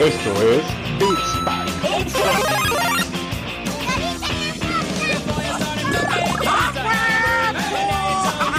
Esto 0.00 0.30
es 0.42 0.64
Beats 0.98 1.44
Back. 1.44 1.68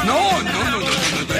No, 0.05 0.20
no, 0.41 0.51
no, 0.51 0.51
no, 0.51 0.79
no, 0.79 0.89
no, 0.99 1.31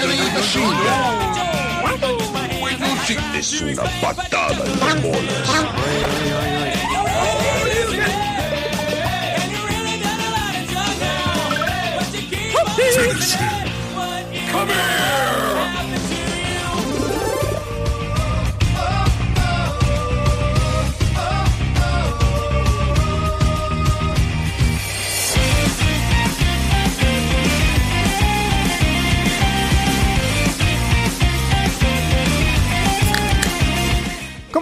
no, 2.80 3.38
Es 3.38 3.62
una 3.62 3.84
patada 4.02 4.64
en 4.66 4.80
las 4.80 5.02
bolas. 5.02 5.50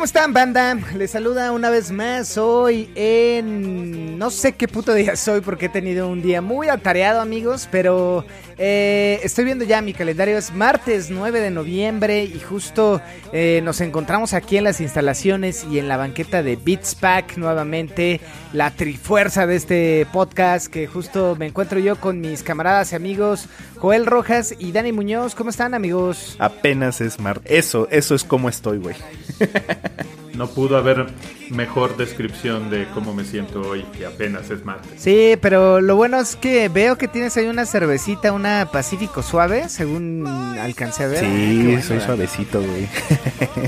¿Cómo 0.03 0.07
están, 0.07 0.33
banda? 0.33 0.77
Les 0.97 1.11
saluda 1.11 1.53
una 1.53 1.69
vez 1.69 1.89
más 1.89 2.37
hoy 2.37 2.91
en... 2.93 4.17
No 4.17 4.31
sé 4.31 4.51
qué 4.51 4.67
puto 4.67 4.93
día 4.93 5.15
soy 5.15 5.39
porque 5.39 5.67
he 5.67 5.69
tenido 5.69 6.09
un 6.09 6.21
día 6.21 6.41
muy 6.41 6.67
atareado, 6.67 7.21
amigos, 7.21 7.69
pero 7.71 8.25
eh, 8.65 9.19
estoy 9.23 9.43
viendo 9.43 9.65
ya 9.65 9.81
mi 9.81 9.93
calendario. 9.93 10.37
Es 10.37 10.53
martes 10.53 11.09
9 11.09 11.41
de 11.41 11.51
noviembre 11.51 12.23
y 12.23 12.39
justo 12.39 13.01
eh, 13.33 13.59
nos 13.61 13.81
encontramos 13.81 14.33
aquí 14.33 14.55
en 14.55 14.63
las 14.63 14.79
instalaciones 14.79 15.65
y 15.69 15.79
en 15.79 15.89
la 15.89 15.97
banqueta 15.97 16.41
de 16.43 16.55
Beats 16.55 16.95
Pack 16.95 17.35
nuevamente. 17.35 18.21
La 18.53 18.71
trifuerza 18.71 19.45
de 19.47 19.57
este 19.57 20.07
podcast 20.13 20.67
que 20.67 20.87
justo 20.87 21.35
me 21.37 21.47
encuentro 21.47 21.77
yo 21.77 21.97
con 21.97 22.21
mis 22.21 22.41
camaradas 22.41 22.93
y 22.93 22.95
amigos 22.95 23.49
Joel 23.79 24.05
Rojas 24.05 24.55
y 24.57 24.71
Dani 24.71 24.93
Muñoz. 24.93 25.35
¿Cómo 25.35 25.49
están, 25.49 25.73
amigos? 25.73 26.37
Apenas 26.39 27.01
es 27.01 27.19
martes. 27.19 27.51
Eso, 27.51 27.89
eso 27.91 28.15
es 28.15 28.23
como 28.23 28.47
estoy, 28.47 28.77
güey. 28.77 28.95
No 30.33 30.47
pudo 30.47 30.77
haber 30.77 31.07
mejor 31.49 31.95
descripción 31.95 32.71
de 32.71 32.87
cómo 32.93 33.13
me 33.13 33.23
siento 33.23 33.61
hoy, 33.61 33.83
que 33.95 34.05
apenas 34.05 34.49
es 34.49 34.65
martes. 34.65 34.91
Sí, 34.97 35.37
pero 35.39 35.79
lo 35.79 35.95
bueno 35.95 36.19
es 36.19 36.35
que 36.35 36.69
veo 36.69 36.97
que 36.97 37.07
tienes 37.07 37.37
ahí 37.37 37.45
una 37.45 37.65
cervecita, 37.65 38.31
una 38.31 38.69
Pacífico 38.71 39.21
suave, 39.21 39.69
según 39.69 40.25
alcancé 40.59 41.03
a 41.03 41.07
ver. 41.07 41.19
Sí, 41.19 41.63
bueno, 41.63 41.81
soy 41.81 41.97
¿verdad? 41.97 42.05
suavecito, 42.07 42.61
güey. 42.61 42.89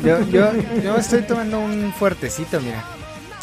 Yo, 0.03 0.21
yo, 0.29 0.51
yo 0.83 0.97
estoy 0.97 1.21
tomando 1.21 1.59
un 1.59 1.93
fuertecito, 1.93 2.59
mira. 2.59 2.83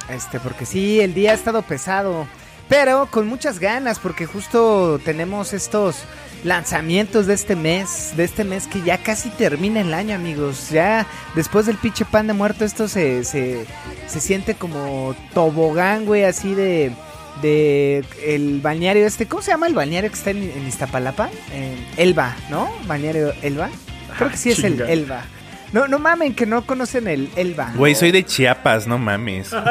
Este, 0.09 0.41
porque 0.41 0.67
sí, 0.67 1.01
el 1.01 1.15
día 1.15 1.31
ha 1.31 1.35
estado 1.35 1.63
pesado. 1.63 2.27
Pero 2.69 3.07
con 3.11 3.27
muchas 3.27 3.59
ganas, 3.59 3.99
porque 3.99 4.27
justo 4.27 4.99
tenemos 5.05 5.53
estos 5.53 5.97
lanzamientos 6.45 7.27
de 7.27 7.35
este 7.35 7.57
mes, 7.57 8.13
de 8.17 8.25
este 8.25 8.45
mes 8.45 8.67
que 8.67 8.83
ya 8.83 8.99
casi 8.99 9.31
termina 9.31 9.81
el 9.81 9.95
año, 9.95 10.15
amigos. 10.15 10.71
Ya 10.71 11.07
después 11.35 11.67
del 11.67 11.77
pinche 11.77 12.05
pan 12.05 12.27
de 12.27 12.33
muerto, 12.33 12.65
esto 12.65 12.89
se, 12.89 13.25
se, 13.25 13.67
se 14.07 14.21
siente 14.21 14.55
como 14.55 15.15
tobogán, 15.35 16.05
güey, 16.05 16.25
así 16.25 16.55
de, 16.55 16.93
de 17.41 18.05
el 18.25 18.61
balneario 18.61 19.07
este. 19.07 19.27
¿Cómo 19.27 19.43
se 19.43 19.53
llama 19.53 19.67
el 19.67 19.75
balneario 19.75 20.11
que 20.11 20.17
está 20.17 20.31
en, 20.31 20.43
en 20.43 20.67
Iztapalapa? 20.67 21.31
En 21.53 21.87
Elba, 21.97 22.37
¿no? 22.51 22.71
Balneario 22.87 23.33
Elba. 23.43 23.71
Creo 24.17 24.31
que 24.31 24.37
sí 24.37 24.51
es 24.51 24.63
el. 24.65 24.81
Elba. 24.81 25.25
No, 25.73 25.89
no 25.89 25.99
mamen 25.99 26.35
que 26.35 26.45
no 26.45 26.67
conocen 26.67 27.09
el 27.09 27.31
Elba. 27.35 27.73
Güey, 27.75 27.95
soy 27.95 28.13
de 28.13 28.25
Chiapas, 28.25 28.87
no 28.87 28.99
mames. 28.99 29.51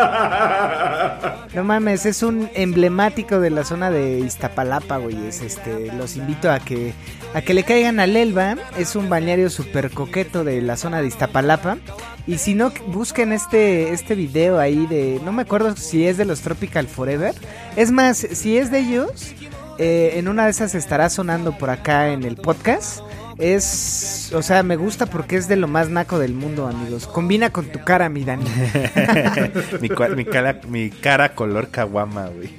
No 1.54 1.66
mames, 1.66 2.06
es 2.06 2.24
un 2.24 2.50
emblemático 2.54 3.42
de 3.42 3.50
la 3.50 3.66
zona 3.66 3.92
de 3.92 4.20
Iztapalapa, 4.20 4.96
güey. 4.98 5.28
Es 5.28 5.42
este, 5.42 5.92
los 5.98 6.16
invito 6.16 6.50
a 6.50 6.59
que 6.59 6.94
a 7.34 7.42
que 7.42 7.53
le 7.53 7.66
caigan 7.66 8.00
al 8.00 8.16
Elba. 8.16 8.56
Es 8.78 8.96
un 8.96 9.09
balneario 9.09 9.50
súper 9.50 9.92
coqueto 9.92 10.46
de 10.46 10.62
la 10.62 10.78
zona 10.78 11.02
de 11.02 11.08
Iztapalapa. 11.08 11.78
Y 12.25 12.38
si 12.38 12.56
no, 12.56 12.72
busquen 12.88 13.34
este, 13.34 13.92
este 13.92 14.16
video 14.16 14.59
ahí 14.59 14.86
de. 14.88 15.20
No 15.25 15.34
me 15.34 15.42
acuerdo 15.42 15.75
si 15.75 16.08
es 16.08 16.16
de 16.18 16.24
los 16.24 16.40
Tropical 16.40 16.88
Forever. 16.88 17.36
Es 17.75 17.92
más, 17.92 18.18
si 18.18 18.58
es 18.58 18.72
de 18.72 18.80
ellos, 18.80 19.34
eh, 19.78 20.14
en 20.16 20.30
una 20.30 20.46
de 20.46 20.52
esas 20.52 20.74
estará 20.74 21.09
sonando 21.09 21.58
por 21.58 21.70
acá 21.70 22.09
en 22.14 22.24
el 22.24 22.38
podcast. 22.38 23.02
Es. 23.41 24.31
O 24.34 24.41
sea, 24.44 24.62
me 24.63 24.75
gusta 24.75 25.07
porque 25.07 25.35
es 25.35 25.47
de 25.47 25.56
lo 25.56 25.68
más 25.68 25.90
naco 25.90 26.19
del 26.19 26.34
mundo, 26.34 26.68
amigos. 26.68 27.07
Combina 27.07 27.50
con 27.50 27.66
tu 27.66 27.79
cara, 27.84 28.07
mi 28.07 28.24
Dani. 28.24 28.46
mi, 29.81 29.90
mi 30.16 30.25
cara, 30.25 30.62
mi 30.68 30.90
cara 30.91 31.34
color 31.34 31.69
caguama, 31.69 32.28
güey. 32.28 32.50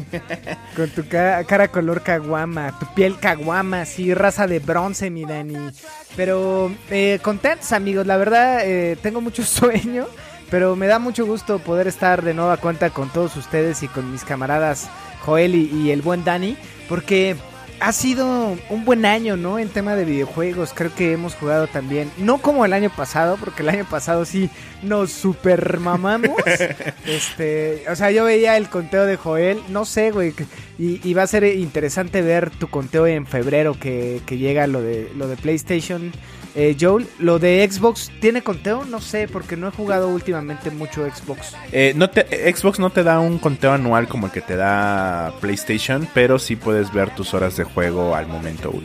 Con 0.76 0.90
tu 0.90 1.06
ca- 1.06 1.44
cara 1.44 1.68
color 1.68 2.02
caguama, 2.02 2.78
tu 2.80 2.86
piel 2.94 3.16
caguama, 3.18 3.84
sí, 3.84 4.12
raza 4.12 4.46
de 4.48 4.58
bronce, 4.58 5.08
mi 5.10 5.24
Dani. 5.24 5.70
Pero 6.16 6.72
eh, 6.90 7.20
contentos, 7.22 7.72
amigos, 7.72 8.06
la 8.06 8.16
verdad, 8.16 8.60
eh, 8.64 8.96
tengo 9.00 9.20
mucho 9.20 9.44
sueño, 9.44 10.06
pero 10.50 10.74
me 10.76 10.88
da 10.88 10.98
mucho 10.98 11.24
gusto 11.24 11.60
poder 11.60 11.86
estar 11.86 12.22
de 12.22 12.34
nueva 12.34 12.56
cuenta 12.56 12.90
con 12.90 13.08
todos 13.08 13.36
ustedes 13.36 13.82
y 13.84 13.88
con 13.88 14.10
mis 14.10 14.24
camaradas 14.24 14.90
Joel 15.24 15.54
y, 15.54 15.70
y 15.70 15.90
el 15.92 16.02
buen 16.02 16.24
Dani, 16.24 16.56
porque 16.88 17.36
ha 17.82 17.92
sido 17.92 18.56
un 18.70 18.84
buen 18.84 19.04
año, 19.04 19.36
¿no? 19.36 19.58
En 19.58 19.68
tema 19.68 19.96
de 19.96 20.04
videojuegos, 20.04 20.72
creo 20.72 20.94
que 20.94 21.12
hemos 21.12 21.34
jugado 21.34 21.66
también, 21.66 22.10
no 22.16 22.38
como 22.38 22.64
el 22.64 22.72
año 22.72 22.90
pasado, 22.90 23.36
porque 23.36 23.62
el 23.62 23.68
año 23.68 23.84
pasado 23.88 24.24
sí 24.24 24.48
nos 24.82 25.10
super 25.10 25.80
mamamos. 25.80 26.30
este, 27.06 27.84
o 27.90 27.96
sea, 27.96 28.12
yo 28.12 28.24
veía 28.24 28.56
el 28.56 28.68
conteo 28.68 29.04
de 29.04 29.16
Joel, 29.16 29.60
no 29.68 29.84
sé, 29.84 30.12
güey, 30.12 30.32
y, 30.78 31.00
y 31.06 31.14
va 31.14 31.22
a 31.24 31.26
ser 31.26 31.44
interesante 31.44 32.22
ver 32.22 32.50
tu 32.50 32.68
conteo 32.68 33.06
en 33.06 33.26
febrero 33.26 33.76
que, 33.78 34.22
que 34.26 34.38
llega 34.38 34.66
lo 34.68 34.80
de 34.80 35.10
lo 35.16 35.26
de 35.26 35.36
PlayStation. 35.36 36.12
Eh, 36.54 36.76
Joel, 36.78 37.06
lo 37.18 37.38
de 37.38 37.66
Xbox, 37.70 38.10
¿tiene 38.20 38.42
conteo? 38.42 38.84
No 38.84 39.00
sé, 39.00 39.26
porque 39.26 39.56
no 39.56 39.68
he 39.68 39.70
jugado 39.70 40.08
últimamente 40.08 40.70
mucho 40.70 41.08
Xbox. 41.08 41.56
Eh, 41.72 41.94
no 41.96 42.10
te, 42.10 42.52
Xbox 42.54 42.78
no 42.78 42.90
te 42.90 43.02
da 43.02 43.20
un 43.20 43.38
conteo 43.38 43.72
anual 43.72 44.06
como 44.06 44.26
el 44.26 44.32
que 44.32 44.42
te 44.42 44.56
da 44.56 45.32
PlayStation, 45.40 46.06
pero 46.12 46.38
sí 46.38 46.56
puedes 46.56 46.92
ver 46.92 47.14
tus 47.14 47.32
horas 47.32 47.56
de 47.56 47.64
juego 47.64 48.14
al 48.14 48.26
momento, 48.26 48.70
güey. 48.70 48.84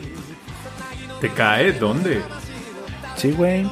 ¿Te 1.20 1.30
cae? 1.30 1.74
¿Dónde? 1.74 2.22
Sí, 3.18 3.32
güey. 3.32 3.70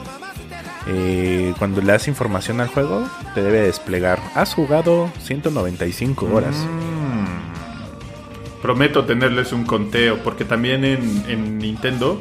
Eh, 0.87 1.53
cuando 1.57 1.81
le 1.81 1.93
das 1.93 2.09
información 2.09 2.59
al 2.59 2.67
juego, 2.67 3.07
te 3.33 3.41
debe 3.41 3.61
desplegar. 3.61 4.19
Has 4.33 4.53
jugado 4.53 5.09
195 5.21 6.25
horas. 6.33 6.55
Mm. 6.55 8.61
Prometo 8.61 9.05
tenerles 9.05 9.53
un 9.53 9.63
conteo, 9.63 10.17
porque 10.19 10.43
también 10.43 10.83
en, 10.83 11.23
en 11.29 11.59
Nintendo 11.59 12.19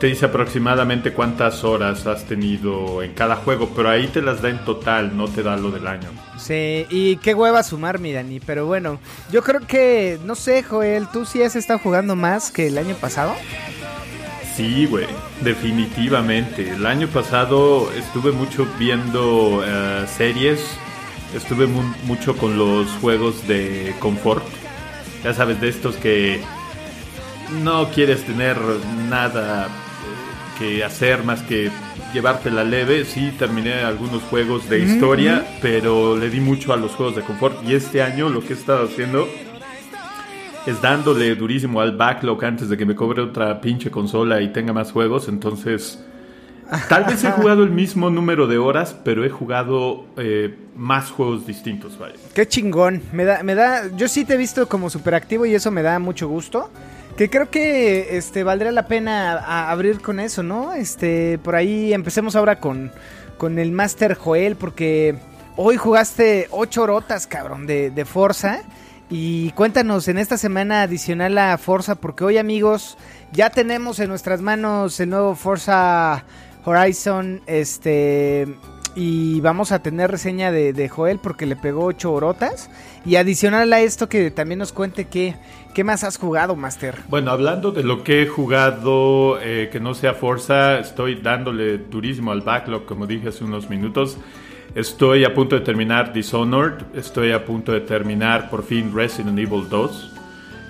te 0.00 0.08
dice 0.08 0.26
aproximadamente 0.26 1.12
cuántas 1.12 1.64
horas 1.64 2.06
has 2.06 2.24
tenido 2.24 3.02
en 3.02 3.12
cada 3.14 3.36
juego, 3.36 3.70
pero 3.74 3.88
ahí 3.88 4.08
te 4.08 4.20
las 4.20 4.42
da 4.42 4.50
en 4.50 4.58
total, 4.64 5.16
no 5.16 5.26
te 5.28 5.42
da 5.42 5.56
lo 5.56 5.70
del 5.70 5.86
año. 5.86 6.08
Sí, 6.38 6.84
y 6.90 7.16
qué 7.16 7.32
hueva 7.34 7.62
sumar, 7.62 7.98
mi 7.98 8.12
Dani, 8.12 8.40
pero 8.40 8.66
bueno, 8.66 8.98
yo 9.32 9.42
creo 9.42 9.60
que, 9.66 10.18
no 10.24 10.34
sé, 10.34 10.62
Joel, 10.62 11.06
¿tú 11.12 11.24
sí 11.24 11.42
has 11.42 11.56
estado 11.56 11.78
jugando 11.78 12.14
más 12.14 12.50
que 12.50 12.66
el 12.66 12.76
año 12.76 12.94
pasado? 12.96 13.34
Sí, 14.54 14.86
güey, 14.86 15.06
definitivamente. 15.42 16.70
El 16.70 16.86
año 16.86 17.08
pasado 17.08 17.90
estuve 17.92 18.32
mucho 18.32 18.66
viendo 18.78 19.62
eh, 19.66 20.06
series, 20.14 20.60
estuve 21.34 21.66
mu- 21.66 21.94
mucho 22.04 22.36
con 22.36 22.56
los 22.58 22.86
juegos 23.00 23.46
de 23.48 23.94
confort. 23.98 24.44
Ya 25.24 25.34
sabes, 25.34 25.60
de 25.60 25.68
estos 25.68 25.96
que 25.96 26.40
no 27.62 27.88
quieres 27.90 28.24
tener 28.24 28.56
nada 29.08 29.68
que 30.58 30.84
hacer 30.84 31.24
más 31.24 31.42
que 31.42 31.70
llevártela 32.12 32.64
leve. 32.64 33.04
Sí, 33.04 33.32
terminé 33.38 33.74
algunos 33.74 34.22
juegos 34.22 34.68
de 34.68 34.80
historia, 34.80 35.46
pero 35.60 36.16
le 36.16 36.30
di 36.30 36.40
mucho 36.40 36.72
a 36.72 36.76
los 36.76 36.92
juegos 36.92 37.16
de 37.16 37.22
confort. 37.22 37.62
Y 37.64 37.74
este 37.74 38.02
año 38.02 38.28
lo 38.28 38.40
que 38.40 38.54
he 38.54 38.56
estado 38.56 38.86
haciendo 38.86 39.28
es 40.66 40.80
dándole 40.82 41.34
durísimo 41.36 41.80
al 41.80 41.96
backlog 41.96 42.44
antes 42.44 42.68
de 42.68 42.76
que 42.76 42.84
me 42.84 42.96
cobre 42.96 43.22
otra 43.22 43.60
pinche 43.60 43.90
consola 43.90 44.40
y 44.40 44.52
tenga 44.52 44.72
más 44.72 44.92
juegos. 44.92 45.28
Entonces, 45.28 46.04
tal 46.88 47.04
vez 47.04 47.22
he 47.22 47.30
jugado 47.32 47.62
el 47.62 47.70
mismo 47.70 48.10
número 48.10 48.46
de 48.46 48.58
horas, 48.58 48.96
pero 49.04 49.24
he 49.24 49.30
jugado 49.30 50.06
eh, 50.16 50.56
más 50.74 51.10
juegos 51.10 51.46
distintos, 51.46 51.98
vaya. 51.98 52.14
Qué 52.34 52.48
chingón, 52.48 53.02
me 53.12 53.24
da, 53.24 53.42
me 53.42 53.54
da, 53.54 53.94
yo 53.96 54.08
sí 54.08 54.24
te 54.24 54.34
he 54.34 54.36
visto 54.36 54.68
como 54.68 54.90
súper 54.90 55.14
activo 55.14 55.46
y 55.46 55.54
eso 55.54 55.70
me 55.70 55.82
da 55.82 55.98
mucho 55.98 56.28
gusto. 56.28 56.70
Que 57.16 57.30
creo 57.30 57.50
que 57.50 58.18
este 58.18 58.44
valdría 58.44 58.72
la 58.72 58.86
pena 58.88 59.70
abrir 59.70 60.02
con 60.02 60.20
eso, 60.20 60.42
¿no? 60.42 60.74
Este, 60.74 61.38
por 61.38 61.54
ahí 61.54 61.94
empecemos 61.94 62.36
ahora 62.36 62.60
con, 62.60 62.92
con 63.38 63.58
el 63.58 63.72
Master 63.72 64.14
Joel, 64.14 64.56
porque 64.56 65.16
hoy 65.56 65.78
jugaste 65.78 66.46
ocho 66.50 66.82
horotas, 66.82 67.26
cabrón, 67.26 67.66
de, 67.66 67.90
de 67.90 68.04
Forza. 68.04 68.60
Y 69.08 69.52
cuéntanos 69.52 70.08
en 70.08 70.18
esta 70.18 70.36
semana 70.36 70.82
adicional 70.82 71.38
a 71.38 71.56
Forza, 71.56 71.94
porque 71.94 72.24
hoy, 72.24 72.36
amigos, 72.36 72.98
ya 73.32 73.48
tenemos 73.48 73.98
en 74.00 74.08
nuestras 74.08 74.42
manos 74.42 75.00
el 75.00 75.08
nuevo 75.10 75.34
Forza 75.34 76.24
Horizon, 76.64 77.40
este... 77.46 78.46
Y 78.98 79.42
vamos 79.42 79.72
a 79.72 79.80
tener 79.80 80.10
reseña 80.10 80.50
de, 80.50 80.88
Joel 80.88 81.18
porque 81.18 81.44
le 81.44 81.54
pegó 81.54 81.84
8 81.84 82.10
orotas. 82.10 82.70
Y 83.06 83.14
adicional 83.14 83.72
a 83.72 83.80
esto 83.80 84.08
que 84.08 84.32
también 84.32 84.58
nos 84.58 84.72
cuente 84.72 85.04
qué, 85.04 85.36
qué 85.74 85.84
más 85.84 86.02
has 86.02 86.18
jugado, 86.18 86.56
Master. 86.56 86.96
Bueno, 87.08 87.30
hablando 87.30 87.70
de 87.70 87.84
lo 87.84 88.02
que 88.02 88.22
he 88.22 88.26
jugado 88.26 89.38
eh, 89.40 89.68
que 89.70 89.78
no 89.78 89.94
sea 89.94 90.14
Forza, 90.14 90.80
estoy 90.80 91.14
dándole 91.14 91.78
turismo 91.78 92.32
al 92.32 92.40
backlog, 92.40 92.84
como 92.84 93.06
dije 93.06 93.28
hace 93.28 93.44
unos 93.44 93.70
minutos. 93.70 94.18
Estoy 94.74 95.24
a 95.24 95.32
punto 95.32 95.54
de 95.54 95.62
terminar 95.62 96.12
Dishonored, 96.12 96.84
estoy 96.94 97.30
a 97.30 97.44
punto 97.44 97.70
de 97.70 97.80
terminar 97.80 98.50
por 98.50 98.64
fin 98.64 98.92
Resident 98.92 99.38
Evil 99.38 99.68
2. 99.68 100.12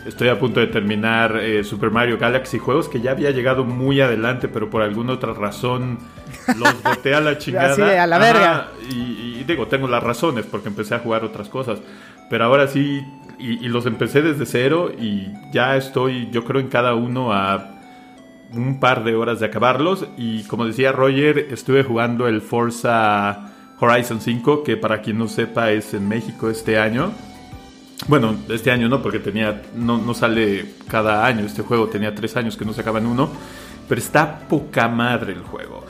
Estoy 0.07 0.29
a 0.29 0.39
punto 0.39 0.61
de 0.61 0.69
terminar 0.69 1.39
eh, 1.39 1.65
Super 1.65 1.91
Mario 1.91 2.17
Galaxy, 2.17 2.59
juegos 2.59 2.89
que 2.89 3.01
ya 3.01 3.11
había 3.13 3.33
llegado 3.33 3.65
muy 3.65 4.01
adelante, 4.01 4.47
pero 4.47 4.71
por 4.71 4.83
alguna 4.83 5.15
otra 5.15 5.33
razón 5.33 5.99
los 6.57 6.81
boté 6.83 7.15
a 7.15 7.21
la 7.21 7.39
chingada. 7.39 7.71
Así 7.73 7.83
de, 7.83 7.99
a 7.99 8.07
la 8.07 8.19
verga. 8.19 8.69
Y, 8.89 9.41
y 9.41 9.45
digo, 9.45 9.67
tengo 9.67 9.89
las 9.89 10.03
razones 10.03 10.47
porque 10.49 10.69
empecé 10.69 10.95
a 10.95 11.01
jugar 11.01 11.25
otras 11.25 11.49
cosas. 11.49 11.81
Pero 12.31 12.45
ahora 12.45 12.67
sí, 12.69 13.03
y, 13.39 13.65
y 13.65 13.69
los 13.69 13.87
empecé 13.87 14.23
desde 14.23 14.47
cero 14.47 14.91
y 14.99 15.29
ya 15.53 15.77
estoy, 15.77 16.29
yo 16.31 16.45
creo, 16.45 16.61
en 16.61 16.69
cada 16.69 16.95
uno 16.95 17.33
a 17.33 17.73
un 18.53 18.79
par 18.81 19.05
de 19.05 19.15
horas 19.15 19.41
de 19.41 19.47
acabarlos. 19.47 20.07
Y 20.17 20.43
como 20.45 20.65
decía 20.67 20.93
Roger, 20.93 21.49
estuve 21.51 21.83
jugando 21.85 22.27
el 22.29 22.41
Forza 22.41 23.53
Horizon 23.79 24.21
5, 24.21 24.63
que 24.63 24.77
para 24.77 25.03
quien 25.03 25.19
no 25.19 25.29
sepa 25.29 25.71
es 25.71 25.93
en 25.95 26.09
México 26.09 26.49
este 26.51 26.79
año. 26.79 27.13
Bueno, 28.09 28.37
este 28.49 28.71
año 28.71 28.89
no, 28.89 29.03
porque 29.03 29.19
tenía 29.19 29.63
no, 29.75 29.99
no 29.99 30.15
sale 30.15 30.67
cada 30.89 31.27
año 31.27 31.45
este 31.47 31.63
juego, 31.63 31.89
tenía 31.89 32.15
tres 32.15 32.37
años 32.37 32.57
que 32.57 32.65
no 32.65 32.73
sacaban 32.73 33.07
uno, 33.07 33.31
pero 33.89 33.99
está 34.01 34.41
poca 34.49 34.87
madre 34.89 35.33
el 35.33 35.41
juego. 35.43 35.85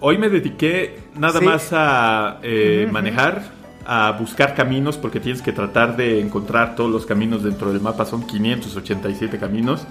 Hoy 0.00 0.18
me 0.18 0.28
dediqué 0.28 0.98
nada 1.14 1.38
Sí. 1.38 1.44
más 1.44 1.68
a 1.72 2.38
eh, 2.42 2.88
manejar, 2.90 3.42
a 3.86 4.12
buscar 4.12 4.54
caminos, 4.54 4.96
porque 4.96 5.20
tienes 5.20 5.42
que 5.42 5.52
tratar 5.52 5.96
de 5.96 6.20
encontrar 6.20 6.74
todos 6.74 6.90
los 6.90 7.06
caminos 7.06 7.42
dentro 7.42 7.72
del 7.72 7.80
mapa, 7.80 8.04
son 8.04 8.26
587 8.26 9.38
caminos. 9.38 9.86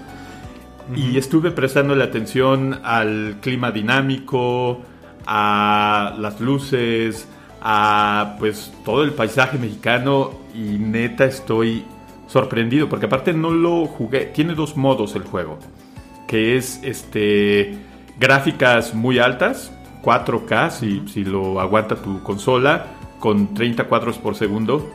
Y 0.94 1.16
estuve 1.16 1.50
prestando 1.50 1.94
la 1.94 2.04
atención 2.04 2.80
al 2.82 3.36
clima 3.40 3.70
dinámico, 3.70 4.82
a 5.26 6.14
las 6.18 6.40
luces, 6.40 7.26
a 7.62 8.36
pues 8.38 8.72
todo 8.84 9.02
el 9.02 9.12
paisaje 9.12 9.58
mexicano. 9.58 10.32
Y 10.54 10.78
neta 10.78 11.24
estoy 11.24 11.84
sorprendido 12.26 12.88
porque 12.88 13.06
aparte 13.06 13.32
no 13.32 13.50
lo 13.50 13.86
jugué, 13.86 14.26
tiene 14.26 14.54
dos 14.54 14.76
modos 14.76 15.14
el 15.14 15.22
juego, 15.22 15.58
que 16.26 16.56
es 16.56 16.80
este 16.82 17.78
gráficas 18.18 18.94
muy 18.94 19.18
altas, 19.18 19.72
4K 20.02 20.70
si, 20.70 21.02
si 21.08 21.24
lo 21.24 21.60
aguanta 21.60 21.96
tu 21.96 22.22
consola 22.22 22.86
con 23.24 23.54
30 23.54 23.84
cuadros 23.84 24.18
por 24.18 24.36
segundo 24.36 24.92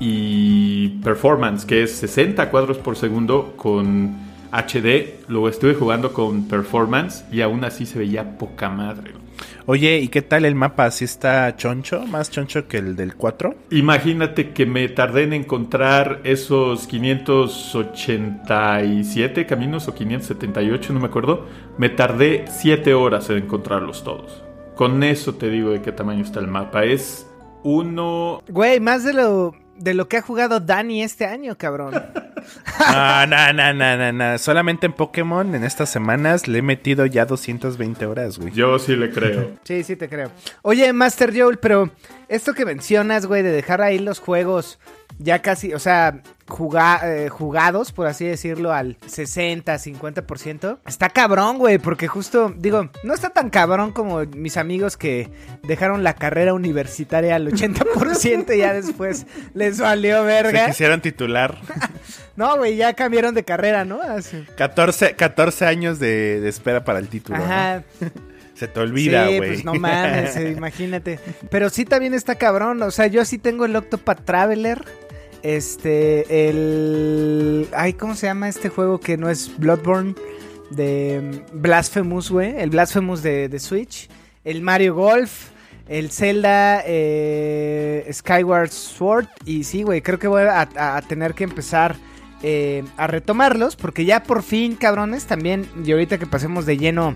y 0.00 0.88
performance 1.04 1.66
que 1.66 1.82
es 1.82 1.94
60 1.96 2.48
cuadros 2.48 2.78
por 2.78 2.96
segundo 2.96 3.52
con 3.58 4.16
HD, 4.52 5.16
lo 5.28 5.46
estuve 5.46 5.74
jugando 5.74 6.14
con 6.14 6.48
performance 6.48 7.26
y 7.30 7.42
aún 7.42 7.62
así 7.62 7.84
se 7.84 7.98
veía 7.98 8.38
poca 8.38 8.70
madre. 8.70 9.12
Oye, 9.66 9.98
¿y 9.98 10.08
qué 10.08 10.22
tal 10.22 10.46
el 10.46 10.54
mapa? 10.54 10.90
¿Sí 10.90 11.04
está 11.04 11.54
choncho? 11.56 12.06
¿Más 12.06 12.30
choncho 12.30 12.68
que 12.68 12.78
el 12.78 12.96
del 12.96 13.16
4? 13.16 13.54
Imagínate 13.72 14.54
que 14.54 14.64
me 14.64 14.88
tardé 14.88 15.24
en 15.24 15.34
encontrar 15.34 16.22
esos 16.24 16.86
587 16.86 19.44
caminos 19.44 19.88
o 19.88 19.94
578, 19.94 20.94
no 20.94 21.00
me 21.00 21.08
acuerdo. 21.08 21.44
Me 21.76 21.90
tardé 21.90 22.46
7 22.48 22.94
horas 22.94 23.28
en 23.28 23.36
encontrarlos 23.36 24.04
todos. 24.04 24.42
Con 24.74 25.02
eso 25.02 25.34
te 25.34 25.50
digo 25.50 25.68
de 25.70 25.82
qué 25.82 25.92
tamaño 25.92 26.22
está 26.22 26.40
el 26.40 26.48
mapa. 26.48 26.84
Es 26.84 27.25
uno... 27.66 28.44
Güey, 28.48 28.78
más 28.78 29.02
de 29.02 29.12
lo, 29.12 29.52
de 29.76 29.92
lo 29.92 30.08
que 30.08 30.18
ha 30.18 30.22
jugado 30.22 30.60
Dani 30.60 31.02
este 31.02 31.26
año, 31.26 31.56
cabrón. 31.58 31.94
No, 32.78 33.26
no, 33.26 33.52
no, 33.52 33.74
no, 33.74 33.96
no, 33.96 34.12
no. 34.12 34.38
Solamente 34.38 34.86
en 34.86 34.92
Pokémon 34.92 35.52
en 35.56 35.64
estas 35.64 35.90
semanas 35.90 36.46
le 36.46 36.58
he 36.58 36.62
metido 36.62 37.04
ya 37.04 37.24
220 37.24 38.06
horas, 38.06 38.38
güey. 38.38 38.52
Yo 38.52 38.78
sí 38.78 38.94
le 38.94 39.10
creo. 39.10 39.56
Sí, 39.64 39.82
sí 39.82 39.96
te 39.96 40.08
creo. 40.08 40.30
Oye, 40.62 40.92
Master 40.92 41.36
Joel, 41.36 41.58
pero 41.58 41.90
esto 42.28 42.54
que 42.54 42.64
mencionas, 42.64 43.26
güey, 43.26 43.42
de 43.42 43.50
dejar 43.50 43.82
ahí 43.82 43.98
los 43.98 44.20
juegos 44.20 44.78
ya 45.18 45.42
casi, 45.42 45.74
o 45.74 45.80
sea, 45.80 46.22
juga- 46.46 47.00
eh, 47.04 47.28
jugados, 47.28 47.92
por 47.92 48.06
así 48.06 48.24
decirlo, 48.24 48.72
al 48.72 48.96
60, 49.06 49.78
50%, 49.78 50.78
está 50.86 51.08
cabrón, 51.10 51.58
güey, 51.58 51.78
porque 51.78 52.08
justo, 52.08 52.52
digo, 52.56 52.88
no 53.04 53.14
está 53.14 53.30
tan 53.30 53.50
cabrón 53.50 53.92
como 53.92 54.20
mis 54.26 54.56
amigos 54.56 54.96
que 54.96 55.30
dejaron 55.64 56.04
la 56.04 56.14
carrera 56.14 56.54
universitaria 56.54 57.36
al 57.36 57.48
80% 57.48 58.54
y 58.54 58.58
ya 58.58 58.72
después 58.72 59.26
les 59.54 59.78
valió 59.80 60.20
Se 60.20 60.26
verga. 60.26 60.66
quisieron 60.66 61.00
titular. 61.00 61.58
No, 62.36 62.58
güey, 62.58 62.76
ya 62.76 62.92
cambiaron 62.92 63.34
de 63.34 63.44
carrera, 63.44 63.86
¿no? 63.86 64.02
Así. 64.02 64.44
14, 64.58 65.16
14 65.16 65.64
años 65.64 65.98
de, 65.98 66.38
de 66.38 66.48
espera 66.50 66.84
para 66.84 66.98
el 66.98 67.08
título. 67.08 67.38
¿no? 67.38 67.44
Ajá. 67.44 67.82
Se 68.54 68.68
te 68.68 68.78
olvida, 68.78 69.26
sí, 69.28 69.38
güey. 69.38 69.50
pues 69.52 69.64
no 69.64 69.72
mames, 69.72 70.36
imagínate. 70.36 71.18
Pero 71.50 71.70
sí 71.70 71.86
también 71.86 72.12
está 72.12 72.34
cabrón. 72.34 72.82
O 72.82 72.90
sea, 72.90 73.06
yo 73.06 73.24
sí 73.24 73.38
tengo 73.38 73.64
el 73.64 73.74
Octopath 73.74 74.24
Traveler. 74.26 74.84
Este, 75.42 76.48
el. 76.48 77.68
Ay, 77.74 77.92
¿cómo 77.92 78.14
se 78.14 78.26
llama 78.26 78.48
este 78.48 78.68
juego 78.68 78.98
que 79.00 79.16
no 79.16 79.28
es 79.28 79.56
Bloodborne? 79.58 80.14
De 80.70 81.44
mm, 81.52 81.60
Blasphemous, 81.62 82.30
güey. 82.30 82.58
El 82.58 82.70
Blasphemous 82.70 83.22
de, 83.22 83.48
de 83.48 83.58
Switch. 83.58 84.08
El 84.44 84.62
Mario 84.62 84.94
Golf. 84.94 85.50
El 85.88 86.10
Zelda 86.10 86.82
eh, 86.84 88.08
Skyward 88.12 88.70
Sword. 88.70 89.28
Y 89.44 89.64
sí, 89.64 89.82
güey, 89.82 90.02
creo 90.02 90.18
que 90.18 90.26
voy 90.26 90.42
a, 90.42 91.00
tener 91.08 91.34
que 91.34 91.44
empezar 91.44 91.96
eh, 92.42 92.82
a 92.96 93.06
retomarlos. 93.06 93.76
Porque 93.76 94.04
ya 94.04 94.22
por 94.22 94.42
fin, 94.42 94.74
cabrones, 94.74 95.26
también. 95.26 95.68
Y 95.84 95.92
ahorita 95.92 96.18
que 96.18 96.26
pasemos 96.26 96.66
de 96.66 96.76
lleno 96.76 97.14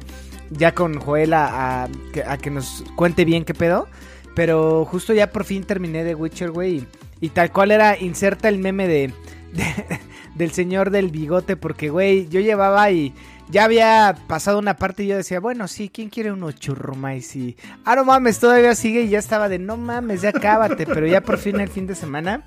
ya 0.50 0.74
con 0.74 0.98
Joel 1.00 1.32
a, 1.32 1.84
a 1.84 1.88
que, 2.12 2.24
que 2.42 2.50
nos 2.50 2.84
cuente 2.94 3.24
bien 3.24 3.44
qué 3.44 3.54
pedo. 3.54 3.88
Pero 4.36 4.84
justo 4.84 5.12
ya 5.12 5.30
por 5.32 5.44
fin 5.44 5.64
terminé 5.64 6.04
de 6.04 6.14
Witcher, 6.14 6.50
güey. 6.52 6.86
Y, 7.20 7.28
tal 7.30 7.52
cual 7.52 7.70
era, 7.70 7.98
inserta 7.98 8.48
el 8.48 8.58
meme 8.58 8.88
de, 8.88 9.12
de- 9.52 10.00
del 10.34 10.50
señor 10.52 10.90
del 10.90 11.10
bigote. 11.10 11.56
Porque, 11.56 11.90
güey, 11.90 12.28
yo 12.28 12.40
llevaba 12.40 12.90
y 12.90 13.14
ya 13.48 13.64
había 13.64 14.16
pasado 14.26 14.58
una 14.58 14.76
parte 14.76 15.02
y 15.04 15.08
yo 15.08 15.16
decía, 15.16 15.40
bueno, 15.40 15.68
sí, 15.68 15.90
¿quién 15.92 16.08
quiere 16.08 16.32
uno 16.32 16.52
churrumais? 16.52 17.34
Y, 17.36 17.56
ah, 17.84 17.96
no 17.96 18.04
mames, 18.04 18.38
todavía 18.38 18.74
sigue 18.74 19.02
y 19.02 19.08
ya 19.08 19.18
estaba 19.18 19.48
de, 19.48 19.58
no 19.58 19.76
mames, 19.76 20.22
ya 20.22 20.32
cábate. 20.32 20.86
Pero 20.86 21.06
ya 21.06 21.20
por 21.20 21.38
fin 21.38 21.60
el 21.60 21.68
fin 21.68 21.86
de 21.86 21.94
semana 21.94 22.42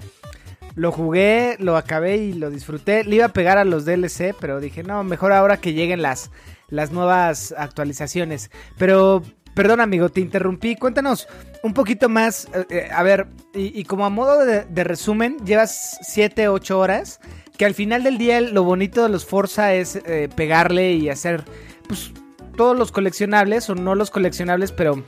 lo 0.76 0.92
jugué, 0.92 1.56
lo 1.60 1.78
acabé 1.78 2.18
y 2.18 2.34
lo 2.34 2.50
disfruté. 2.50 3.04
Le 3.04 3.18
iba 3.18 3.26
a 3.26 3.34
pegar 3.34 3.58
a 3.60 3.66
los 3.66 3.86
DLC, 3.86 4.34
pero 4.40 4.60
dije, 4.60 4.82
no, 4.82 5.04
mejor 5.04 5.32
ahora 5.34 5.58
que 5.58 5.74
lleguen 5.74 6.02
las, 6.02 6.32
las 6.70 6.92
nuevas 6.92 7.54
actualizaciones. 7.56 8.50
Pero, 8.78 9.22
perdón 9.54 9.82
amigo, 9.82 10.10
te 10.10 10.22
interrumpí. 10.22 10.76
Cuéntanos 10.76 11.28
un 11.64 11.74
poquito 11.74 12.10
más. 12.10 12.48
eh, 12.54 12.66
eh, 12.70 12.90
a 12.94 13.02
ver, 13.02 13.28
y, 13.56 13.84
como 13.86 14.06
a 14.06 14.10
modo 14.10 14.46
de, 14.46 14.84
resumen, 14.84 15.38
llevas 15.44 15.98
7, 16.04 16.48
8 16.50 16.78
horas. 16.78 17.20
Que 17.58 17.66
al 17.66 17.74
final 17.74 18.04
del 18.04 18.18
día 18.18 18.42
lo 18.42 18.64
bonito 18.64 19.04
de 19.04 19.10
los 19.10 19.26
Forza 19.26 19.74
es 19.74 19.96
eh, 19.96 20.28
pegarle 20.36 20.94
y 20.94 21.10
hacer, 21.10 21.44
pues, 21.88 22.12
todos 22.56 22.78
los 22.78 22.92
coleccionables 22.92 23.70
o 23.70 23.76
no 23.76 23.96
los 23.96 24.12
coleccionables, 24.12 24.72
pero 24.72 25.04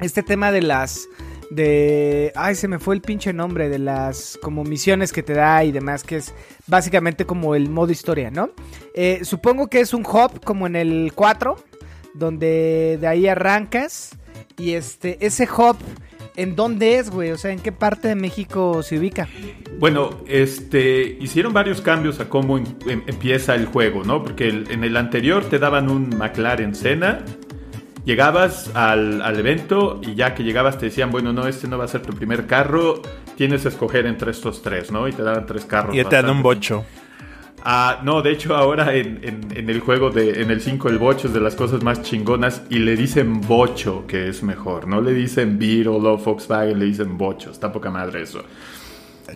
este 0.00 0.22
tema 0.22 0.52
de 0.52 0.62
las 0.62 1.08
de 1.50 2.32
ay 2.34 2.54
se 2.54 2.66
me 2.66 2.78
fue 2.78 2.94
el 2.94 3.02
pinche 3.02 3.34
nombre 3.34 3.68
de 3.68 3.78
las 3.78 4.38
como 4.40 4.64
misiones 4.64 5.12
que 5.12 5.22
te 5.22 5.34
da 5.34 5.64
y 5.64 5.70
demás 5.70 6.02
que 6.02 6.16
es 6.16 6.32
básicamente 6.66 7.26
como 7.26 7.54
el 7.54 7.68
modo 7.68 7.92
historia 7.92 8.30
no 8.30 8.52
supongo 9.22 9.68
que 9.68 9.80
es 9.80 9.92
un 9.92 10.00
hub 10.00 10.42
como 10.42 10.66
en 10.66 10.76
el 10.76 11.12
4 11.14 11.56
donde 12.14 12.96
de 12.98 13.06
ahí 13.06 13.28
arrancas 13.28 14.16
y 14.62 14.74
este 14.74 15.16
ese 15.24 15.44
hub 15.56 15.76
en 16.36 16.54
dónde 16.56 16.98
es 16.98 17.10
güey 17.10 17.30
o 17.30 17.36
sea 17.38 17.50
en 17.52 17.58
qué 17.60 17.72
parte 17.72 18.08
de 18.08 18.14
México 18.14 18.82
se 18.82 18.98
ubica 18.98 19.28
Bueno, 19.78 20.10
este, 20.28 21.16
hicieron 21.20 21.52
varios 21.52 21.80
cambios 21.80 22.20
a 22.20 22.28
cómo 22.28 22.56
em- 22.58 22.64
em- 22.86 23.02
empieza 23.06 23.54
el 23.54 23.66
juego, 23.66 24.04
¿no? 24.04 24.22
Porque 24.22 24.48
el- 24.48 24.70
en 24.70 24.84
el 24.84 24.96
anterior 24.96 25.44
te 25.44 25.58
daban 25.58 25.90
un 25.90 26.10
McLaren 26.16 26.74
Senna, 26.74 27.24
llegabas 28.04 28.70
al, 28.74 29.20
al 29.22 29.38
evento 29.38 30.00
y 30.02 30.14
ya 30.14 30.34
que 30.34 30.42
llegabas 30.44 30.78
te 30.78 30.86
decían, 30.86 31.10
bueno, 31.10 31.32
no, 31.32 31.46
este 31.46 31.68
no 31.68 31.78
va 31.78 31.84
a 31.84 31.88
ser 31.88 32.02
tu 32.02 32.12
primer 32.14 32.46
carro, 32.46 33.02
tienes 33.36 33.62
que 33.62 33.68
escoger 33.68 34.06
entre 34.06 34.30
estos 34.30 34.62
tres, 34.62 34.90
¿no? 34.90 35.08
Y 35.08 35.12
te 35.12 35.22
daban 35.22 35.46
tres 35.46 35.64
carros. 35.64 35.94
Y 35.96 36.02
te 36.04 36.16
dan 36.16 36.30
un 36.30 36.42
bocho. 36.42 36.84
Ah, 37.64 38.00
no, 38.02 38.22
de 38.22 38.32
hecho 38.32 38.56
ahora 38.56 38.94
en, 38.94 39.20
en- 39.22 39.56
en 39.56 39.70
el 39.70 39.80
juego 39.80 40.10
de 40.10 40.42
en 40.42 40.50
el 40.50 40.60
5 40.60 40.88
el 40.88 40.98
bocho 40.98 41.28
es 41.28 41.34
de 41.34 41.40
las 41.40 41.54
cosas 41.54 41.82
más 41.82 42.02
chingonas 42.02 42.62
y 42.70 42.78
le 42.80 42.96
dicen 42.96 43.40
bocho 43.40 44.04
que 44.06 44.28
es 44.28 44.42
mejor, 44.42 44.88
no 44.88 45.00
le 45.00 45.12
dicen 45.14 45.58
Beetle 45.58 45.88
o 45.90 46.16
Volkswagen, 46.18 46.78
le 46.78 46.86
dicen 46.86 47.16
bocho, 47.16 47.50
está 47.52 47.70
poca 47.72 47.90
madre 47.90 48.22
eso. 48.22 48.42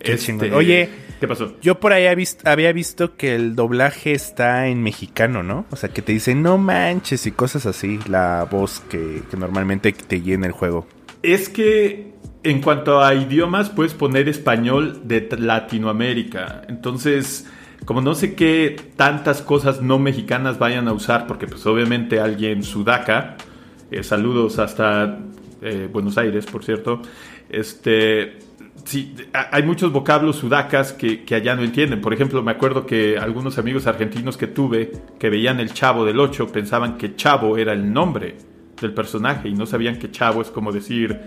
Este-. 0.01 0.53
Oye, 0.53 0.89
¿Qué 1.19 1.27
pasó? 1.27 1.55
Yo 1.61 1.79
por 1.79 1.93
ahí 1.93 2.03
había 2.03 2.15
visto, 2.15 2.47
había 2.49 2.71
visto 2.73 3.15
que 3.15 3.33
el 3.33 3.55
doblaje 3.55 4.11
está 4.11 4.67
en 4.67 4.83
mexicano, 4.83 5.41
¿no? 5.41 5.65
O 5.71 5.75
sea, 5.75 5.89
que 5.89 6.01
te 6.03 6.11
dicen 6.11 6.43
no 6.43 6.57
manches 6.59 7.25
y 7.25 7.31
cosas 7.31 7.65
así, 7.65 7.97
la 8.07 8.45
voz 8.51 8.81
que, 8.89 9.23
que 9.31 9.37
normalmente 9.37 9.91
te 9.93 10.21
llena 10.21 10.45
el 10.45 10.51
juego. 10.51 10.85
Es 11.23 11.49
que 11.49 12.11
en 12.43 12.61
cuanto 12.61 13.01
a 13.03 13.15
idiomas, 13.15 13.69
puedes 13.71 13.93
poner 13.95 14.29
español 14.29 15.01
de 15.05 15.27
Latinoamérica. 15.39 16.61
Entonces, 16.69 17.47
como 17.87 18.01
no 18.01 18.15
sé 18.15 18.35
qué 18.35 18.75
tantas 18.97 19.41
cosas 19.41 19.81
no 19.81 19.97
mexicanas 19.97 20.59
vayan 20.59 20.89
a 20.89 20.93
usar, 20.93 21.25
porque 21.25 21.47
pues 21.47 21.65
obviamente 21.65 22.19
alguien 22.19 22.61
sudaca, 22.61 23.37
eh, 23.89 24.03
saludos 24.03 24.59
hasta 24.59 25.19
eh, 25.61 25.87
Buenos 25.89 26.17
Aires, 26.17 26.45
por 26.47 26.65
cierto, 26.65 27.01
este, 27.49 28.39
sí, 28.83 29.15
hay 29.31 29.63
muchos 29.63 29.93
vocablos 29.93 30.35
sudacas 30.35 30.91
que, 30.91 31.23
que, 31.23 31.35
allá 31.35 31.55
no 31.55 31.63
entienden. 31.63 32.01
Por 32.01 32.13
ejemplo, 32.13 32.43
me 32.43 32.51
acuerdo 32.51 32.85
que 32.85 33.17
algunos 33.17 33.57
amigos 33.57 33.87
argentinos 33.87 34.35
que 34.35 34.47
tuve 34.47 34.91
que 35.17 35.29
veían 35.29 35.61
el 35.61 35.71
Chavo 35.73 36.03
del 36.03 36.19
8 36.19 36.51
pensaban 36.51 36.97
que 36.97 37.15
Chavo 37.15 37.57
era 37.57 37.71
el 37.71 37.93
nombre 37.93 38.35
del 38.81 38.93
personaje 38.93 39.47
y 39.47 39.53
no 39.53 39.65
sabían 39.65 39.97
que 39.97 40.11
Chavo 40.11 40.41
es 40.41 40.51
como 40.51 40.73
decir 40.73 41.17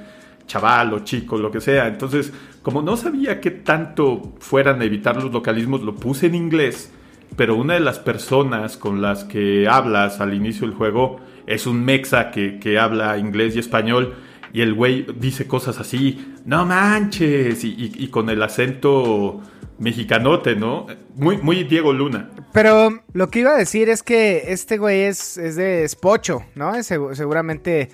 chaval 0.51 0.93
o 0.93 1.05
chico, 1.05 1.39
lo 1.39 1.51
que 1.51 1.61
sea. 1.61 1.87
Entonces, 1.87 2.33
como 2.63 2.83
no 2.83 2.97
sabía 2.97 3.41
qué 3.41 3.53
tanto 3.53 4.35
fueran 4.41 4.83
a 4.83 4.85
evitar 4.85 5.15
los 5.17 5.33
localismos, 5.33 5.83
lo 5.83 5.95
puse 5.95 6.27
en 6.27 6.35
inglés, 6.35 6.91
pero 7.37 7.55
una 7.55 7.75
de 7.75 7.81
las 7.81 8.01
personas 8.01 8.77
con 8.77 9.01
las 9.01 9.23
que 9.23 9.69
hablas 9.69 10.21
al 10.21 10.35
inicio 10.35 10.67
del 10.67 10.77
juego 10.77 11.21
es 11.47 11.69
un 11.69 11.85
mexa 11.85 12.33
que, 12.33 12.59
que 12.59 12.79
habla 12.81 13.17
inglés 13.17 13.55
y 13.55 13.61
español. 13.61 14.15
Y 14.53 14.63
el 14.63 14.75
güey 14.75 15.07
dice 15.17 15.47
cosas 15.47 15.79
así, 15.79 16.35
no 16.45 16.67
manches, 16.67 17.63
y, 17.63 18.09
con 18.09 18.29
el 18.29 18.43
acento 18.43 19.41
mexicanote, 19.79 20.57
¿no? 20.57 20.89
Muy, 21.15 21.37
muy 21.39 21.63
Diego 21.63 21.93
Luna. 21.93 22.31
Pero 22.53 23.05
lo 23.13 23.31
que 23.31 23.39
iba 23.39 23.53
a 23.53 23.57
decir 23.57 23.89
es 23.89 24.03
que 24.03 24.47
este 24.49 24.77
güey 24.77 25.03
es, 25.03 25.39
es 25.39 25.55
de 25.55 25.89
Spocho, 25.89 26.43
¿no? 26.57 26.75
Es, 26.75 26.87
seguramente 26.87 27.91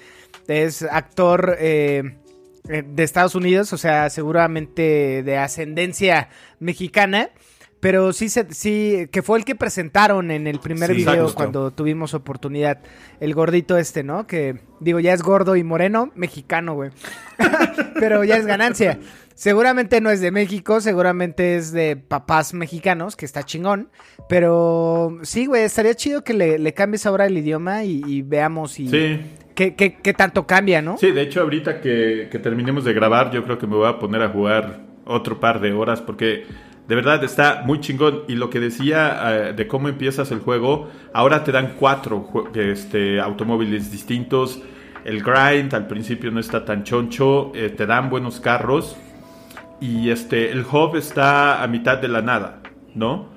es 0.48 0.82
actor 0.82 1.56
eh, 1.58 2.16
de 2.68 3.02
Estados 3.02 3.34
Unidos, 3.34 3.72
o 3.72 3.78
sea, 3.78 4.10
seguramente 4.10 5.22
de 5.22 5.36
ascendencia 5.38 6.28
mexicana. 6.58 7.30
Pero 7.86 8.12
sí, 8.12 8.28
sí, 8.28 9.06
que 9.12 9.22
fue 9.22 9.38
el 9.38 9.44
que 9.44 9.54
presentaron 9.54 10.32
en 10.32 10.48
el 10.48 10.58
primer 10.58 10.90
sí, 10.90 10.96
video 10.96 11.32
cuando 11.32 11.70
tuvimos 11.70 12.14
oportunidad. 12.14 12.80
El 13.20 13.32
gordito 13.32 13.78
este, 13.78 14.02
¿no? 14.02 14.26
Que 14.26 14.56
digo, 14.80 14.98
ya 14.98 15.12
es 15.12 15.22
gordo 15.22 15.54
y 15.54 15.62
moreno, 15.62 16.10
mexicano, 16.16 16.74
güey. 16.74 16.90
Pero 18.00 18.24
ya 18.24 18.38
es 18.38 18.46
ganancia. 18.46 18.98
Seguramente 19.36 20.00
no 20.00 20.10
es 20.10 20.20
de 20.20 20.32
México, 20.32 20.80
seguramente 20.80 21.54
es 21.54 21.70
de 21.70 21.94
papás 21.94 22.54
mexicanos, 22.54 23.14
que 23.14 23.24
está 23.24 23.44
chingón. 23.44 23.88
Pero 24.28 25.20
sí, 25.22 25.46
güey, 25.46 25.62
estaría 25.62 25.94
chido 25.94 26.24
que 26.24 26.34
le, 26.34 26.58
le 26.58 26.74
cambies 26.74 27.06
ahora 27.06 27.26
el 27.26 27.38
idioma 27.38 27.84
y, 27.84 28.02
y 28.04 28.22
veamos 28.22 28.80
y 28.80 28.88
sí. 28.88 29.20
qué, 29.54 29.76
qué, 29.76 29.98
qué, 30.02 30.12
tanto 30.12 30.44
cambia, 30.44 30.82
¿no? 30.82 30.98
Sí, 30.98 31.12
de 31.12 31.22
hecho, 31.22 31.40
ahorita 31.40 31.80
que, 31.80 32.30
que 32.32 32.40
terminemos 32.40 32.82
de 32.82 32.92
grabar, 32.94 33.30
yo 33.30 33.44
creo 33.44 33.58
que 33.58 33.68
me 33.68 33.76
voy 33.76 33.88
a 33.88 34.00
poner 34.00 34.22
a 34.22 34.30
jugar 34.30 34.80
otro 35.04 35.38
par 35.38 35.60
de 35.60 35.72
horas 35.72 36.02
porque 36.02 36.46
de 36.88 36.94
verdad 36.94 37.22
está 37.24 37.62
muy 37.64 37.80
chingón. 37.80 38.22
Y 38.28 38.34
lo 38.34 38.50
que 38.50 38.60
decía 38.60 39.50
uh, 39.52 39.56
de 39.56 39.66
cómo 39.66 39.88
empiezas 39.88 40.30
el 40.30 40.40
juego, 40.40 40.88
ahora 41.12 41.44
te 41.44 41.52
dan 41.52 41.74
cuatro 41.78 42.28
este, 42.54 43.20
automóviles 43.20 43.90
distintos. 43.90 44.60
El 45.04 45.22
grind 45.22 45.72
al 45.74 45.86
principio 45.86 46.30
no 46.30 46.40
está 46.40 46.64
tan 46.64 46.82
choncho, 46.82 47.52
eh, 47.54 47.70
te 47.70 47.86
dan 47.86 48.10
buenos 48.10 48.40
carros. 48.40 48.96
Y 49.80 50.10
este, 50.10 50.50
el 50.50 50.60
hub 50.60 50.96
está 50.96 51.62
a 51.62 51.66
mitad 51.66 51.98
de 51.98 52.08
la 52.08 52.22
nada, 52.22 52.60
¿no? 52.94 53.28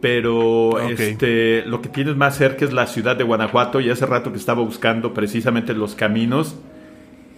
Pero 0.00 0.68
okay. 0.68 0.94
este, 0.98 1.64
lo 1.66 1.82
que 1.82 1.88
tienes 1.88 2.14
más 2.16 2.36
cerca 2.36 2.64
es 2.64 2.72
la 2.72 2.86
ciudad 2.86 3.16
de 3.16 3.24
Guanajuato. 3.24 3.80
Y 3.80 3.90
hace 3.90 4.06
rato 4.06 4.30
que 4.30 4.38
estaba 4.38 4.62
buscando 4.62 5.12
precisamente 5.12 5.74
los 5.74 5.94
caminos. 5.94 6.56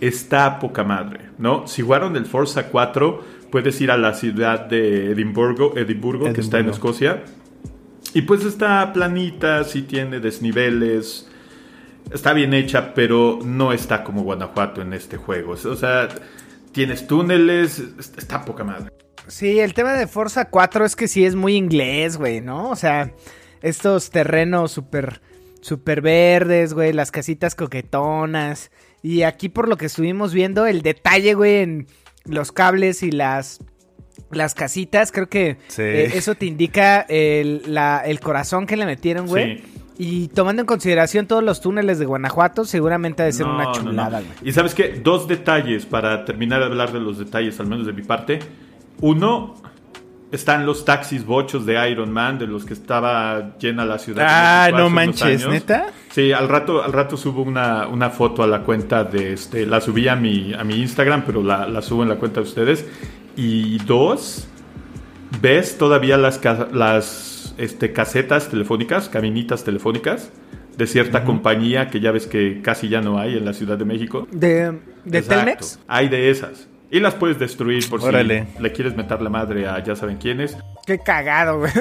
Está 0.00 0.46
a 0.46 0.58
poca 0.58 0.82
madre, 0.82 1.30
¿no? 1.38 1.66
Si 1.66 1.82
jugaron 1.82 2.16
el 2.16 2.26
Forza 2.26 2.68
4, 2.68 3.24
puedes 3.50 3.80
ir 3.80 3.90
a 3.90 3.98
la 3.98 4.14
ciudad 4.14 4.66
de 4.66 5.10
Edimburgo, 5.10 5.76
Edimburgo, 5.76 5.78
Edimburgo. 5.78 6.32
que 6.32 6.40
está 6.40 6.58
en 6.58 6.68
Escocia. 6.70 7.22
Y 8.14 8.22
pues 8.22 8.44
está 8.44 8.92
planita, 8.92 9.62
sí 9.64 9.82
tiene 9.82 10.18
desniveles, 10.18 11.28
está 12.12 12.32
bien 12.32 12.54
hecha, 12.54 12.94
pero 12.94 13.38
no 13.44 13.72
está 13.72 14.02
como 14.02 14.22
Guanajuato 14.22 14.82
en 14.82 14.92
este 14.92 15.16
juego. 15.16 15.52
O 15.52 15.76
sea, 15.76 16.08
tienes 16.72 17.06
túneles, 17.06 17.82
está 18.16 18.44
poca 18.44 18.64
madre. 18.64 18.90
Sí, 19.26 19.60
el 19.60 19.74
tema 19.74 19.92
de 19.92 20.06
Forza 20.06 20.46
4 20.46 20.84
es 20.84 20.96
que 20.96 21.06
sí 21.06 21.24
es 21.24 21.36
muy 21.36 21.54
inglés, 21.54 22.16
güey, 22.16 22.40
¿no? 22.40 22.70
O 22.70 22.76
sea, 22.76 23.12
estos 23.62 24.10
terrenos 24.10 24.72
súper, 24.72 25.20
súper 25.60 26.00
verdes, 26.00 26.74
güey, 26.74 26.92
las 26.92 27.10
casitas 27.10 27.54
coquetonas. 27.54 28.70
Y 29.02 29.22
aquí 29.22 29.48
por 29.48 29.68
lo 29.68 29.76
que 29.76 29.86
estuvimos 29.86 30.34
viendo, 30.34 30.66
el 30.66 30.82
detalle, 30.82 31.34
güey, 31.34 31.56
en 31.56 31.86
los 32.24 32.52
cables 32.52 33.02
y 33.02 33.10
las 33.10 33.60
las 34.30 34.54
casitas, 34.54 35.10
creo 35.10 35.28
que 35.28 35.56
sí. 35.68 35.82
eh, 35.82 36.12
eso 36.14 36.34
te 36.36 36.46
indica 36.46 37.00
el, 37.08 37.62
la, 37.66 38.02
el, 38.04 38.20
corazón 38.20 38.66
que 38.66 38.76
le 38.76 38.86
metieron, 38.86 39.26
güey. 39.26 39.58
Sí. 39.58 39.64
Y 40.02 40.28
tomando 40.28 40.62
en 40.62 40.66
consideración 40.66 41.26
todos 41.26 41.42
los 41.42 41.60
túneles 41.60 41.98
de 41.98 42.06
Guanajuato, 42.06 42.64
seguramente 42.64 43.22
ha 43.22 43.26
de 43.26 43.32
ser 43.32 43.46
no, 43.46 43.56
una 43.56 43.72
chulada, 43.72 44.20
no, 44.20 44.26
no. 44.26 44.32
Y 44.42 44.52
sabes 44.52 44.74
qué, 44.74 45.00
dos 45.02 45.28
detalles 45.28 45.84
para 45.84 46.24
terminar 46.24 46.60
de 46.60 46.66
hablar 46.66 46.92
de 46.92 47.00
los 47.00 47.18
detalles, 47.18 47.60
al 47.60 47.66
menos 47.66 47.86
de 47.86 47.92
mi 47.92 48.02
parte. 48.02 48.38
Uno, 49.00 49.56
están 50.32 50.64
los 50.64 50.84
taxis 50.84 51.24
bochos 51.24 51.66
de 51.66 51.90
Iron 51.90 52.12
Man, 52.12 52.38
de 52.38 52.46
los 52.46 52.64
que 52.64 52.74
estaba 52.74 53.56
llena 53.58 53.84
la 53.84 53.98
ciudad. 53.98 54.26
Ah, 54.28 54.70
no 54.70 54.88
manches, 54.88 55.46
¿neta? 55.46 55.86
Sí, 56.10 56.32
al 56.32 56.48
rato, 56.48 56.82
al 56.82 56.92
rato 56.92 57.16
subo 57.16 57.42
una, 57.42 57.88
una, 57.88 58.10
foto 58.10 58.42
a 58.42 58.46
la 58.46 58.62
cuenta 58.62 59.04
de 59.04 59.32
este, 59.32 59.66
la 59.66 59.80
subí 59.80 60.08
a 60.08 60.16
mi, 60.16 60.54
a 60.54 60.64
mi 60.64 60.76
Instagram, 60.80 61.24
pero 61.26 61.42
la, 61.42 61.68
la 61.68 61.82
subo 61.82 62.02
en 62.02 62.08
la 62.08 62.16
cuenta 62.16 62.40
de 62.40 62.46
ustedes. 62.46 62.86
Y 63.36 63.78
dos, 63.84 64.48
ves 65.40 65.78
todavía 65.78 66.16
las, 66.16 66.40
las 66.72 67.54
este, 67.58 67.92
casetas 67.92 68.48
telefónicas, 68.48 69.08
cabinitas 69.08 69.64
telefónicas 69.64 70.30
de 70.76 70.86
cierta 70.86 71.18
uh 71.18 71.22
-huh. 71.22 71.26
compañía 71.26 71.90
que 71.90 72.00
ya 72.00 72.10
ves 72.10 72.26
que 72.26 72.62
casi 72.62 72.88
ya 72.88 73.00
no 73.00 73.18
hay 73.18 73.36
en 73.36 73.44
la 73.44 73.52
Ciudad 73.52 73.76
de 73.76 73.84
México. 73.84 74.26
¿De, 74.30 74.78
de 75.04 75.22
Telmex? 75.22 75.78
Hay 75.86 76.08
de 76.08 76.30
esas. 76.30 76.69
Y 76.90 77.00
las 77.00 77.14
puedes 77.14 77.38
destruir 77.38 77.88
por 77.88 78.02
Órale. 78.02 78.46
si 78.56 78.62
le 78.62 78.72
quieres 78.72 78.96
meter 78.96 79.22
la 79.22 79.30
madre 79.30 79.68
a 79.68 79.82
ya 79.82 79.94
saben 79.94 80.16
quiénes. 80.16 80.56
Qué 80.86 80.98
cagado, 80.98 81.60
güey. 81.60 81.72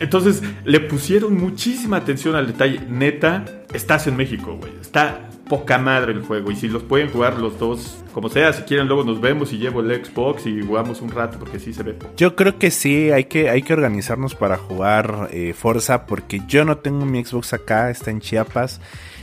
Entonces 0.00 0.42
le 0.64 0.80
pusieron 0.80 1.36
muchísima 1.36 1.98
atención 1.98 2.34
al 2.34 2.46
detalle. 2.46 2.80
Neta, 2.88 3.44
estás 3.72 4.06
en 4.06 4.16
México, 4.16 4.56
güey. 4.60 4.72
Está 4.80 5.28
poca 5.48 5.78
madre 5.78 6.12
el 6.12 6.22
juego. 6.22 6.50
Y 6.50 6.56
si 6.56 6.68
los 6.68 6.82
pueden 6.82 7.10
jugar 7.10 7.38
los 7.38 7.58
dos, 7.58 8.02
como 8.12 8.28
sea, 8.28 8.52
si 8.52 8.62
quieren, 8.62 8.86
luego 8.86 9.04
nos 9.04 9.20
vemos 9.20 9.52
y 9.52 9.58
llevo 9.58 9.80
el 9.80 10.04
Xbox 10.04 10.46
y 10.46 10.62
jugamos 10.62 11.00
un 11.00 11.10
rato 11.10 11.38
porque 11.38 11.58
sí 11.58 11.72
se 11.72 11.82
ve. 11.82 11.96
Yo 12.16 12.34
creo 12.36 12.58
que 12.58 12.70
sí, 12.70 13.10
hay 13.10 13.24
que, 13.24 13.50
hay 13.50 13.62
que 13.62 13.72
organizarnos 13.72 14.34
para 14.34 14.56
jugar 14.56 15.28
eh, 15.32 15.52
Forza 15.52 16.06
porque 16.06 16.40
yo 16.48 16.64
no 16.64 16.78
tengo 16.78 17.04
mi 17.04 17.24
Xbox 17.24 17.52
acá, 17.52 17.90
está 17.90 18.10
en 18.10 18.20
Chiapas 18.20 18.80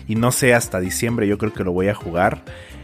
y 0.07 0.15
no 0.15 0.31
sé 0.31 0.53
hasta 0.53 0.79
diciembre, 0.79 1.27
yo 1.27 1.37
creo 1.37 1.53
que 1.53 1.63
lo 1.63 1.71
voy 1.71 1.87
a 1.87 1.95
jugar. 1.95 2.43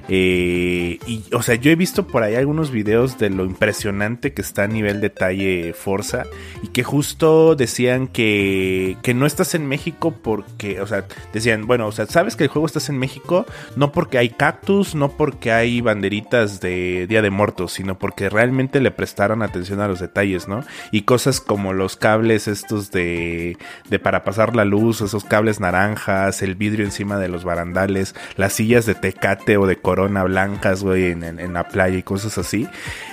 Eh, 0.10 1.00
y, 1.06 1.24
o 1.34 1.42
sea, 1.42 1.56
yo 1.56 1.72
he 1.72 1.76
visto 1.76 2.08
por 2.08 2.24
ahí 2.24 2.36
algunos 2.36 2.72
videos 2.72 3.18
de 3.18 3.30
lo 3.30 3.46
impresionante 3.46 4.34
que 4.34 4.42
está 4.42 4.64
a 4.64 4.68
nivel 4.68 5.02
detalle 5.02 5.74
Forza 5.74 6.24
y 6.64 6.68
que 6.68 6.84
justo 6.84 7.56
decían 7.56 8.08
que, 8.08 8.98
que 9.02 9.14
no 9.14 9.26
estás 9.26 9.56
en 9.56 9.68
México 9.68 10.16
porque, 10.22 10.82
o 10.82 10.88
sea, 10.88 11.06
decían, 11.34 11.68
bueno, 11.68 11.88
o 11.88 11.92
sea, 11.92 12.06
sabes 12.06 12.36
que 12.36 12.44
el 12.44 12.50
juego 12.50 12.66
estás 12.66 12.90
en 12.90 12.98
México 12.98 13.46
no 13.76 13.92
porque 13.92 14.18
hay 14.18 14.30
cactus, 14.30 14.96
no 14.96 15.12
porque 15.12 15.52
hay 15.52 15.82
banderitas 15.82 16.62
de 16.62 17.08
Día 17.08 17.22
de 17.22 17.30
Muertos, 17.30 17.74
sino 17.74 17.98
porque 17.98 18.30
realmente 18.30 18.80
le 18.80 18.92
prestaron 18.92 19.42
atención 19.42 19.82
a 19.82 19.88
los 19.88 20.00
detalles, 20.00 20.48
¿no? 20.48 20.64
Y 20.92 21.02
cosas 21.02 21.42
como 21.42 21.74
los 21.74 21.98
cables 21.98 22.48
estos 22.48 22.92
de, 22.92 23.58
de 23.90 24.00
para 24.00 24.24
pasar 24.24 24.56
la 24.56 24.66
luz, 24.66 25.02
esos 25.02 25.24
cables 25.24 25.60
naranjas, 25.60 26.42
el 26.42 26.56
vidrio 26.56 26.86
encima 26.86 27.18
de 27.18 27.28
los 27.28 27.44
barandales, 27.44 28.16
las 28.36 28.54
sillas 28.54 28.86
de 28.86 28.96
tecate 28.96 29.58
o 29.58 29.68
de 29.68 29.78
blancas, 30.06 30.84
güey, 30.84 31.12
en, 31.12 31.54
la 31.54 31.68
playa 31.68 31.98
y 31.98 32.04
cosas 32.04 32.38
así. 32.38 32.68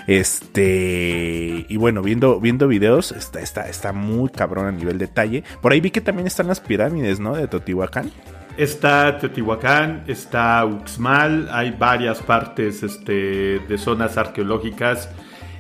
Este. 0.06 1.66
Y 1.68 1.76
bueno, 1.76 2.02
viendo, 2.02 2.40
viendo 2.40 2.68
videos, 2.68 3.12
está, 3.12 3.40
está, 3.40 3.68
está 3.68 3.92
muy 3.92 4.30
cabrón 4.30 4.66
a 4.66 4.72
nivel 4.72 4.98
detalle. 4.98 5.44
Por 5.60 5.72
ahí 5.72 5.80
vi 5.80 5.90
que 5.90 6.00
también 6.00 6.26
están 6.26 6.46
las 6.46 6.60
pirámides, 6.60 7.20
¿no? 7.20 7.34
De 7.34 7.48
Teotihuacán. 7.48 8.10
Está 8.56 9.18
Teotihuacán, 9.18 10.04
está 10.06 10.64
Uxmal, 10.64 11.48
hay 11.50 11.72
varias 11.72 12.22
partes 12.22 12.82
este, 12.82 13.58
de 13.58 13.78
zonas 13.78 14.16
arqueológicas. 14.16 15.08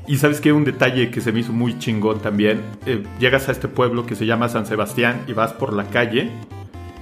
Y 0.06 0.18
sabes 0.18 0.40
que 0.40 0.52
un 0.52 0.64
detalle 0.64 1.10
que 1.10 1.20
se 1.20 1.32
me 1.32 1.40
hizo 1.40 1.52
muy 1.52 1.78
chingón 1.78 2.20
también. 2.20 2.60
Eh, 2.86 3.02
llegas 3.18 3.48
a 3.48 3.52
este 3.52 3.68
pueblo 3.68 4.06
que 4.06 4.14
se 4.14 4.26
llama 4.26 4.48
San 4.48 4.66
Sebastián 4.66 5.24
y 5.26 5.32
vas 5.32 5.54
por 5.54 5.72
la 5.72 5.84
calle 5.84 6.30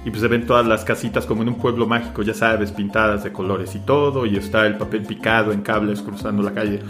y 0.05 0.09
pues 0.09 0.21
se 0.21 0.27
ven 0.27 0.45
todas 0.45 0.65
las 0.65 0.83
casitas 0.83 1.25
como 1.25 1.43
en 1.43 1.49
un 1.49 1.55
pueblo 1.55 1.87
mágico, 1.87 2.23
ya 2.23 2.33
sabes, 2.33 2.71
pintadas 2.71 3.23
de 3.23 3.31
colores 3.31 3.75
y 3.75 3.79
todo, 3.79 4.25
y 4.25 4.35
está 4.35 4.65
el 4.65 4.77
papel 4.77 5.03
picado 5.03 5.51
en 5.51 5.61
cables 5.61 6.01
cruzando 6.01 6.43
la 6.43 6.53
calle. 6.53 6.81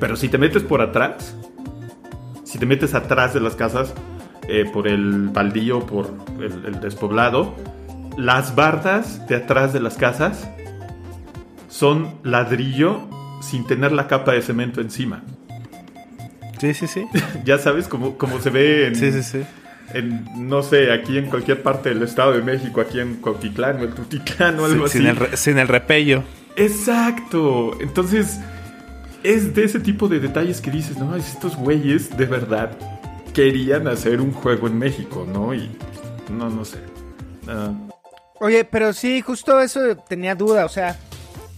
Pero 0.00 0.16
si 0.16 0.28
te 0.28 0.38
metes 0.38 0.62
por 0.62 0.80
atrás, 0.80 1.36
si 2.44 2.58
te 2.58 2.66
metes 2.66 2.94
atrás 2.94 3.34
de 3.34 3.40
las 3.40 3.56
casas, 3.56 3.94
eh, 4.48 4.64
por 4.72 4.88
el 4.88 5.28
baldío, 5.28 5.80
por 5.86 6.10
el, 6.40 6.64
el 6.64 6.80
despoblado, 6.80 7.54
las 8.16 8.54
bardas 8.54 9.26
de 9.26 9.36
atrás 9.36 9.72
de 9.72 9.80
las 9.80 9.96
casas 9.96 10.48
son 11.68 12.14
ladrillo 12.22 13.08
sin 13.40 13.66
tener 13.66 13.92
la 13.92 14.06
capa 14.06 14.32
de 14.32 14.42
cemento 14.42 14.80
encima. 14.80 15.22
Sí, 16.58 16.74
sí, 16.74 16.86
sí. 16.86 17.06
ya 17.44 17.58
sabes, 17.58 17.88
como, 17.88 18.16
como 18.16 18.38
se 18.40 18.50
ve 18.50 18.86
en, 18.86 18.94
Sí, 18.94 19.10
sí, 19.10 19.22
sí. 19.22 19.42
En, 19.94 20.24
no 20.48 20.62
sé, 20.62 20.92
aquí 20.92 21.18
en 21.18 21.26
cualquier 21.26 21.62
parte 21.62 21.90
del 21.90 22.02
Estado 22.02 22.32
de 22.32 22.42
México, 22.42 22.80
aquí 22.80 23.00
en 23.00 23.16
Cuautitlán 23.16 23.80
o 23.80 23.84
en 23.84 23.94
Tutitlán 23.94 24.58
o 24.58 24.64
algo 24.64 24.88
Sin 24.88 25.06
así. 25.06 25.24
el, 25.30 25.36
sin 25.36 25.58
el 25.58 25.68
repello. 25.68 26.22
Exacto. 26.56 27.78
Entonces, 27.80 28.38
es 29.22 29.54
de 29.54 29.64
ese 29.64 29.80
tipo 29.80 30.08
de 30.08 30.20
detalles 30.20 30.60
que 30.60 30.70
dices, 30.70 30.96
no, 30.98 31.14
estos 31.16 31.56
güeyes 31.56 32.16
de 32.16 32.26
verdad 32.26 32.70
querían 33.32 33.88
hacer 33.88 34.20
un 34.20 34.32
juego 34.32 34.66
en 34.66 34.78
México, 34.78 35.26
¿no? 35.32 35.54
Y 35.54 35.70
no, 36.30 36.50
no 36.50 36.64
sé. 36.64 36.78
Oye, 38.40 38.64
pero 38.64 38.92
sí, 38.92 39.20
justo 39.20 39.60
eso 39.60 39.96
tenía 39.96 40.34
duda, 40.34 40.64
o 40.64 40.68
sea, 40.68 40.98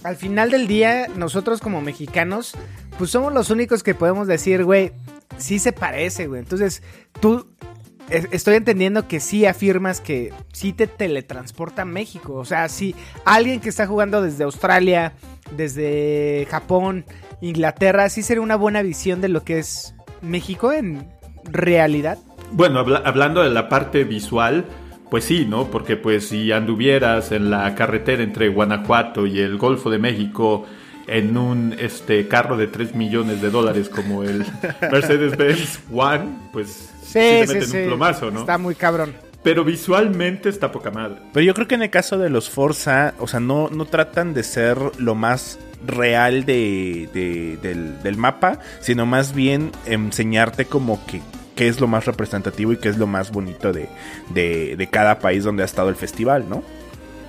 al 0.03 0.17
final 0.17 0.51
del 0.51 0.67
día, 0.67 1.09
nosotros 1.17 1.61
como 1.61 1.81
mexicanos, 1.81 2.55
pues 2.99 3.11
somos 3.11 3.33
los 3.33 3.51
únicos 3.51 3.83
que 3.83 3.95
podemos 3.95 4.27
decir, 4.27 4.65
güey, 4.65 4.93
sí 5.39 5.59
se 5.59 5.73
parece, 5.73 6.27
güey. 6.27 6.41
Entonces, 6.41 6.83
tú, 7.21 7.47
estoy 8.11 8.55
entendiendo 8.57 9.09
que 9.09 9.21
sí 9.21 9.47
afirmas 9.47 10.01
que 10.01 10.33
sí 10.53 10.73
te 10.73 10.87
teletransporta 10.87 11.83
a 11.83 11.85
México. 11.87 12.35
O 12.35 12.45
sea, 12.45 12.69
si 12.69 12.95
alguien 13.25 13.61
que 13.61 13.69
está 13.69 13.87
jugando 13.87 14.23
desde 14.23 14.45
Australia, 14.45 15.15
desde 15.57 16.47
Japón, 16.51 17.05
Inglaterra, 17.41 18.09
sí 18.09 18.23
sería 18.23 18.43
una 18.43 18.57
buena 18.57 18.83
visión 18.83 19.21
de 19.21 19.29
lo 19.29 19.45
que 19.45 19.59
es 19.59 19.95
México 20.23 20.73
en 20.73 21.09
realidad. 21.45 22.19
Bueno, 22.53 22.79
habla- 22.81 23.03
hablando 23.05 23.43
de 23.43 23.51
la 23.51 23.69
parte 23.69 24.05
visual, 24.05 24.65
pues 25.11 25.25
sí, 25.25 25.47
¿no? 25.49 25.71
Porque 25.71 25.97
pues 25.97 26.29
si 26.29 26.53
anduvieras 26.53 27.33
en 27.33 27.51
la 27.51 27.75
carretera 27.75 28.23
entre 28.23 28.49
Guanajuato 28.49 29.27
y 29.27 29.41
el 29.41 29.59
Golfo 29.59 29.91
de 29.91 29.99
México 29.99 30.65
en 31.07 31.37
un 31.37 31.75
este 31.79 32.27
carro 32.29 32.57
de 32.57 32.67
3 32.67 32.95
millones 32.95 33.41
de 33.43 33.51
dólares 33.51 33.89
como 33.89 34.23
el 34.23 34.45
Mercedes-Benz 34.93 35.81
One, 35.93 36.29
pues 36.53 36.69
sí, 37.03 37.07
Sí, 37.07 37.13
te 37.13 37.47
sí, 37.47 37.55
meten 37.55 37.69
sí. 37.69 37.77
un 37.79 37.87
plomazo, 37.89 38.31
¿no? 38.31 38.41
Está 38.41 38.59
muy 38.59 38.75
cabrón. 38.75 39.15
Pero 39.43 39.63
visualmente 39.63 40.49
está 40.49 40.73
poca 40.73 40.91
madre. 40.91 41.17
Pero 41.35 41.45
yo 41.45 41.53
creo 41.55 41.69
que 41.69 41.75
en 41.75 41.83
el 41.83 41.91
caso 41.91 42.17
de 42.17 42.31
los 42.31 42.49
Forza, 42.49 43.13
o 43.19 43.27
sea, 43.29 43.41
no, 43.41 43.69
no 43.69 43.85
tratan 43.85 44.33
de 44.33 44.43
ser 44.43 44.79
lo 44.99 45.15
más 45.15 45.59
real 45.87 46.47
de, 46.47 47.11
de- 47.13 47.59
del, 47.61 48.03
del 48.03 48.17
mapa, 48.17 48.59
sino 48.81 49.05
más 49.05 49.35
bien 49.35 49.71
enseñarte 49.85 50.65
como 50.65 51.05
que 51.07 51.21
qué 51.57 51.69
es 51.69 51.79
lo 51.79 51.87
más 51.87 52.07
representativo 52.07 52.73
y 52.73 52.79
qué 52.79 52.89
es 52.89 52.97
lo 52.97 53.07
más 53.07 53.31
bonito 53.31 53.73
de, 53.73 53.89
de, 54.31 54.77
de 54.77 54.87
cada 54.89 55.19
país 55.19 55.45
donde 55.45 55.63
ha 55.63 55.67
estado 55.67 55.91
el 55.91 55.97
festival, 55.97 56.47
¿no? 56.49 56.63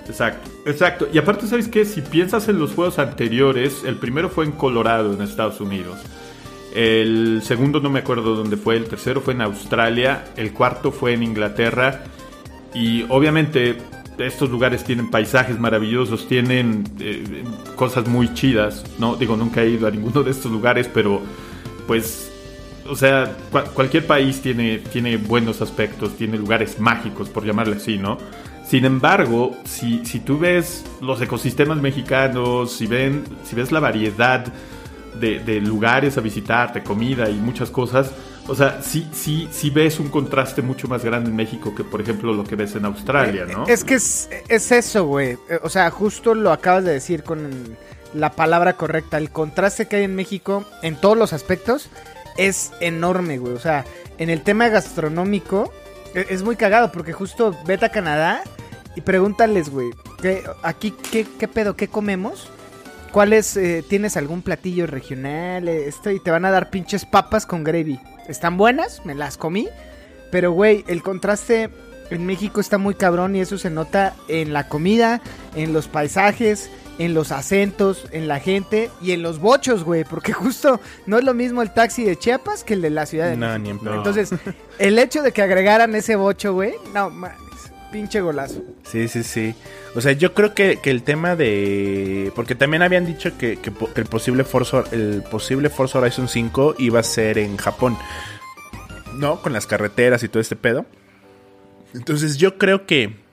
Exacto, 0.08 0.50
exacto. 0.66 1.08
Y 1.12 1.18
aparte, 1.18 1.46
¿sabes 1.46 1.68
qué? 1.68 1.84
Si 1.84 2.00
piensas 2.00 2.48
en 2.48 2.58
los 2.58 2.72
juegos 2.72 2.98
anteriores, 2.98 3.82
el 3.84 3.96
primero 3.96 4.28
fue 4.28 4.44
en 4.44 4.52
Colorado, 4.52 5.12
en 5.14 5.22
Estados 5.22 5.60
Unidos. 5.60 5.98
El 6.74 7.40
segundo 7.42 7.80
no 7.80 7.90
me 7.90 8.00
acuerdo 8.00 8.34
dónde 8.36 8.56
fue, 8.56 8.76
el 8.76 8.84
tercero 8.84 9.20
fue 9.20 9.34
en 9.34 9.40
Australia, 9.40 10.24
el 10.36 10.52
cuarto 10.52 10.92
fue 10.92 11.14
en 11.14 11.22
Inglaterra. 11.22 12.04
Y 12.74 13.04
obviamente 13.08 13.78
estos 14.18 14.50
lugares 14.50 14.84
tienen 14.84 15.10
paisajes 15.10 15.58
maravillosos, 15.58 16.28
tienen 16.28 16.84
eh, 17.00 17.44
cosas 17.74 18.06
muy 18.08 18.32
chidas, 18.34 18.84
¿no? 18.98 19.16
Digo, 19.16 19.36
nunca 19.36 19.62
he 19.62 19.70
ido 19.70 19.86
a 19.86 19.90
ninguno 19.90 20.22
de 20.22 20.30
estos 20.30 20.52
lugares, 20.52 20.88
pero 20.92 21.20
pues, 21.86 22.30
o 22.88 22.94
sea, 22.94 23.36
cua- 23.50 23.64
cualquier 23.72 24.06
país 24.06 24.40
tiene, 24.40 24.78
tiene 24.92 25.16
buenos 25.16 25.62
aspectos, 25.62 26.16
tiene 26.16 26.36
lugares 26.38 26.78
mágicos, 26.78 27.28
por 27.28 27.44
llamarle 27.44 27.76
así, 27.76 27.98
¿no? 27.98 28.18
Sin 28.68 28.84
embargo, 28.84 29.56
si, 29.64 30.04
si 30.04 30.18
tú 30.20 30.38
ves 30.38 30.84
los 31.00 31.20
ecosistemas 31.20 31.78
mexicanos, 31.78 32.72
si, 32.72 32.86
ven, 32.86 33.24
si 33.44 33.54
ves 33.54 33.70
la 33.70 33.78
variedad 33.80 34.44
de, 35.20 35.38
de 35.38 35.60
lugares 35.60 36.18
a 36.18 36.20
visitar, 36.20 36.72
de 36.72 36.82
comida 36.82 37.30
y 37.30 37.34
muchas 37.34 37.70
cosas, 37.70 38.10
o 38.48 38.54
sea, 38.54 38.80
sí, 38.82 39.08
sí, 39.12 39.48
sí 39.52 39.70
ves 39.70 39.98
un 40.00 40.08
contraste 40.08 40.62
mucho 40.62 40.88
más 40.88 41.04
grande 41.04 41.30
en 41.30 41.36
México 41.36 41.74
que, 41.74 41.84
por 41.84 42.00
ejemplo, 42.00 42.32
lo 42.32 42.42
que 42.44 42.56
ves 42.56 42.74
en 42.74 42.84
Australia, 42.84 43.44
¿no? 43.44 43.66
Es 43.68 43.84
que 43.84 43.94
es, 43.94 44.28
es 44.48 44.70
eso, 44.72 45.04
güey. 45.06 45.32
Eh, 45.48 45.58
O 45.62 45.68
sea, 45.68 45.90
justo 45.90 46.34
lo 46.34 46.50
acabas 46.52 46.84
de 46.84 46.92
decir 46.92 47.22
con 47.22 47.76
la 48.14 48.32
palabra 48.32 48.72
correcta. 48.74 49.16
El 49.18 49.30
contraste 49.30 49.86
que 49.86 49.96
hay 49.96 50.04
en 50.04 50.14
México 50.16 50.64
en 50.82 50.96
todos 50.96 51.16
los 51.16 51.32
aspectos 51.32 51.88
es 52.36 52.72
enorme, 52.80 53.38
güey. 53.38 53.52
O 53.54 53.58
sea, 53.60 53.84
en 54.18 54.30
el 54.30 54.42
tema 54.42 54.68
gastronómico 54.68 55.72
e- 56.14 56.26
es 56.30 56.42
muy 56.42 56.56
cagado 56.56 56.92
porque 56.92 57.12
justo 57.12 57.56
vete 57.66 57.86
a 57.86 57.90
Canadá 57.90 58.42
y 58.96 59.00
pregúntales, 59.02 59.68
güey, 59.70 59.90
¿qué, 60.20 60.42
aquí 60.62 60.92
qué, 61.12 61.24
qué 61.38 61.46
pedo, 61.46 61.76
qué 61.76 61.86
comemos? 61.88 62.48
¿Cuál 63.12 63.32
es, 63.32 63.56
eh, 63.56 63.84
tienes 63.88 64.16
algún 64.16 64.42
platillo 64.42 64.86
regional? 64.86 65.68
eh, 65.68 65.86
Esto, 65.86 66.10
y 66.10 66.18
te 66.20 66.30
van 66.30 66.44
a 66.44 66.50
dar 66.50 66.70
pinches 66.70 67.04
papas 67.06 67.46
con 67.46 67.62
gravy. 67.64 67.98
Están 68.28 68.56
buenas, 68.56 69.04
me 69.06 69.14
las 69.14 69.36
comí. 69.38 69.68
Pero, 70.30 70.50
güey, 70.52 70.84
el 70.88 71.02
contraste 71.02 71.70
en 72.10 72.26
México 72.26 72.60
está 72.60 72.78
muy 72.78 72.94
cabrón 72.94 73.36
y 73.36 73.40
eso 73.40 73.56
se 73.58 73.70
nota 73.70 74.14
en 74.28 74.52
la 74.52 74.68
comida, 74.68 75.22
en 75.54 75.72
los 75.72 75.86
paisajes, 75.88 76.68
en 76.98 77.14
los 77.14 77.32
acentos, 77.32 78.06
en 78.10 78.26
la 78.28 78.38
gente 78.40 78.90
y 79.00 79.12
en 79.12 79.22
los 79.22 79.38
bochos, 79.38 79.82
güey. 79.84 80.04
Porque 80.04 80.32
justo 80.34 80.80
no 81.06 81.16
es 81.18 81.24
lo 81.24 81.32
mismo 81.32 81.62
el 81.62 81.72
taxi 81.72 82.04
de 82.04 82.16
Chiapas 82.16 82.64
que 82.64 82.74
el 82.74 82.82
de 82.82 82.90
la 82.90 83.06
Ciudad 83.06 83.28
de 83.30 83.36
No, 83.36 83.58
México. 83.58 83.82
ni 83.84 83.90
en. 83.90 83.96
Entonces, 83.96 84.30
el 84.78 84.98
hecho 84.98 85.22
de 85.22 85.32
que 85.32 85.42
agregaran 85.42 85.94
ese 85.94 86.16
bocho, 86.16 86.52
güey, 86.54 86.74
no 86.92 87.10
pinche 87.90 88.20
golazo. 88.20 88.62
Sí, 88.84 89.08
sí, 89.08 89.22
sí. 89.22 89.54
O 89.94 90.00
sea, 90.00 90.12
yo 90.12 90.34
creo 90.34 90.54
que, 90.54 90.78
que 90.82 90.90
el 90.90 91.02
tema 91.02 91.36
de... 91.36 92.32
Porque 92.34 92.54
también 92.54 92.82
habían 92.82 93.06
dicho 93.06 93.36
que, 93.38 93.58
el, 93.94 94.04
posible 94.06 94.44
Forza, 94.44 94.84
el 94.92 95.22
posible 95.30 95.70
Forza 95.70 95.98
Horizon 95.98 96.28
5 96.28 96.76
iba 96.78 97.00
a 97.00 97.02
ser 97.02 97.38
en 97.38 97.56
Japón. 97.56 97.96
¿No? 99.14 99.40
Con 99.40 99.52
las 99.52 99.66
carreteras 99.66 100.22
y 100.22 100.28
todo 100.28 100.40
este 100.40 100.56
pedo. 100.56 100.86
Entonces 101.94 102.36
yo 102.36 102.58
creo 102.58 102.86
que... 102.86 103.24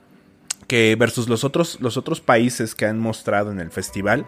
Que 0.67 0.95
versus 0.97 1.27
los 1.27 1.43
otros, 1.43 1.79
los 1.81 1.97
otros 1.97 2.21
países 2.21 2.73
que 2.73 2.85
han 2.85 2.97
mostrado 2.97 3.51
en 3.51 3.59
el 3.59 3.69
festival. 3.69 4.25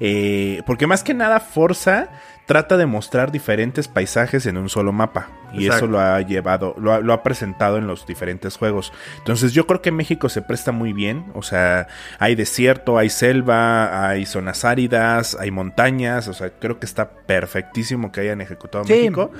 eh, 0.00 0.62
porque 0.64 0.86
más 0.86 1.02
que 1.02 1.12
nada 1.12 1.40
Forza 1.40 2.08
trata 2.46 2.76
de 2.76 2.86
mostrar 2.86 3.30
diferentes 3.32 3.88
paisajes 3.88 4.46
en 4.46 4.56
un 4.56 4.68
solo 4.68 4.92
mapa. 4.92 5.28
Y 5.52 5.66
Exacto. 5.66 5.84
eso 5.84 5.92
lo 5.92 6.00
ha 6.00 6.20
llevado, 6.22 6.74
lo 6.78 6.92
ha, 6.92 7.00
lo 7.00 7.12
ha 7.12 7.22
presentado 7.22 7.76
en 7.78 7.86
los 7.86 8.06
diferentes 8.06 8.56
juegos. 8.56 8.92
Entonces 9.18 9.52
yo 9.52 9.66
creo 9.66 9.82
que 9.82 9.92
México 9.92 10.28
se 10.28 10.42
presta 10.42 10.72
muy 10.72 10.92
bien. 10.92 11.26
O 11.34 11.42
sea, 11.42 11.86
hay 12.18 12.34
desierto, 12.34 12.98
hay 12.98 13.10
selva, 13.10 14.08
hay 14.08 14.24
zonas 14.26 14.64
áridas, 14.64 15.36
hay 15.38 15.50
montañas. 15.50 16.28
O 16.28 16.34
sea, 16.34 16.50
creo 16.50 16.78
que 16.80 16.86
está 16.86 17.10
perfectísimo 17.10 18.10
que 18.12 18.20
hayan 18.22 18.40
ejecutado 18.40 18.84
Sí. 18.84 18.92
México. 18.94 19.30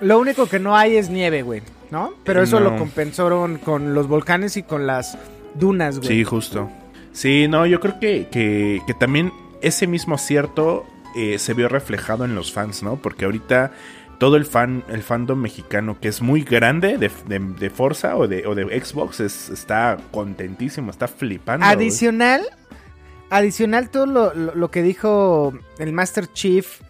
Lo 0.00 0.18
único 0.18 0.46
que 0.48 0.58
no 0.58 0.76
hay 0.76 0.96
es 0.96 1.10
nieve, 1.10 1.42
güey, 1.42 1.62
¿no? 1.90 2.12
Pero 2.24 2.42
eso 2.42 2.60
No. 2.60 2.70
lo 2.70 2.76
compensaron 2.78 3.58
con 3.58 3.94
los 3.94 4.06
volcanes 4.08 4.56
y 4.56 4.62
con 4.62 4.86
las 4.86 5.18
dunas, 5.54 5.98
güey. 5.98 6.08
Sí, 6.08 6.24
justo. 6.24 6.70
Sí, 7.12 7.46
no, 7.48 7.66
yo 7.66 7.80
creo 7.80 7.98
que, 8.00 8.28
que, 8.30 8.80
que 8.86 8.94
también 8.94 9.32
ese 9.60 9.86
mismo 9.88 10.14
acierto 10.14 10.86
eh, 11.16 11.38
se 11.38 11.54
vio 11.54 11.68
reflejado 11.68 12.24
en 12.24 12.34
los 12.34 12.52
fans, 12.52 12.82
¿no? 12.82 12.96
Porque 12.96 13.24
ahorita 13.24 13.72
todo 14.18 14.36
el 14.36 14.44
fan, 14.46 14.82
el 14.88 15.02
fandom 15.02 15.38
mexicano 15.40 15.98
que 16.00 16.08
es 16.08 16.20
muy 16.22 16.42
grande 16.42 16.98
de, 16.98 17.10
de, 17.28 17.70
Forza 17.70 18.16
o 18.16 18.26
de, 18.26 18.46
o 18.46 18.54
de 18.54 18.64
Xbox 18.80 19.20
es- 19.20 19.48
está 19.48 19.96
contentísimo, 20.10 20.90
está 20.90 21.06
flipando. 21.06 21.64
Adicional, 21.64 22.42
adicional 23.30 23.90
todo 23.90 24.06
lo, 24.34 24.70
que 24.70 24.82
dijo 24.82 25.52
el 25.78 25.92
Master 25.92 26.26
Chief, 26.32 26.80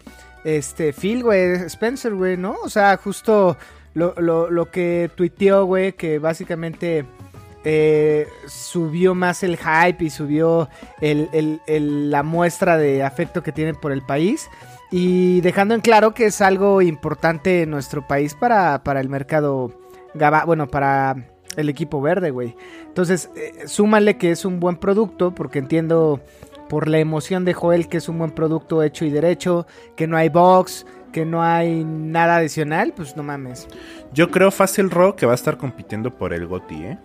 este, 0.43 0.93
Phil, 0.93 1.23
güey, 1.23 1.51
Spencer, 1.67 2.13
güey, 2.15 2.37
¿no? 2.37 2.55
O 2.63 2.69
sea, 2.69 2.97
justo 2.97 3.57
lo, 3.93 4.15
lo- 4.17 4.49
lo 4.49 4.71
que 4.71 5.11
tuiteó, 5.15 5.65
güey, 5.65 5.93
que 5.93 6.17
básicamente 6.19 7.05
eh, 7.63 8.27
subió 8.47 9.15
más 9.15 9.43
el 9.43 9.57
hype 9.57 10.03
y 10.03 10.09
subió 10.09 10.69
el- 11.01 11.61
la 12.11 12.23
muestra 12.23 12.77
de 12.77 13.03
afecto 13.03 13.43
que 13.43 13.51
tienen 13.51 13.75
por 13.75 13.91
el 13.91 14.01
país. 14.01 14.49
Y 14.91 15.41
dejando 15.41 15.75
en 15.75 15.81
claro 15.81 16.13
que 16.13 16.25
es 16.25 16.41
algo 16.41 16.81
importante 16.81 17.61
en 17.63 17.69
nuestro 17.69 18.07
país 18.07 18.33
para, 18.33 18.83
para 18.83 18.99
el 19.01 19.09
mercado, 19.09 19.71
bueno, 20.45 20.67
para 20.67 21.15
el 21.57 21.69
equipo 21.69 22.01
verde, 22.01 22.31
güey. 22.31 22.55
Entonces, 22.87 23.29
eh, 23.35 23.67
súmale 23.67 24.17
que 24.17 24.31
es 24.31 24.45
un 24.45 24.59
buen 24.59 24.77
producto, 24.77 25.35
porque 25.35 25.59
entiendo 25.59 26.21
por 26.69 26.87
la 26.87 26.99
emoción 26.99 27.45
de 27.45 27.53
Joel 27.53 27.87
que 27.87 27.97
es 27.97 28.09
un 28.09 28.17
buen 28.19 28.31
producto 28.31 28.81
hecho 28.83 29.05
y 29.05 29.09
derecho, 29.09 29.67
que 29.95 30.07
no 30.07 30.17
hay 30.17 30.29
box, 30.29 30.85
que 31.11 31.25
no 31.25 31.41
hay 31.43 31.83
nada 31.83 32.37
adicional, 32.37 32.93
pues 32.95 33.15
no 33.15 33.23
mames. 33.23 33.67
Yo 34.13 34.29
creo 34.29 34.51
Fácil 34.51 34.89
Rock 34.91 35.17
que 35.17 35.25
va 35.25 35.31
a 35.31 35.35
estar 35.35 35.57
compitiendo 35.57 36.15
por 36.15 36.33
el 36.33 36.45
GOTY, 36.47 36.83
¿eh? 36.85 36.97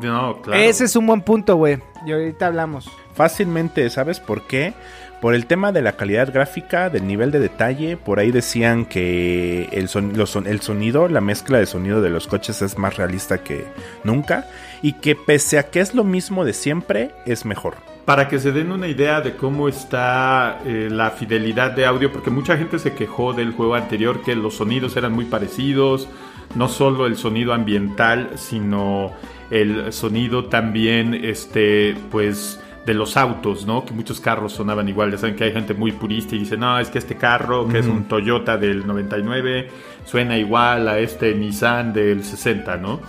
No, 0.00 0.40
claro. 0.42 0.62
Ese 0.62 0.84
es 0.84 0.96
un 0.96 1.06
buen 1.06 1.20
punto, 1.22 1.56
güey. 1.56 1.78
Y 2.06 2.12
ahorita 2.12 2.46
hablamos. 2.46 2.88
Fácilmente, 3.14 3.88
¿sabes 3.90 4.20
por 4.20 4.46
qué? 4.46 4.72
Por 5.20 5.34
el 5.34 5.44
tema 5.44 5.70
de 5.72 5.82
la 5.82 5.92
calidad 5.92 6.32
gráfica, 6.32 6.88
del 6.88 7.06
nivel 7.06 7.30
de 7.30 7.40
detalle, 7.40 7.98
por 7.98 8.18
ahí 8.20 8.30
decían 8.30 8.86
que 8.86 9.68
el, 9.72 9.88
son- 9.88 10.16
los 10.16 10.30
son- 10.30 10.46
el 10.46 10.62
sonido, 10.62 11.08
la 11.08 11.20
mezcla 11.20 11.58
de 11.58 11.66
sonido 11.66 12.00
de 12.00 12.08
los 12.08 12.26
coches 12.26 12.62
es 12.62 12.78
más 12.78 12.96
realista 12.96 13.42
que 13.44 13.66
nunca 14.02 14.46
y 14.80 14.94
que 14.94 15.16
pese 15.16 15.58
a 15.58 15.64
que 15.64 15.80
es 15.80 15.94
lo 15.94 16.04
mismo 16.04 16.46
de 16.46 16.54
siempre, 16.54 17.10
es 17.26 17.44
mejor. 17.44 17.74
Para 18.06 18.28
que 18.28 18.38
se 18.38 18.50
den 18.50 18.72
una 18.72 18.88
idea 18.88 19.20
de 19.20 19.36
cómo 19.36 19.68
está 19.68 20.60
eh, 20.64 20.88
la 20.90 21.10
fidelidad 21.10 21.72
de 21.72 21.84
audio, 21.84 22.10
porque 22.10 22.30
mucha 22.30 22.56
gente 22.56 22.78
se 22.78 22.94
quejó 22.94 23.34
del 23.34 23.52
juego 23.52 23.74
anterior 23.74 24.22
que 24.22 24.34
los 24.34 24.54
sonidos 24.56 24.96
eran 24.96 25.12
muy 25.12 25.26
parecidos, 25.26 26.08
no 26.54 26.66
solo 26.68 27.06
el 27.06 27.16
sonido 27.16 27.52
ambiental, 27.52 28.30
sino 28.36 29.12
el 29.50 29.92
sonido 29.92 30.46
también, 30.46 31.14
este, 31.14 31.96
pues, 32.10 32.60
de 32.86 32.94
los 32.94 33.16
autos, 33.16 33.66
¿no? 33.66 33.84
Que 33.84 33.92
muchos 33.92 34.20
carros 34.20 34.52
sonaban 34.52 34.88
igual. 34.88 35.10
Ya 35.10 35.18
saben 35.18 35.36
que 35.36 35.44
hay 35.44 35.52
gente 35.52 35.74
muy 35.74 35.92
purista 35.92 36.34
y 36.34 36.40
dice, 36.40 36.56
no, 36.56 36.78
es 36.78 36.88
que 36.88 36.98
este 36.98 37.16
carro, 37.16 37.68
que 37.68 37.78
es 37.78 37.86
un 37.86 38.04
Toyota 38.04 38.56
del 38.56 38.86
99, 38.86 39.68
suena 40.04 40.38
igual 40.38 40.88
a 40.88 40.98
este 40.98 41.34
Nissan 41.34 41.92
del 41.92 42.24
60, 42.24 42.76
¿no? 42.78 43.00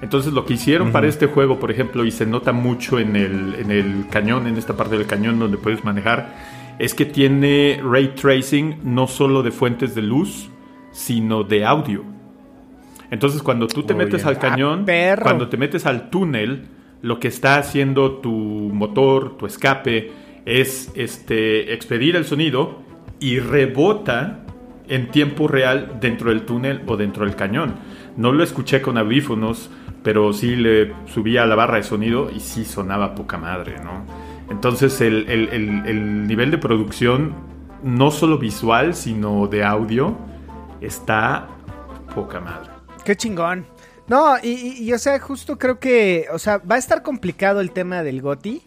Entonces 0.00 0.32
lo 0.32 0.44
que 0.44 0.54
hicieron 0.54 0.92
para 0.92 1.08
este 1.08 1.26
juego, 1.26 1.58
por 1.58 1.70
ejemplo, 1.70 2.04
y 2.04 2.12
se 2.12 2.24
nota 2.24 2.52
mucho 2.52 3.00
en 3.00 3.16
el, 3.16 3.56
en 3.56 3.70
el 3.72 4.06
cañón, 4.08 4.46
en 4.46 4.56
esta 4.56 4.76
parte 4.76 4.96
del 4.96 5.06
cañón 5.06 5.40
donde 5.40 5.58
puedes 5.58 5.84
manejar, 5.84 6.36
es 6.78 6.94
que 6.94 7.04
tiene 7.04 7.80
ray 7.82 8.14
tracing 8.14 8.78
no 8.84 9.08
solo 9.08 9.42
de 9.42 9.50
fuentes 9.50 9.96
de 9.96 10.02
luz, 10.02 10.50
sino 10.92 11.42
de 11.42 11.64
audio. 11.64 12.04
Entonces 13.10 13.42
cuando 13.42 13.66
tú 13.68 13.82
te 13.84 13.94
metes 13.94 14.24
al 14.26 14.38
cañón, 14.38 14.80
Ah, 14.82 14.86
perro. 14.86 15.22
cuando 15.22 15.48
te 15.48 15.56
metes 15.56 15.86
al 15.86 16.10
túnel, 16.10 16.66
lo 17.02 17.18
que 17.20 17.28
está 17.28 17.56
haciendo 17.56 18.14
tu 18.18 18.30
motor, 18.32 19.36
tu 19.38 19.46
escape, 19.46 20.12
es 20.44 20.90
este, 20.94 21.72
expedir 21.74 22.16
el 22.16 22.24
sonido 22.24 22.80
y 23.20 23.38
rebota 23.38 24.40
en 24.88 25.10
tiempo 25.10 25.48
real 25.48 25.98
dentro 26.00 26.30
del 26.30 26.42
túnel 26.42 26.82
o 26.86 26.96
dentro 26.96 27.24
del 27.24 27.36
cañón. 27.36 27.74
No 28.16 28.32
lo 28.32 28.42
escuché 28.42 28.80
con 28.82 28.96
audífonos, 28.98 29.70
pero 30.02 30.32
sí 30.32 30.56
le 30.56 30.92
subía 31.06 31.42
a 31.42 31.46
la 31.46 31.54
barra 31.54 31.76
de 31.76 31.82
sonido 31.82 32.30
y 32.34 32.40
sí 32.40 32.64
sonaba 32.64 33.14
poca 33.14 33.36
madre, 33.38 33.76
¿no? 33.84 34.04
Entonces 34.50 35.00
el, 35.02 35.26
el- 35.28 35.48
el- 35.50 35.86
el 35.86 36.26
nivel 36.26 36.50
de 36.50 36.58
producción, 36.58 37.34
no 37.82 38.10
solo 38.10 38.38
visual, 38.38 38.94
sino 38.94 39.46
de 39.46 39.62
audio, 39.64 40.16
está 40.80 41.48
poca 42.14 42.40
madre. 42.40 42.67
Qué 43.08 43.16
chingón. 43.16 43.66
No, 44.06 44.36
y, 44.42 44.92
o 44.92 44.98
sea, 44.98 45.18
justo 45.18 45.56
creo 45.56 45.80
que, 45.80 46.26
o 46.30 46.38
sea, 46.38 46.58
va 46.58 46.74
a 46.74 46.78
estar 46.78 47.02
complicado 47.02 47.62
el 47.62 47.70
tema 47.70 48.02
del 48.02 48.20
GOTI. 48.20 48.62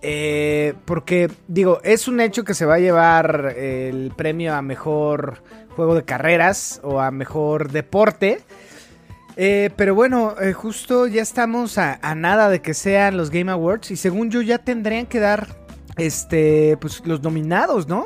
eh, 0.00 0.74
porque, 0.84 1.28
digo, 1.48 1.80
es 1.82 2.06
un 2.06 2.20
hecho 2.20 2.44
que 2.44 2.54
se 2.54 2.66
va 2.66 2.74
a 2.74 2.78
llevar 2.78 3.52
el 3.56 4.12
premio 4.16 4.54
a 4.54 4.62
mejor 4.62 5.42
juego 5.74 5.96
de 5.96 6.04
carreras 6.04 6.80
o 6.84 7.00
a 7.00 7.10
mejor 7.10 7.72
deporte. 7.72 8.42
Eh, 9.36 9.70
pero 9.74 9.96
bueno, 9.96 10.36
eh, 10.40 10.52
justo 10.52 11.08
ya 11.08 11.22
estamos 11.22 11.76
a, 11.76 11.98
a 12.00 12.14
nada 12.14 12.48
de 12.48 12.62
que 12.62 12.74
sean 12.74 13.16
los 13.16 13.30
Game 13.30 13.50
Awards. 13.50 13.90
Y 13.90 13.96
según 13.96 14.30
yo, 14.30 14.40
ya 14.40 14.58
tendrían 14.58 15.06
que 15.06 15.18
dar 15.18 15.48
este, 15.96 16.76
pues 16.80 17.04
los 17.04 17.22
nominados, 17.24 17.88
¿no? 17.88 18.04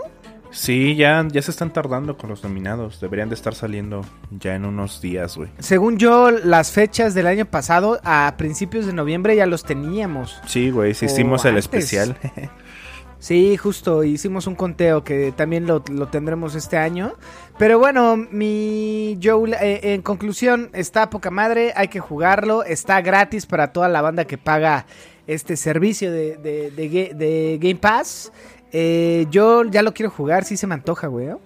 Sí, 0.55 0.95
ya, 0.97 1.27
ya 1.31 1.43
se 1.43 1.51
están 1.51 1.73
tardando 1.73 2.17
con 2.17 2.31
los 2.31 2.43
nominados. 2.45 3.01
Deberían 3.01 3.29
de 3.29 3.35
estar 3.35 3.55
saliendo 3.55 4.03
ya 4.31 4.55
en 4.55 4.65
unos 4.65 5.01
días, 5.01 5.37
güey. 5.37 5.51
Según 5.59 5.99
yo, 5.99 6.31
las 6.31 6.71
fechas 6.71 7.13
del 7.15 7.27
año 7.27 7.45
pasado, 7.45 8.01
a 8.05 8.35
principios 8.39 8.87
de 8.87 8.93
noviembre 8.93 9.35
ya 9.37 9.47
los 9.47 9.65
teníamos. 9.65 10.41
Sí, 10.47 10.71
güey, 10.71 10.95
sí 10.95 11.07
hicimos 11.07 11.45
el 11.45 11.51
antes. 11.57 11.65
especial. 11.65 12.17
Sí, 13.19 13.57
justo, 13.57 14.05
hicimos 14.05 14.47
un 14.47 14.55
conteo 14.55 15.03
que 15.03 15.33
también 15.33 15.67
lo, 15.67 15.83
lo 15.91 16.09
tendremos 16.09 16.55
este 16.55 16.77
año. 16.77 17.15
Pero 17.57 17.79
bueno, 17.79 18.17
mi 18.19 19.19
Joe, 19.23 19.51
eh, 19.63 19.95
en 19.95 20.03
conclusión, 20.03 20.69
está 20.75 21.09
poca 21.09 21.31
madre, 21.31 21.73
hay 21.75 21.89
que 21.89 22.01
jugarlo, 22.01 22.65
está 22.65 23.01
gratis 23.01 23.47
para 23.47 23.73
toda 23.73 23.89
la 23.89 24.03
banda 24.03 24.27
que 24.27 24.37
paga 24.37 24.85
este 25.27 25.57
servicio 25.57 26.13
de, 26.13 26.37
de- 26.37 26.71
de 27.15 27.59
Game 27.63 27.77
Pass. 27.77 28.31
Eh, 28.77 29.27
yo 29.31 29.63
ya 29.65 29.83
lo 29.83 29.95
quiero 29.95 30.11
jugar, 30.11 30.45
sí 30.45 30.57
se 30.57 30.67
me 30.67 30.75
antoja, 30.75 31.07
güey. 31.07 31.27
¿no? 31.27 31.41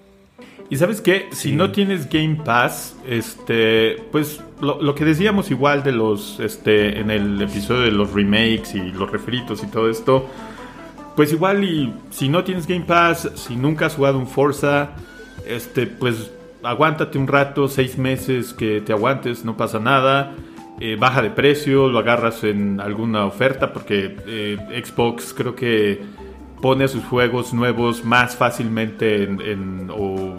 Y 0.71 0.77
sabes 0.77 1.03
qué, 1.03 1.29
si 1.31 1.53
no 1.53 1.73
tienes 1.73 2.09
Game 2.09 2.41
Pass, 2.43 2.97
este, 3.07 4.03
pues 4.11 4.41
lo, 4.63 4.81
lo 4.81 4.95
que 4.95 5.05
decíamos 5.05 5.51
igual 5.51 5.83
de 5.83 5.93
los, 5.93 6.41
este, 6.41 6.99
en 6.99 7.11
el 7.11 7.41
episodio 7.43 7.83
de 7.83 7.91
los 7.91 8.15
remakes 8.15 8.75
y 8.75 8.93
los 8.93 9.11
refritos 9.11 9.63
y 9.63 9.67
todo 9.67 9.91
esto, 9.91 10.27
pues 11.17 11.31
igual 11.33 11.65
y 11.65 11.93
si 12.11 12.31
no 12.31 12.45
tienes 12.45 12.67
Game 12.67 12.87
Pass, 12.87 13.31
si 13.35 13.57
nunca 13.57 13.87
has 13.87 13.95
jugado 13.95 14.19
un 14.19 14.27
Forza, 14.27 14.93
este, 15.47 15.87
pues 15.87 16.31
aguántate 16.63 17.19
un 17.19 17.29
rato, 17.29 17.69
seis 17.69 17.99
meses 17.99 18.55
que 18.55 18.81
te 18.81 18.93
aguantes, 18.95 19.45
no 19.45 19.55
pasa 19.55 19.79
nada. 19.79 20.35
Eh, 20.81 20.97
baja 20.99 21.23
de 21.23 21.31
precio, 21.31 21.89
lo 21.89 21.99
agarras 21.99 22.45
en 22.45 22.81
alguna 22.81 23.27
oferta 23.27 23.73
porque 23.73 24.17
eh, 24.27 24.83
Xbox 24.85 25.35
creo 25.35 25.57
que 25.57 26.01
pone 26.61 26.89
sus 26.89 27.05
juegos 27.05 27.53
nuevos 27.55 28.05
más 28.05 28.37
fácilmente 28.37 29.23
en, 29.23 29.41
en- 29.41 29.91
o 29.91 30.37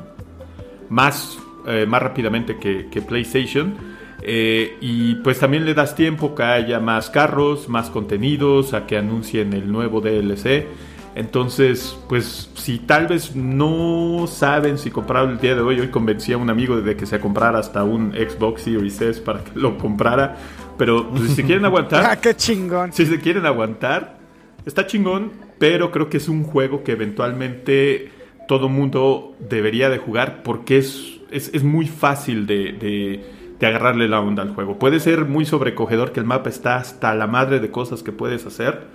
más, 0.89 1.38
eh, 1.67 1.86
más 1.88 2.01
rápidamente 2.01 2.58
que, 2.58 2.88
que 2.91 3.01
PlayStation. 3.01 3.73
Eh, 4.21 4.77
y 4.82 5.15
pues 5.15 5.39
también 5.39 5.65
le 5.65 5.73
das 5.73 5.95
tiempo 5.95 6.36
que 6.36 6.43
haya 6.43 6.79
más 6.79 7.10
carros, 7.10 7.69
más 7.69 7.89
contenidos, 7.89 8.73
a 8.73 8.86
que 8.86 8.97
anuncien 8.97 9.53
el 9.53 9.71
nuevo 9.71 10.01
DLC. 10.01 10.67
Entonces, 11.15 11.97
pues 12.08 12.49
si 12.55 12.79
tal 12.79 13.08
vez 13.08 13.36
no 13.36 14.25
saben 14.27 14.77
si 14.77 14.91
comprar 14.91 15.27
el 15.27 15.39
día 15.39 15.55
de 15.55 15.62
hoy, 15.62 15.79
hoy 15.79 15.88
convencí 15.89 16.34
a 16.34 16.38
un 16.38 16.49
amigo 16.49 16.79
de 16.82 16.95
que 16.95 17.05
se 17.05 17.19
comprara 17.19 17.60
hasta 17.60 17.84
un 17.84 18.12
Xbox 18.13 18.62
Series 18.63 19.01
S 19.01 19.21
para 19.21 19.43
que 19.43 19.51
lo 19.60 19.77
comprara. 19.77 20.36
Pero 20.77 21.10
pues, 21.10 21.23
si 21.29 21.36
se 21.36 21.43
quieren 21.43 21.63
Ah, 21.65 21.67
aguantar, 21.67 22.21
qué 22.21 22.36
chingón. 22.36 22.93
si 22.93 23.05
se 23.05 23.19
quieren 23.19 23.45
aguantar, 23.45 24.17
está 24.65 24.86
chingón, 24.86 25.32
pero 25.60 25.91
creo 25.91 26.10
que 26.10 26.17
es 26.17 26.30
un 26.30 26.43
juego 26.43 26.84
que 26.84 26.93
eventualmente 26.93 28.12
todo 28.48 28.69
mundo 28.69 29.36
debería 29.39 29.89
de 29.89 30.00
jugar 30.00 30.43
porque 30.43 30.80
es, 30.80 31.19
es, 31.32 31.52
es 31.54 31.63
muy 31.63 31.88
fácil 31.88 32.48
de, 32.48 32.74
de- 32.74 33.26
agarrarle 33.67 34.08
la 34.08 34.22
onda 34.22 34.41
al 34.43 34.56
juego. 34.56 34.80
Puede 34.80 35.02
ser 35.02 35.26
muy 35.26 35.45
sobrecogedor 35.45 36.13
que 36.13 36.22
el 36.22 36.26
mapa 36.26 36.50
está 36.50 36.78
hasta 36.78 37.13
la 37.13 37.28
madre 37.28 37.60
de 37.60 37.72
cosas 37.72 38.04
que 38.04 38.13
puedes 38.13 38.45
hacer, 38.45 38.88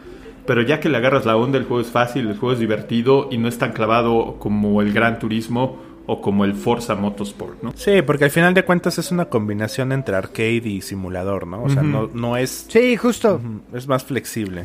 pero 0.46 0.62
ya 0.62 0.80
que 0.80 0.88
le 0.88 0.96
agarras 0.96 1.26
la 1.26 1.36
onda, 1.36 1.58
el 1.58 1.64
juego 1.64 1.82
es 1.82 1.90
fácil, 1.90 2.28
el 2.28 2.38
juego 2.38 2.54
es 2.54 2.58
divertido 2.60 3.28
y 3.30 3.38
no 3.38 3.48
es 3.48 3.58
tan 3.58 3.72
clavado 3.72 4.36
como 4.38 4.80
el 4.82 4.92
Gran 4.92 5.18
Turismo 5.18 5.78
o 6.06 6.20
como 6.20 6.44
el 6.44 6.54
Forza 6.54 6.94
Motorsport, 6.94 7.62
¿no? 7.62 7.72
Sí, 7.76 8.02
porque 8.02 8.24
al 8.24 8.30
final 8.30 8.52
de 8.52 8.64
cuentas 8.64 8.98
es 8.98 9.10
una 9.10 9.24
combinación 9.26 9.90
entre 9.92 10.14
arcade 10.16 10.62
y 10.68 10.80
simulador, 10.82 11.46
¿no? 11.46 11.62
O 11.62 11.70
sea, 11.70 11.82
no, 11.82 12.10
no 12.12 12.36
es... 12.36 12.66
Sí, 12.68 12.96
justo. 12.96 13.40
Es 13.72 13.88
más 13.88 14.04
flexible. 14.04 14.64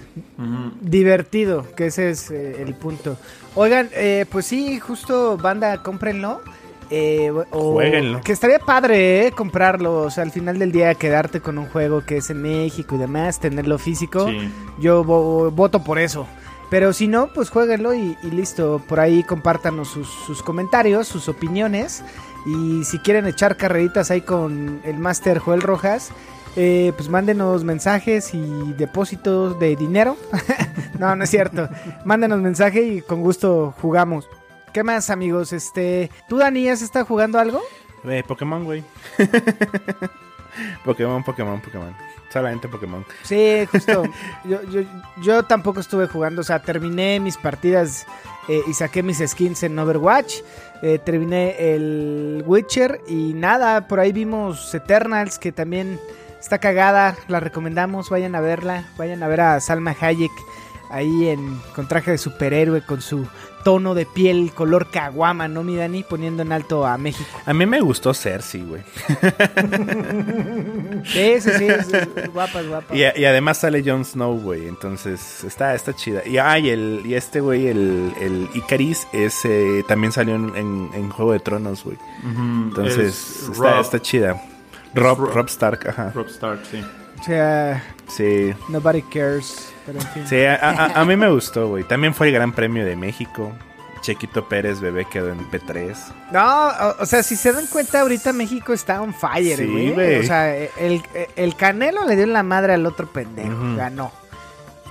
Divertido, 0.82 1.66
que 1.76 1.88
ese 1.88 2.10
es 2.10 2.32
eh, 2.32 2.62
el 2.62 2.74
punto. 2.74 3.18
Oigan, 3.56 3.90
eh, 3.94 4.26
pues 4.30 4.46
sí, 4.46 4.80
justo 4.80 5.38
banda, 5.38 5.82
cómprenlo. 5.84 6.42
Eh, 6.92 7.32
o- 7.52 7.74
Juéguenlo. 7.74 8.22
Que 8.22 8.32
estaría 8.32 8.60
padre 8.60 9.28
eh, 9.28 9.32
comprarlo. 9.32 10.02
O 10.02 10.10
sea, 10.10 10.24
al 10.24 10.32
final 10.32 10.58
del 10.58 10.72
día 10.72 10.94
quedarte 10.96 11.40
con 11.40 11.58
un 11.58 11.68
juego 11.68 12.04
que 12.04 12.18
es 12.18 12.30
en 12.32 12.42
México 12.42 12.96
y 12.96 12.98
demás, 12.98 13.40
tenerlo 13.40 13.78
físico. 13.78 14.28
Sí. 14.28 14.50
Yo 14.80 15.04
vo- 15.06 15.52
voto 15.52 15.84
por 15.84 16.00
eso. 16.00 16.26
Pero 16.70 16.94
si 16.94 17.08
no, 17.08 17.28
pues 17.34 17.50
jueguenlo 17.50 17.94
y, 17.94 18.18
y 18.22 18.32
listo. 18.32 18.82
Por 18.88 19.00
ahí 19.00 19.24
compártanos 19.24 19.90
sus, 19.90 20.08
sus 20.08 20.44
comentarios, 20.44 21.08
sus 21.08 21.28
opiniones. 21.28 22.04
Y 22.46 22.84
si 22.86 23.00
quieren 23.00 23.28
echar 23.28 23.58
carreritas 23.58 24.12
ahí 24.12 24.22
con 24.22 24.82
el 24.84 24.98
Master 24.98 25.40
Joel 25.40 25.62
Rojas, 25.62 26.12
eh, 26.56 26.94
pues 26.96 27.10
mándenos 27.10 27.64
mensajes 27.64 28.34
y 28.34 28.74
depósitos 28.74 29.60
de 29.60 29.76
dinero. 29.76 30.18
no, 31.00 31.16
no 31.16 31.24
es 31.24 31.30
cierto. 31.30 31.70
Mándenos 32.06 32.40
mensaje 32.40 32.82
y 32.82 33.02
con 33.02 33.22
gusto 33.22 33.74
jugamos. 33.82 34.30
¿Qué 34.74 34.84
más, 34.84 35.10
amigos? 35.10 35.54
Este, 35.54 36.12
¿tú, 36.28 36.38
Dani, 36.38 36.70
has 36.70 36.82
estado 36.82 37.06
jugando 37.06 37.40
algo? 37.40 37.62
Eh, 38.06 38.24
Pokémon, 38.28 38.64
güey. 38.64 38.84
Pokémon, 40.84 41.24
Pokémon, 41.24 41.62
Pokémon. 41.62 41.96
Solamente 42.32 42.68
Pokémon. 42.68 43.06
Sí, 43.24 43.66
justo. 43.72 44.04
yo, 44.46 44.62
yo, 44.64 44.82
yo 45.22 45.44
tampoco 45.44 45.80
estuve 45.80 46.08
jugando. 46.08 46.42
O 46.42 46.44
sea, 46.44 46.60
terminé 46.60 47.20
mis 47.20 47.38
partidas 47.38 48.06
eh, 48.48 48.62
y 48.68 48.74
saqué 48.74 49.04
mis 49.04 49.18
skins 49.26 49.64
en 49.64 49.78
Overwatch. 49.78 50.36
Eh, 50.82 51.00
terminé 51.00 51.56
el 51.74 52.44
Witcher 52.46 53.02
y 53.08 53.34
nada, 53.34 53.88
por 53.88 54.00
ahí 54.00 54.12
vimos 54.12 54.74
Eternals 54.74 55.38
que 55.40 55.52
también 55.52 56.00
está 56.40 56.60
cagada. 56.60 57.16
La 57.28 57.40
recomendamos, 57.40 58.10
vayan 58.10 58.36
a 58.36 58.42
verla. 58.42 58.86
Vayan 58.98 59.24
a 59.24 59.28
ver 59.28 59.42
a 59.42 59.60
Salma 59.60 59.96
Hayek 60.00 60.32
ahí 60.90 61.30
en 61.30 61.60
con 61.76 61.88
traje 61.88 62.12
de 62.12 62.18
superhéroe, 62.18 62.82
con 62.86 63.02
su 63.02 63.28
tono 63.64 63.94
de 63.94 64.06
piel 64.06 64.52
color 64.56 64.90
caguama, 64.90 65.48
¿no, 65.50 65.64
mi 65.64 65.76
Dani? 65.76 66.04
Poniendo 66.04 66.44
en 66.44 66.52
alto 66.54 66.86
a 66.86 66.98
México. 66.98 67.30
A 67.46 67.54
mí 67.54 67.66
me 67.66 67.82
gustó 67.82 68.14
Cersei, 68.14 68.62
güey. 68.64 68.82
Sí, 71.06 71.42
sí, 71.42 71.50
sí, 71.58 71.66
es, 71.68 71.94
es 71.94 72.34
guapa, 72.34 72.60
es 72.62 72.68
guapa. 72.68 72.96
Y, 72.96 73.00
y 73.02 73.26
además 73.26 73.58
sale 73.60 73.84
Jon 73.86 74.04
Snow, 74.06 74.38
güey. 74.40 74.68
Entonces 74.68 75.44
está, 75.44 75.74
está 75.76 75.94
chida. 75.96 76.22
Y, 76.26 76.38
ah, 76.38 76.58
y, 76.60 76.70
el, 76.70 77.02
y 77.06 77.14
este, 77.16 77.40
güey, 77.40 77.68
el, 77.68 78.14
el 78.20 78.50
Icaris, 78.54 79.08
ese 79.14 79.84
también 79.88 80.12
salió 80.12 80.36
en, 80.36 80.56
en- 80.56 80.90
en 80.94 81.10
Juego 81.10 81.32
de 81.34 81.40
Tronos, 81.40 81.84
güey. 81.84 81.98
Entonces 82.24 82.98
Es 82.98 83.50
está, 83.50 83.72
Rob. 83.76 83.82
está 83.82 84.02
chida. 84.02 84.42
Rob, 84.94 85.20
Rob. 85.20 85.34
Rob 85.34 85.48
Stark, 85.48 85.88
ajá. 85.88 86.12
Rob 86.14 86.28
Stark, 86.28 86.60
sí. 86.70 86.84
O 87.20 87.24
sea, 87.24 87.84
Sí. 88.08 88.54
nobody 88.70 89.02
cares, 89.04 89.72
pero 89.92 90.00
en 90.00 90.08
fin. 90.14 90.28
Sí, 90.28 90.44
a, 90.44 90.56
a- 90.56 91.02
a 91.02 91.06
mí 91.06 91.16
me 91.16 91.30
gustó, 91.30 91.68
güey. 91.70 91.84
También 91.84 92.14
fue 92.14 92.28
el 92.28 92.34
Gran 92.34 92.52
Premio 92.54 92.86
de 92.86 92.96
México. 92.96 93.52
Chequito 94.02 94.48
Pérez, 94.48 94.80
bebé, 94.80 95.06
quedó 95.06 95.30
en 95.30 95.40
P3. 95.52 95.94
No, 96.32 96.68
o, 96.70 97.04
o 97.04 97.06
sea, 97.06 97.22
si 97.22 97.36
se 97.36 97.52
dan 97.52 97.68
cuenta, 97.68 98.00
ahorita 98.00 98.32
México 98.32 98.72
está 98.72 99.02
on 99.02 99.14
fire, 99.14 99.58
Sí, 99.58 99.92
güey. 99.94 100.20
o 100.20 100.24
sea, 100.24 100.56
el, 100.56 101.02
el 101.36 101.56
Canelo 101.56 102.06
le 102.06 102.16
dio 102.16 102.26
la 102.26 102.42
madre 102.44 102.74
al 102.74 102.86
otro 102.86 103.08
pendejo, 103.12 103.76
ganó. 103.76 104.12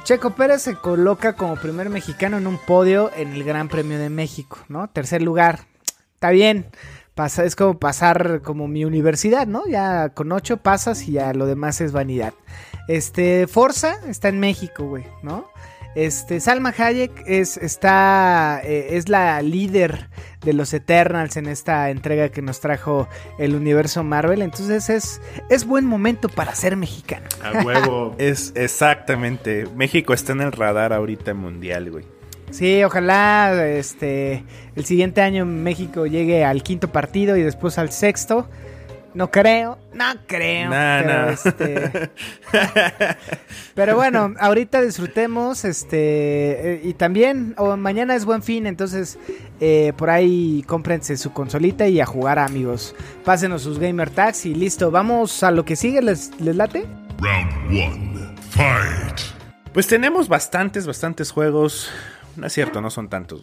Checo 0.04 0.34
Pérez 0.34 0.60
se 0.62 0.74
coloca 0.74 1.34
como 1.34 1.56
primer 1.56 1.88
mexicano 1.88 2.36
en 2.36 2.46
un 2.46 2.58
podio 2.58 3.10
en 3.16 3.32
el 3.32 3.44
Gran 3.44 3.68
Premio 3.68 3.98
de 3.98 4.10
México, 4.10 4.58
¿no? 4.68 4.88
Tercer 4.88 5.22
lugar. 5.22 5.60
Está 6.14 6.30
bien. 6.30 6.66
Pasa, 7.18 7.42
es 7.42 7.56
como 7.56 7.80
pasar 7.80 8.42
como 8.44 8.68
mi 8.68 8.84
universidad, 8.84 9.48
¿no? 9.48 9.66
Ya 9.66 10.10
con 10.10 10.30
ocho 10.30 10.58
pasas 10.58 11.08
y 11.08 11.14
ya 11.14 11.34
lo 11.34 11.46
demás 11.46 11.80
es 11.80 11.90
vanidad. 11.90 12.32
Este, 12.86 13.48
Forza 13.48 13.96
está 14.06 14.28
en 14.28 14.38
México, 14.38 14.84
güey, 14.84 15.02
¿no? 15.24 15.50
Este, 15.96 16.38
Salma 16.38 16.72
Hayek 16.78 17.24
es, 17.26 17.56
está, 17.56 18.60
eh, 18.62 18.90
es 18.92 19.08
la 19.08 19.42
líder 19.42 20.08
de 20.44 20.52
los 20.52 20.72
Eternals 20.72 21.36
en 21.36 21.46
esta 21.46 21.90
entrega 21.90 22.28
que 22.28 22.40
nos 22.40 22.60
trajo 22.60 23.08
el 23.40 23.56
universo 23.56 24.04
Marvel. 24.04 24.40
Entonces 24.40 24.88
es, 24.88 25.20
es 25.50 25.66
buen 25.66 25.86
momento 25.86 26.28
para 26.28 26.54
ser 26.54 26.76
mexicano. 26.76 27.26
A 27.42 27.64
huevo. 27.64 28.14
Es 28.18 28.52
exactamente. 28.54 29.66
México 29.74 30.14
está 30.14 30.34
en 30.34 30.42
el 30.42 30.52
radar 30.52 30.92
ahorita 30.92 31.34
mundial, 31.34 31.90
güey. 31.90 32.17
Sí, 32.50 32.82
ojalá 32.84 33.66
este, 33.66 34.44
el 34.74 34.84
siguiente 34.84 35.20
año 35.20 35.44
México 35.44 36.06
llegue 36.06 36.44
al 36.44 36.62
quinto 36.62 36.90
partido 36.90 37.36
y 37.36 37.42
después 37.42 37.78
al 37.78 37.90
sexto. 37.90 38.48
No 39.14 39.30
creo, 39.30 39.78
no 39.94 40.04
creo. 40.26 40.70
Nah, 40.70 41.00
pero, 41.00 41.08
nah. 41.08 41.32
este, 41.32 42.10
pero 43.74 43.96
bueno, 43.96 44.34
ahorita 44.38 44.82
disfrutemos, 44.82 45.64
este, 45.64 46.74
eh, 46.74 46.80
y 46.84 46.92
también, 46.92 47.54
o 47.56 47.76
mañana 47.76 48.14
es 48.14 48.26
buen 48.26 48.42
fin, 48.42 48.66
entonces 48.66 49.18
eh, 49.60 49.92
por 49.96 50.10
ahí 50.10 50.62
cómprense 50.66 51.16
su 51.16 51.32
consolita 51.32 51.88
y 51.88 52.00
a 52.00 52.06
jugar 52.06 52.38
amigos. 52.38 52.94
Pásenos 53.24 53.62
sus 53.62 53.78
gamer 53.78 54.10
tags 54.10 54.44
y 54.46 54.54
listo. 54.54 54.90
Vamos 54.90 55.42
a 55.42 55.50
lo 55.50 55.64
que 55.64 55.74
sigue, 55.74 56.02
¿les, 56.02 56.38
les 56.40 56.54
late? 56.54 56.86
Round 57.18 57.52
one. 57.70 58.34
Fight. 58.50 59.20
Pues 59.72 59.86
tenemos 59.86 60.28
bastantes, 60.28 60.86
bastantes 60.86 61.30
juegos. 61.30 61.90
No 62.38 62.46
es 62.46 62.52
cierto, 62.52 62.80
no 62.80 62.88
son 62.88 63.08
tantos, 63.08 63.42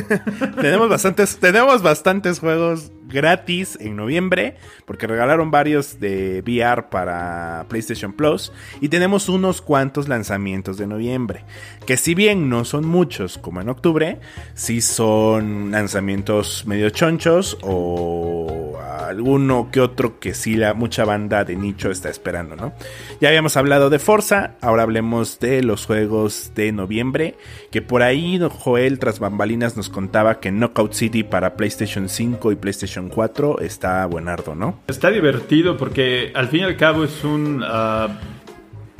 tenemos 0.60 0.88
bastantes, 0.88 1.38
tenemos 1.38 1.82
bastantes 1.82 2.38
juegos 2.38 2.92
gratis 3.08 3.76
en 3.80 3.96
noviembre, 3.96 4.56
porque 4.84 5.08
regalaron 5.08 5.50
varios 5.50 5.98
de 5.98 6.40
VR 6.46 6.88
para 6.88 7.66
PlayStation 7.68 8.12
Plus 8.12 8.52
y 8.80 8.90
tenemos 8.90 9.28
unos 9.28 9.60
cuantos 9.60 10.06
lanzamientos 10.06 10.76
de 10.76 10.86
noviembre, 10.86 11.44
que 11.84 11.96
si 11.96 12.14
bien 12.14 12.48
no 12.48 12.64
son 12.64 12.86
muchos 12.86 13.38
como 13.38 13.60
en 13.60 13.70
octubre, 13.70 14.20
sí 14.54 14.82
son 14.82 15.72
lanzamientos 15.72 16.64
medio 16.64 16.90
chonchos 16.90 17.58
o 17.62 18.78
alguno 18.78 19.70
que 19.72 19.80
otro 19.80 20.20
que 20.20 20.34
sí 20.34 20.54
la 20.54 20.74
mucha 20.74 21.04
banda 21.04 21.44
de 21.44 21.56
nicho 21.56 21.90
está 21.90 22.10
esperando, 22.10 22.56
¿no? 22.56 22.72
Ya 23.20 23.28
habíamos 23.28 23.56
hablado 23.56 23.90
de 23.90 23.98
Forza, 23.98 24.52
ahora 24.60 24.82
hablemos 24.82 25.40
de 25.40 25.62
los 25.62 25.86
juegos 25.86 26.52
de 26.54 26.72
noviembre, 26.72 27.36
que 27.70 27.80
por 27.82 28.02
ahí 28.02 28.27
Joel 28.36 28.98
tras 28.98 29.18
bambalinas 29.20 29.76
nos 29.76 29.88
contaba 29.88 30.40
que 30.40 30.50
Knockout 30.50 30.92
City 30.92 31.22
para 31.22 31.56
PlayStation 31.56 32.08
5 32.08 32.52
y 32.52 32.56
PlayStation 32.56 33.08
4 33.08 33.60
está 33.60 34.04
buenardo, 34.06 34.54
¿no? 34.54 34.80
Está 34.88 35.10
divertido 35.10 35.76
porque 35.76 36.32
al 36.34 36.48
fin 36.48 36.60
y 36.60 36.64
al 36.64 36.76
cabo 36.76 37.04
es 37.04 37.24
un. 37.24 37.62
ah, 37.64 38.08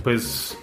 pues. 0.02 0.56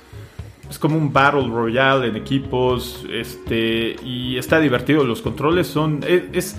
Es 0.70 0.80
como 0.80 0.98
un 0.98 1.14
Battle 1.14 1.48
Royale 1.48 2.08
en 2.08 2.16
equipos. 2.16 3.06
Este. 3.12 3.96
Y 4.04 4.38
está 4.38 4.60
divertido. 4.60 5.04
Los 5.04 5.22
controles 5.22 5.68
son. 5.68 6.00
Es. 6.08 6.24
es- 6.34 6.56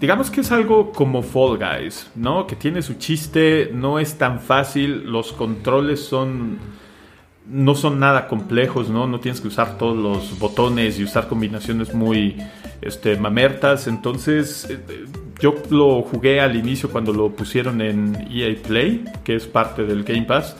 digamos 0.00 0.30
que 0.30 0.40
es 0.40 0.50
algo 0.50 0.90
como 0.90 1.22
Fall 1.22 1.58
Guys, 1.58 2.10
¿no? 2.16 2.46
Que 2.46 2.56
tiene 2.56 2.80
su 2.82 2.94
chiste. 2.94 3.70
No 3.72 3.98
es 3.98 4.16
tan 4.16 4.40
fácil. 4.40 5.04
Los 5.10 5.32
controles 5.32 6.00
son. 6.00 6.58
No 7.46 7.74
son 7.74 7.98
nada 7.98 8.28
complejos, 8.28 8.88
¿no? 8.88 9.06
No 9.06 9.20
tienes 9.20 9.40
que 9.40 9.48
usar 9.48 9.76
todos 9.76 9.96
los 9.96 10.38
botones 10.38 10.98
y 10.98 11.04
usar 11.04 11.28
combinaciones 11.28 11.92
muy 11.92 12.36
este, 12.80 13.16
mamertas. 13.16 13.86
Entonces, 13.86 14.68
eh, 14.70 15.06
yo 15.40 15.54
lo 15.70 16.02
jugué 16.02 16.40
al 16.40 16.56
inicio 16.56 16.90
cuando 16.90 17.12
lo 17.12 17.30
pusieron 17.30 17.80
en 17.80 18.28
EA 18.30 18.54
Play, 18.62 19.04
que 19.24 19.34
es 19.34 19.46
parte 19.46 19.84
del 19.84 20.04
Game 20.04 20.22
Pass. 20.22 20.56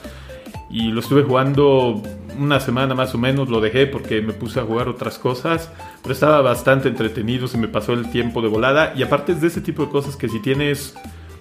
Y 0.71 0.91
lo 0.91 1.01
estuve 1.01 1.23
jugando 1.23 2.03
una 2.39 2.61
semana 2.61 2.95
más 2.95 3.15
o 3.15 3.19
menos, 3.19 3.49
lo 3.49 3.61
dejé 3.61 3.87
porque 3.87 4.23
me 4.23 4.33
puse 4.33 4.61
a 4.61 4.65
jugar 4.65 4.89
otras 4.89 5.19
cosas, 5.19 5.71
pero 6.03 6.15
estaba 6.15 6.41
bastante 6.41 6.89
entretenido, 6.89 7.47
se 7.47 7.59
me 7.59 7.69
pasó 7.69 7.93
el 7.93 8.11
tiempo 8.11 8.41
de 8.43 8.49
volada. 8.49 8.93
Y 8.97 9.03
aparte 9.03 9.33
es 9.33 9.41
de 9.41 9.49
ese 9.49 9.61
tipo 9.61 9.85
de 9.85 9.91
cosas 9.91 10.17
que 10.17 10.29
si 10.29 10.41
tienes, 10.41 10.95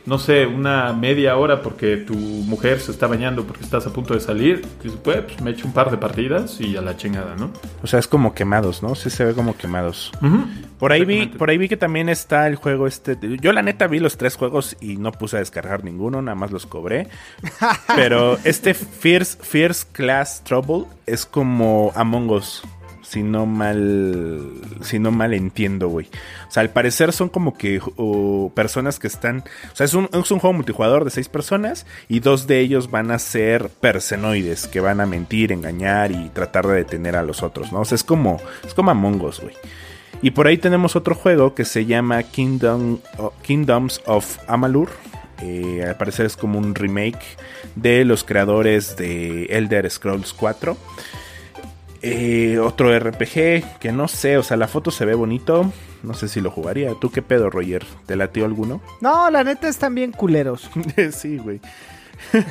no 0.06 0.18
sé, 0.18 0.46
una 0.46 0.94
media 0.94 1.38
hora 1.38 1.62
porque 1.62 1.98
tu 1.98 2.16
mujer 2.16 2.80
se 2.80 2.92
está 2.92 3.08
bañando 3.08 3.46
porque 3.46 3.64
estás 3.64 3.86
a 3.88 3.94
punto 3.94 4.14
de 4.14 4.20
salir, 4.20 4.66
dices, 4.82 5.00
pues, 5.04 5.22
pues, 5.22 5.42
me 5.42 5.52
echo 5.52 5.68
un 5.68 5.74
par 5.74 5.92
de 5.92 5.98
partidas 5.98 6.60
y 6.60 6.76
a 6.76 6.82
la 6.82 6.98
chingada, 6.98 7.36
¿no? 7.36 7.52
O 7.84 7.88
sea, 7.88 8.00
es 8.00 8.08
como 8.08 8.34
quemados, 8.34 8.82
¿no? 8.82 8.96
Sí 8.96 9.10
se 9.10 9.26
ve 9.26 9.34
como 9.34 9.56
quemados. 9.56 10.12
Por 10.80 10.92
ahí 10.92 11.06
vi, 11.06 11.28
por 11.28 11.50
ahí 11.50 11.58
vi 11.58 11.70
que 11.70 11.78
también 11.78 12.10
está 12.10 12.48
el 12.48 12.56
juego 12.56 12.88
este. 12.88 13.18
Yo 13.40 13.54
la 13.54 13.62
neta 13.62 13.88
vi 13.88 14.00
los 14.00 14.18
tres 14.18 14.36
juegos 14.36 14.76
y 14.82 14.98
no 14.98 15.12
puse 15.12 15.38
a 15.38 15.40
descargar 15.40 15.84
ninguno, 15.84 16.22
nada 16.22 16.36
más 16.36 16.52
los 16.52 16.66
cobré. 16.66 17.08
Pero 17.96 18.38
este 18.44 18.74
Fierce, 18.74 19.38
Fierce 19.42 19.86
Class 19.92 20.44
Trouble 20.44 20.86
es 21.06 21.26
como 21.26 21.92
Among 21.96 22.30
Us. 22.32 22.64
Si 23.12 23.24
no 23.24 23.46
mal. 23.46 24.54
Mal 25.12 25.34
entiendo, 25.34 25.90
güey. 25.90 26.08
O 26.48 26.52
sea, 26.52 26.62
al 26.62 26.70
parecer 26.70 27.12
son 27.12 27.28
como 27.28 27.58
que 27.58 27.82
personas 28.56 29.00
que 29.00 29.08
están. 29.08 29.44
O 29.74 29.76
sea, 29.76 29.84
es 29.84 29.94
un, 29.94 30.08
es 30.14 30.32
un 30.32 30.40
juego 30.40 30.54
multijugador 30.54 31.04
de 31.04 31.12
seis 31.12 31.28
personas. 31.28 31.86
Y 32.08 32.22
dos 32.22 32.48
de 32.48 32.62
ellos 32.62 32.90
van 32.90 33.12
a 33.12 33.20
ser 33.20 33.68
persenoides. 33.68 34.66
Que 34.66 34.80
van 34.80 35.02
a 35.02 35.06
mentir, 35.06 35.52
engañar 35.52 36.14
y 36.14 36.30
tratar 36.30 36.66
de 36.68 36.76
detener 36.76 37.18
a 37.18 37.24
los 37.24 37.44
otros, 37.44 37.74
¿no? 37.74 37.82
O 37.82 37.86
sea, 37.86 37.98
es 37.98 38.06
como. 38.06 38.40
Es 38.66 38.74
como 38.74 38.92
Among 38.92 39.22
Us, 39.26 39.42
güey. 39.42 39.56
Y 40.22 40.32
por 40.32 40.48
ahí 40.48 40.58
tenemos 40.58 40.96
otro 40.96 41.14
juego 41.14 41.54
que 41.54 41.66
se 41.66 41.86
llama 41.86 42.24
Kingdom, 42.24 43.00
Kingdoms 43.42 44.02
of 44.06 44.38
Amalur. 44.48 44.88
Eh, 45.42 45.84
al 45.86 45.98
parecer 45.98 46.28
es 46.28 46.38
como 46.38 46.58
un 46.58 46.76
remake 46.76 47.26
de 47.76 48.06
los 48.06 48.24
creadores 48.24 48.96
de 48.96 49.48
Elder 49.48 49.90
Scrolls 49.92 50.32
4. 50.32 50.78
Eh, 52.04 52.58
otro 52.60 52.98
RPG 52.98 53.80
que 53.80 53.92
no 53.92 54.08
sé, 54.08 54.38
o 54.38 54.44
sea, 54.44 54.58
la 54.58 54.68
foto 54.68 54.90
se 54.92 55.06
ve 55.06 55.14
bonito. 55.14 55.72
No 56.04 56.14
sé 56.16 56.28
si 56.28 56.42
lo 56.42 56.50
jugaría. 56.50 56.94
¿Tú 57.00 57.12
qué 57.12 57.22
pedo, 57.22 57.50
Roger? 57.50 57.86
¿Te 58.08 58.16
latió 58.16 58.46
alguno? 58.46 58.82
No, 59.02 59.30
la 59.30 59.44
neta 59.44 59.68
están 59.68 59.94
bien 59.96 60.12
culeros. 60.12 60.70
sí, 61.12 61.38
güey. 61.38 61.60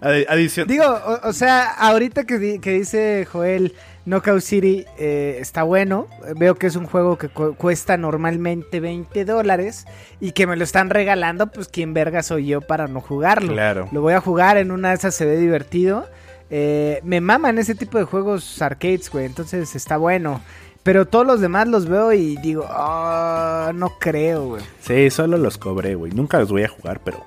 Adi- 0.00 0.26
Adición. 0.28 0.68
Digo, 0.68 0.84
o, 0.86 1.28
o 1.28 1.32
sea, 1.32 1.64
ahorita 1.70 2.24
que, 2.24 2.38
di- 2.38 2.58
que 2.58 2.72
dice 2.72 3.26
Joel, 3.30 3.74
Knockout 4.06 4.40
City 4.40 4.84
eh, 4.98 5.38
está 5.40 5.62
bueno. 5.62 6.08
Veo 6.36 6.54
que 6.56 6.66
es 6.66 6.76
un 6.76 6.86
juego 6.86 7.16
que 7.18 7.28
cu- 7.28 7.54
cuesta 7.56 7.96
normalmente 7.96 8.80
20 8.80 9.24
dólares 9.24 9.86
y 10.20 10.32
que 10.32 10.46
me 10.46 10.56
lo 10.56 10.64
están 10.64 10.90
regalando, 10.90 11.48
pues 11.50 11.68
quién 11.68 11.94
verga 11.94 12.22
soy 12.22 12.46
yo 12.46 12.60
para 12.60 12.86
no 12.86 13.00
jugarlo. 13.00 13.52
Claro. 13.52 13.88
Lo 13.92 14.00
voy 14.00 14.14
a 14.14 14.20
jugar 14.20 14.56
en 14.58 14.70
una 14.70 14.90
de 14.90 14.94
esas, 14.96 15.14
se 15.14 15.26
ve 15.26 15.36
divertido. 15.38 16.06
Eh, 16.50 17.00
me 17.04 17.20
maman 17.20 17.58
ese 17.58 17.74
tipo 17.74 17.98
de 17.98 18.04
juegos 18.04 18.60
arcades, 18.62 19.10
güey, 19.10 19.26
entonces 19.26 19.74
está 19.74 19.96
bueno. 19.96 20.40
Pero 20.82 21.06
todos 21.06 21.26
los 21.26 21.40
demás 21.40 21.66
los 21.66 21.86
veo 21.88 22.12
y 22.12 22.36
digo, 22.36 22.66
"Ah, 22.68 23.72
no 23.74 23.98
creo, 23.98 24.48
güey. 24.48 24.62
Sí, 24.80 25.08
solo 25.10 25.38
los 25.38 25.56
cobré, 25.56 25.94
güey. 25.94 26.12
Nunca 26.12 26.38
los 26.38 26.50
voy 26.50 26.62
a 26.64 26.68
jugar, 26.68 27.00
pero 27.02 27.24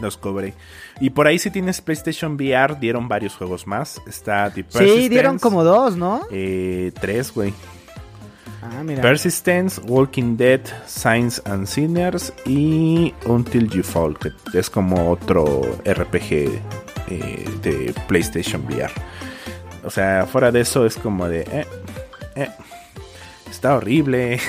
los 0.00 0.16
cobré. 0.16 0.54
Y 1.00 1.10
por 1.10 1.26
ahí 1.26 1.40
si 1.40 1.50
tienes 1.50 1.80
PlayStation 1.80 2.34
VR, 2.34 2.76
dieron 2.78 3.08
varios 3.08 3.34
juegos 3.34 3.66
más. 3.66 4.00
Está 4.06 4.48
The 4.52 4.64
Sí, 4.68 5.08
dieron 5.08 5.38
Persistence, 5.38 5.42
como 5.42 5.64
dos, 5.64 5.96
¿no? 5.96 6.22
eh, 6.30 6.92
tres, 7.00 7.34
güey. 7.34 7.52
Ah, 8.62 8.82
mira. 8.84 9.02
Persistence, 9.02 9.80
Walking 9.86 10.36
Dead, 10.36 10.60
Signs 10.86 11.42
and 11.44 11.66
Sinners 11.66 12.32
y 12.46 13.12
Until 13.26 13.68
You 13.68 13.82
Fall, 13.82 14.16
que 14.18 14.30
es 14.56 14.70
como 14.70 15.10
otro 15.10 15.62
RPG 15.84 16.60
eh, 17.08 17.48
de 17.62 17.94
PlayStation 18.08 18.64
VR. 18.66 18.92
O 19.84 19.90
sea, 19.90 20.26
fuera 20.26 20.50
de 20.50 20.60
eso 20.60 20.86
es 20.86 20.96
como 20.96 21.28
de... 21.28 21.40
eh, 21.42 21.66
eh, 22.36 22.48
está 23.50 23.76
horrible. 23.76 24.40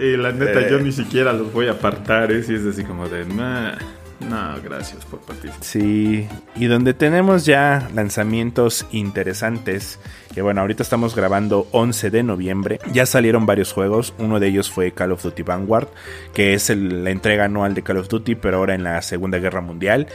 Y 0.00 0.16
la 0.16 0.32
neta, 0.32 0.60
Eh. 0.60 0.68
yo 0.70 0.78
ni 0.80 0.92
siquiera 0.92 1.32
los 1.32 1.52
voy 1.52 1.66
a 1.68 1.72
apartar, 1.72 2.30
¿eh? 2.30 2.42
Si 2.42 2.54
es 2.54 2.64
así 2.64 2.84
como 2.84 3.08
de, 3.08 3.24
"Nah, 3.24 3.72
no, 4.20 4.60
gracias 4.62 5.04
por 5.04 5.20
participar. 5.20 5.62
Sí, 5.62 6.26
y 6.56 6.66
donde 6.66 6.92
tenemos 6.92 7.46
ya 7.46 7.88
lanzamientos 7.94 8.86
interesantes, 8.90 10.00
que 10.34 10.42
bueno, 10.42 10.60
ahorita 10.60 10.82
estamos 10.82 11.14
grabando 11.14 11.68
11 11.72 12.10
de 12.10 12.22
noviembre, 12.24 12.80
ya 12.92 13.06
salieron 13.06 13.46
varios 13.46 13.72
juegos, 13.72 14.14
uno 14.18 14.40
de 14.40 14.48
ellos 14.48 14.70
fue 14.70 14.90
Call 14.90 15.12
of 15.12 15.22
Duty 15.22 15.42
Vanguard, 15.42 15.88
que 16.34 16.54
es 16.54 16.68
la 16.70 17.10
entrega 17.10 17.44
anual 17.44 17.74
de 17.74 17.82
Call 17.82 17.98
of 17.98 18.08
Duty, 18.08 18.34
pero 18.34 18.58
ahora 18.58 18.74
en 18.74 18.82
la 18.82 19.00
Segunda 19.02 19.38
Guerra 19.38 19.60
Mundial. 19.60 20.08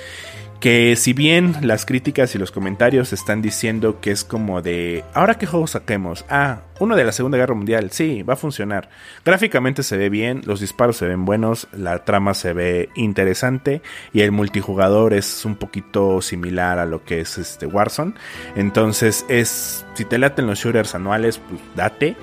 Que 0.64 0.96
si 0.96 1.12
bien 1.12 1.58
las 1.62 1.86
críticas 1.86 2.36
y 2.36 2.38
los 2.38 2.52
comentarios 2.52 3.12
están 3.12 3.42
diciendo 3.42 4.00
que 4.00 4.12
es 4.12 4.24
como 4.24 4.62
de, 4.62 5.04
¿ahora 5.14 5.36
qué 5.36 5.46
juego 5.46 5.68
saquemos? 5.68 6.24
Ah, 6.30 6.62
uno 6.80 6.96
de 6.96 7.04
la 7.04 7.12
Segunda 7.12 7.38
Guerra 7.38 7.54
Mundial, 7.54 7.92
sí, 7.92 8.24
va 8.24 8.36
a 8.36 8.38
funcionar. 8.38 8.88
Gráficamente 9.26 9.84
se 9.84 9.98
ve 9.98 10.08
bien, 10.08 10.42
los 10.46 10.62
disparos 10.62 10.96
se 10.96 11.06
ven 11.06 11.26
buenos, 11.26 11.68
la 11.74 12.06
trama 12.06 12.34
se 12.34 12.54
ve 12.54 12.88
interesante 12.96 13.82
y 14.14 14.22
el 14.22 14.32
multijugador 14.32 15.14
es 15.14 15.44
un 15.44 15.58
poquito 15.58 16.22
similar 16.22 16.80
a 16.80 16.86
lo 16.86 17.04
que 17.04 17.20
es 17.20 17.38
este 17.38 17.66
Warzone. 17.66 18.14
Entonces 18.56 19.26
es, 19.28 19.86
si 19.96 20.06
te 20.06 20.18
laten 20.18 20.48
los 20.48 20.60
shooters 20.60 20.96
anuales, 20.96 21.40
pues 21.40 21.60
date. 21.76 22.16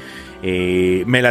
Eh, 0.42 1.04
me, 1.06 1.22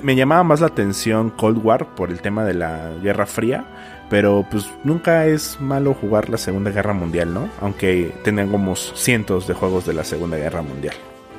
me 0.00 0.14
llamaba 0.14 0.44
más 0.44 0.60
la 0.60 0.68
atención 0.68 1.30
Cold 1.30 1.58
War 1.58 1.96
por 1.96 2.10
el 2.10 2.20
tema 2.20 2.44
de 2.44 2.54
la 2.54 2.92
Guerra 3.02 3.26
Fría. 3.26 3.66
Pero 4.12 4.44
pues 4.50 4.70
nunca 4.84 5.24
es 5.24 5.58
malo 5.58 5.94
jugar 5.94 6.28
la 6.28 6.36
Segunda 6.36 6.70
Guerra 6.70 6.92
Mundial, 6.92 7.32
¿no? 7.32 7.48
Aunque 7.62 8.12
tengamos 8.22 8.92
cientos 8.94 9.46
de 9.46 9.54
juegos 9.54 9.86
de 9.86 9.94
la 9.94 10.04
Segunda 10.04 10.36
Guerra 10.36 10.60
Mundial. 10.60 10.94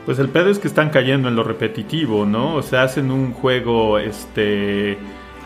Pues 0.08 0.18
el 0.18 0.30
pedo 0.30 0.50
es 0.50 0.58
que 0.58 0.70
están 0.70 0.90
cayendo 0.90 1.28
en 1.28 1.36
lo 1.36 1.44
repetitivo, 1.44 2.26
¿no? 2.26 2.56
O 2.56 2.64
sea, 2.64 2.82
hacen 2.82 3.12
un 3.12 3.32
juego, 3.32 4.00
este, 4.00 4.98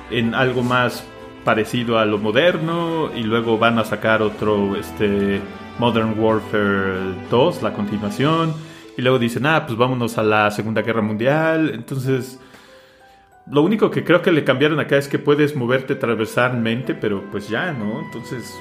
en 0.10 0.36
algo 0.36 0.64
más 0.64 1.04
parecido 1.44 2.00
a 2.00 2.06
lo 2.06 2.18
moderno 2.18 3.12
y 3.14 3.24
luego 3.24 3.58
van 3.58 3.78
a 3.78 3.84
sacar 3.84 4.22
otro, 4.22 4.78
este, 4.78 5.42
Modern 5.80 6.18
Warfare 6.18 7.14
2, 7.30 7.62
la 7.62 7.74
continuación, 7.74 8.54
y 8.98 9.02
luego 9.02 9.20
dicen, 9.20 9.46
ah, 9.48 9.66
pues 9.66 9.78
vámonos 9.78 10.18
a 10.18 10.24
la 10.24 10.50
Segunda 10.50 10.82
Guerra 10.82 11.02
Mundial, 11.02 11.72
entonces... 11.74 12.40
Lo 13.52 13.62
único 13.62 13.90
que 13.92 14.04
creo 14.04 14.22
que 14.22 14.32
le 14.32 14.44
cambiaron 14.44 14.80
acá 14.80 14.98
es 14.98 15.08
que 15.08 15.20
puedes 15.20 15.56
moverte 15.56 15.96
transversalmente, 15.96 16.94
pero 16.94 17.24
pues 17.32 17.48
ya, 17.48 17.72
¿no? 17.72 18.02
Entonces, 18.02 18.54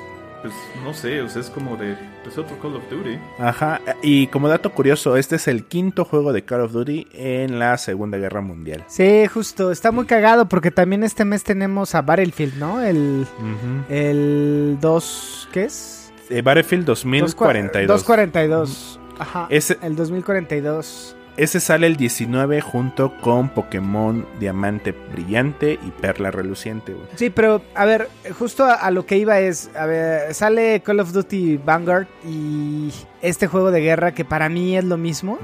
pues 0.42 0.54
no 0.84 0.94
sé, 0.94 1.22
o 1.22 1.28
sea, 1.28 1.40
es 1.42 1.50
como 1.50 1.76
de, 1.76 1.96
pues 2.22 2.38
otro 2.38 2.56
Call 2.60 2.76
of 2.76 2.84
Duty. 2.88 3.18
Ajá, 3.40 3.80
y 4.00 4.28
como 4.28 4.48
dato 4.48 4.70
curioso, 4.70 5.16
este 5.16 5.36
es 5.36 5.48
el 5.48 5.64
quinto 5.64 6.04
juego 6.04 6.32
de 6.32 6.44
Call 6.44 6.60
of 6.60 6.70
Duty 6.72 7.08
en 7.14 7.58
la 7.58 7.76
Segunda 7.78 8.16
Guerra 8.18 8.42
Mundial. 8.42 8.84
Sí, 8.86 9.26
justo. 9.26 9.72
Está 9.72 9.90
muy 9.90 10.06
cagado 10.06 10.48
porque 10.48 10.70
también 10.70 11.02
este 11.02 11.24
mes 11.24 11.42
tenemos 11.42 11.96
a 11.96 12.02
Battlefield, 12.02 12.54
¿no? 12.58 12.80
El, 12.80 13.26
Ujú. 13.38 13.92
el 13.92 14.78
2... 14.80 15.48
¿Qué 15.52 15.64
es? 15.64 16.12
Eh, 16.30 16.42
Battlefield 16.42 16.84
2042. 16.84 17.88
242. 17.88 19.00
Ajá. 19.18 19.46
Ese- 19.50 19.78
El 19.82 19.96
2042. 19.96 21.15
Ese 21.36 21.60
sale 21.60 21.86
el 21.86 21.96
19 21.96 22.62
junto 22.62 23.14
con 23.20 23.50
Pokémon 23.50 24.26
Diamante 24.40 24.92
Brillante 25.12 25.74
y 25.74 25.90
Perla 25.90 26.30
Reluciente, 26.30 26.94
güey. 26.94 27.06
Sí, 27.14 27.28
pero 27.28 27.60
a 27.74 27.84
ver, 27.84 28.08
justo 28.38 28.64
a, 28.64 28.74
a 28.74 28.90
lo 28.90 29.04
que 29.04 29.18
iba 29.18 29.38
es, 29.38 29.70
a 29.76 29.84
ver, 29.84 30.32
sale 30.32 30.80
Call 30.80 31.00
of 31.00 31.12
Duty 31.12 31.58
Vanguard 31.58 32.06
y 32.26 32.90
este 33.20 33.46
juego 33.48 33.70
de 33.70 33.80
guerra 33.80 34.12
que 34.12 34.24
para 34.24 34.48
mí 34.48 34.76
es 34.76 34.84
lo 34.84 34.96
mismo. 34.96 35.38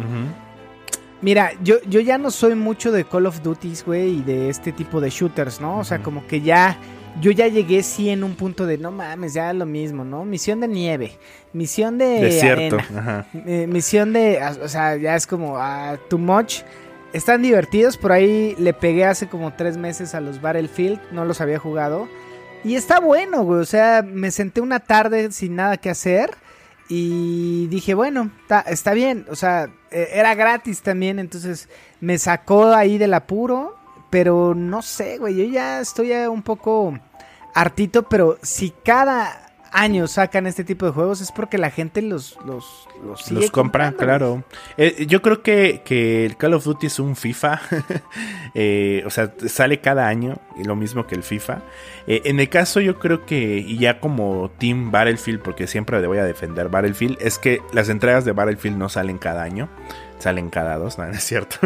Mira, 1.20 1.52
yo, 1.62 1.76
yo 1.86 2.00
ya 2.00 2.18
no 2.18 2.30
soy 2.30 2.54
mucho 2.54 2.90
de 2.90 3.04
Call 3.04 3.26
of 3.26 3.42
Duties, 3.42 3.84
güey, 3.84 4.18
y 4.18 4.22
de 4.22 4.48
este 4.48 4.72
tipo 4.72 5.00
de 5.00 5.10
shooters, 5.10 5.60
¿no? 5.60 5.78
O 5.78 5.84
sea, 5.84 6.02
como 6.02 6.26
que 6.26 6.40
ya, 6.40 6.76
yo 7.20 7.30
ya 7.30 7.46
llegué 7.48 7.82
sí 7.82 8.10
en 8.10 8.24
un 8.24 8.34
punto 8.34 8.66
de, 8.66 8.78
no 8.78 8.90
mames, 8.90 9.34
ya 9.34 9.52
lo 9.52 9.66
mismo, 9.66 10.04
¿no? 10.04 10.24
Misión 10.24 10.60
de 10.60 10.68
nieve, 10.68 11.18
misión 11.52 11.98
de 11.98 12.20
Desierto. 12.20 12.76
arena, 12.78 12.98
Ajá. 12.98 13.26
eh, 13.46 13.66
misión 13.68 14.12
de, 14.12 14.40
o 14.62 14.68
sea, 14.68 14.96
ya 14.96 15.14
es 15.16 15.26
como 15.26 15.56
ah, 15.58 15.98
too 16.08 16.18
much. 16.18 16.62
Están 17.12 17.42
divertidos, 17.42 17.98
por 17.98 18.12
ahí 18.12 18.54
le 18.58 18.72
pegué 18.72 19.04
hace 19.04 19.28
como 19.28 19.52
tres 19.52 19.76
meses 19.76 20.14
a 20.14 20.20
los 20.20 20.40
Battlefield, 20.40 20.98
no 21.12 21.26
los 21.26 21.42
había 21.42 21.58
jugado. 21.58 22.08
Y 22.64 22.76
está 22.76 23.00
bueno, 23.00 23.42
güey, 23.42 23.60
o 23.60 23.64
sea, 23.66 24.02
me 24.02 24.30
senté 24.30 24.60
una 24.60 24.80
tarde 24.80 25.30
sin 25.32 25.56
nada 25.56 25.76
que 25.76 25.90
hacer 25.90 26.30
y 26.88 27.66
dije, 27.68 27.94
bueno, 27.94 28.30
está, 28.42 28.60
está 28.60 28.92
bien, 28.94 29.26
o 29.30 29.36
sea, 29.36 29.68
eh, 29.90 30.08
era 30.14 30.34
gratis 30.34 30.80
también, 30.80 31.18
entonces 31.18 31.68
me 32.00 32.18
sacó 32.18 32.66
ahí 32.72 32.98
del 32.98 33.14
apuro, 33.14 33.76
pero 34.12 34.54
no 34.54 34.82
sé, 34.82 35.16
güey, 35.16 35.34
yo 35.34 35.44
ya 35.44 35.80
estoy 35.80 36.12
un 36.12 36.42
poco 36.42 36.98
hartito, 37.54 38.02
pero 38.02 38.36
si 38.42 38.70
cada 38.84 39.48
año 39.72 40.06
sacan 40.06 40.46
este 40.46 40.64
tipo 40.64 40.84
de 40.84 40.92
juegos 40.92 41.22
es 41.22 41.32
porque 41.32 41.56
la 41.56 41.70
gente 41.70 42.02
los, 42.02 42.36
los, 42.44 42.86
los, 43.02 43.22
sigue 43.22 43.40
Los 43.40 43.50
compran, 43.50 43.92
comprando, 43.92 43.96
claro. 43.96 44.44
Eh, 44.76 45.06
yo 45.06 45.22
creo 45.22 45.42
que, 45.42 45.80
que 45.82 46.26
el 46.26 46.36
Call 46.36 46.52
of 46.52 46.64
Duty 46.64 46.88
es 46.88 46.98
un 46.98 47.16
FIFA. 47.16 47.60
Eh, 48.54 49.02
o 49.06 49.10
sea, 49.10 49.32
sale 49.48 49.80
cada 49.80 50.08
año, 50.08 50.36
y 50.58 50.64
lo 50.64 50.76
mismo 50.76 51.06
que 51.06 51.14
el 51.14 51.22
FIFA. 51.22 51.62
Eh, 52.06 52.20
en 52.26 52.38
el 52.38 52.50
caso, 52.50 52.80
yo 52.80 52.98
creo 52.98 53.24
que, 53.24 53.56
y 53.56 53.78
ya 53.78 53.98
como 53.98 54.50
Team 54.58 54.90
Battlefield, 54.90 55.40
porque 55.40 55.66
siempre 55.66 55.98
le 56.02 56.06
voy 56.06 56.18
a 56.18 56.24
defender 56.24 56.68
Battlefield, 56.68 57.16
es 57.22 57.38
que 57.38 57.62
las 57.72 57.88
entregas 57.88 58.26
de 58.26 58.32
Battlefield 58.32 58.76
no 58.76 58.90
salen 58.90 59.16
cada 59.16 59.42
año. 59.42 59.70
Salen 60.22 60.50
cada 60.50 60.76
dos, 60.78 60.98
no, 60.98 61.04
es 61.04 61.22
cierto. 61.24 61.56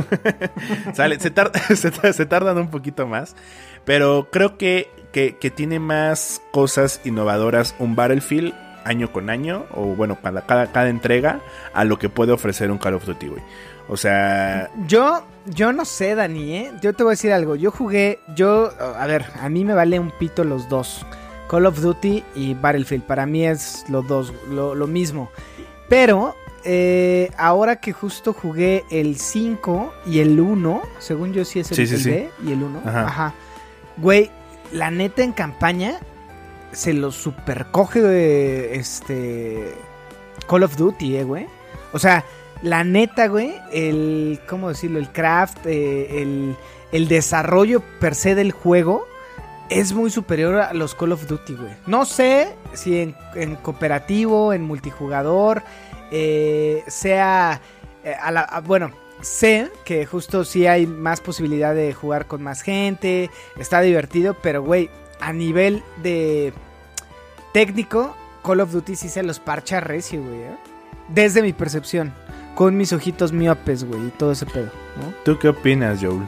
Sale- 0.95 1.21
se, 1.21 1.31
tar- 1.31 1.53
se 1.77 1.91
tar- 1.91 2.13
se 2.13 2.27
tardan 2.27 2.59
un 2.59 2.69
poquito 2.71 3.07
más. 3.07 3.37
Pero 3.85 4.29
creo 4.33 4.57
que, 4.59 4.91
que, 5.13 5.37
que 5.37 5.51
tiene 5.51 5.79
más 5.79 6.41
cosas 6.53 7.01
innovadoras 7.05 7.75
un 7.79 7.95
Battlefield 7.97 8.55
año 8.85 9.13
con 9.13 9.31
año, 9.31 9.67
o 9.75 9.85
bueno, 9.97 10.17
cada, 10.23 10.47
cada, 10.47 10.71
cada 10.73 10.89
entrega, 10.89 11.41
a 11.75 11.85
lo 11.85 11.99
que 11.99 12.09
puede 12.09 12.33
ofrecer 12.33 12.71
un 12.71 12.79
Call 12.79 12.95
of 12.95 13.05
Duty, 13.05 13.27
güey. 13.29 13.43
O 13.89 13.97
sea, 13.97 14.71
Yo, 14.87 15.25
yo 15.47 15.73
no 15.73 15.85
sé, 15.85 16.15
Dani, 16.15 16.55
¿eh? 16.57 16.73
Yo 16.83 16.93
te 16.93 17.03
voy 17.03 17.11
a 17.11 17.15
decir 17.15 17.33
algo. 17.33 17.57
Yo 17.57 17.71
jugué, 17.71 18.21
yo, 18.37 18.71
a 18.97 19.07
ver, 19.07 19.27
a 19.41 19.49
mí 19.49 19.65
me 19.65 19.75
vale 19.75 19.99
un 19.99 20.11
pito 20.13 20.45
los 20.45 20.69
dos. 20.69 21.05
Call 21.49 21.67
of 21.67 21.81
Duty 21.81 22.25
y 22.35 22.55
Battlefield. 22.55 23.05
Para 23.05 23.27
mí 23.27 23.45
es 23.47 23.85
los 23.89 24.07
dos, 24.09 24.33
lo, 24.51 24.75
lo 24.75 24.87
mismo. 24.89 25.31
Pero, 25.89 26.35
eh, 26.67 27.31
ahora 27.39 27.77
que 27.77 27.93
justo 27.93 28.33
jugué 28.33 28.85
el 28.91 29.17
5 29.17 29.95
y 30.07 30.19
el 30.19 30.39
1, 30.39 30.83
según 30.99 31.33
yo 31.33 31.45
sí 31.45 31.61
es 31.61 31.71
el, 31.71 31.77
Sí, 31.77 31.87
sí, 31.87 31.95
el 31.95 32.01
sí. 32.01 32.11
B 32.11 32.31
y 32.45 32.53
el 32.53 32.63
1. 32.63 32.83
Ajá. 32.85 33.07
Ajá. 33.07 33.35
Güey, 33.97 34.31
la 34.73 34.91
neta 34.91 35.23
en 35.23 35.33
campaña 35.33 36.01
se 36.73 36.93
lo 36.93 37.13
supercoge 37.13 38.01
eh, 38.05 38.77
este 38.77 39.75
Call 40.49 40.65
of 40.65 40.77
Duty, 40.77 41.17
eh, 41.17 41.25
güey. 41.25 41.47
O 41.93 41.99
sea, 41.99 42.25
la 42.63 42.85
neta, 42.85 43.29
güey, 43.29 43.55
el, 43.73 44.41
¿cómo 44.49 44.69
decirlo? 44.69 44.99
El 44.99 45.11
craft, 45.11 45.67
eh, 45.67 46.23
el, 46.23 46.57
el 46.93 47.09
desarrollo 47.09 47.81
per 48.01 48.15
se 48.15 48.35
del 48.35 48.53
juego 48.53 49.07
es 49.71 49.93
muy 49.93 50.11
superior 50.11 50.57
a 50.57 50.73
los 50.73 50.95
Call 50.95 51.13
of 51.13 51.27
Duty, 51.27 51.55
güey. 51.55 51.73
No 51.87 52.05
sé 52.05 52.55
si 52.75 52.99
en, 52.99 53.57
cooperativo, 53.57 54.53
en 54.53 54.63
multijugador, 54.63 55.63
eh, 56.11 56.85
sea, 56.87 57.61
eh, 58.05 58.17
bueno, 58.65 58.93
sé 59.21 59.71
que 59.85 60.07
justo 60.07 60.45
sí 60.45 60.67
hay 60.67 60.87
más 60.87 61.21
posibilidad 61.21 61.75
de 61.75 61.93
jugar 61.93 62.27
con 62.27 62.43
más 62.43 62.63
gente, 62.63 63.31
está 63.59 63.81
divertido, 63.81 64.37
pero, 64.43 64.63
güey, 64.63 64.91
a 65.21 65.33
nivel 65.33 65.83
de 66.03 66.53
técnico, 67.53 68.17
Call 68.45 68.61
of 68.61 68.73
Duty 68.73 68.95
sí 68.97 69.09
se 69.09 69.23
los 69.23 69.41
parcha 69.41 69.81
recio, 69.81 70.23
güey, 70.23 70.43
¿eh? 70.43 70.57
Desde 71.09 71.43
mi 71.43 71.53
percepción. 71.53 72.13
Con 72.55 72.77
mis 72.77 72.93
ojitos 72.93 73.33
miopes, 73.33 73.85
güey, 73.85 74.07
y 74.07 74.11
todo 74.11 74.33
ese 74.33 74.47
pedo, 74.47 74.71
¿no? 74.97 75.13
¿tú 75.25 75.39
qué 75.39 75.49
opinas, 75.49 76.01
Joel? 76.01 76.27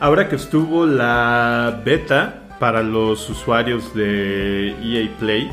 Ahora 0.00 0.28
que 0.28 0.36
estuvo 0.36 0.84
la 0.86 1.80
beta 1.84 2.42
para 2.58 2.82
los 2.82 3.28
usuarios 3.30 3.94
de 3.94 4.70
EA 4.82 5.08
Play, 5.18 5.50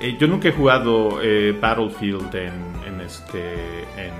eh, 0.00 0.16
yo 0.18 0.26
nunca 0.26 0.48
he 0.48 0.52
jugado 0.52 1.20
eh, 1.22 1.56
Battlefield 1.58 2.34
en, 2.34 2.52
en 2.86 3.00
este 3.00 3.54
en, 3.96 4.12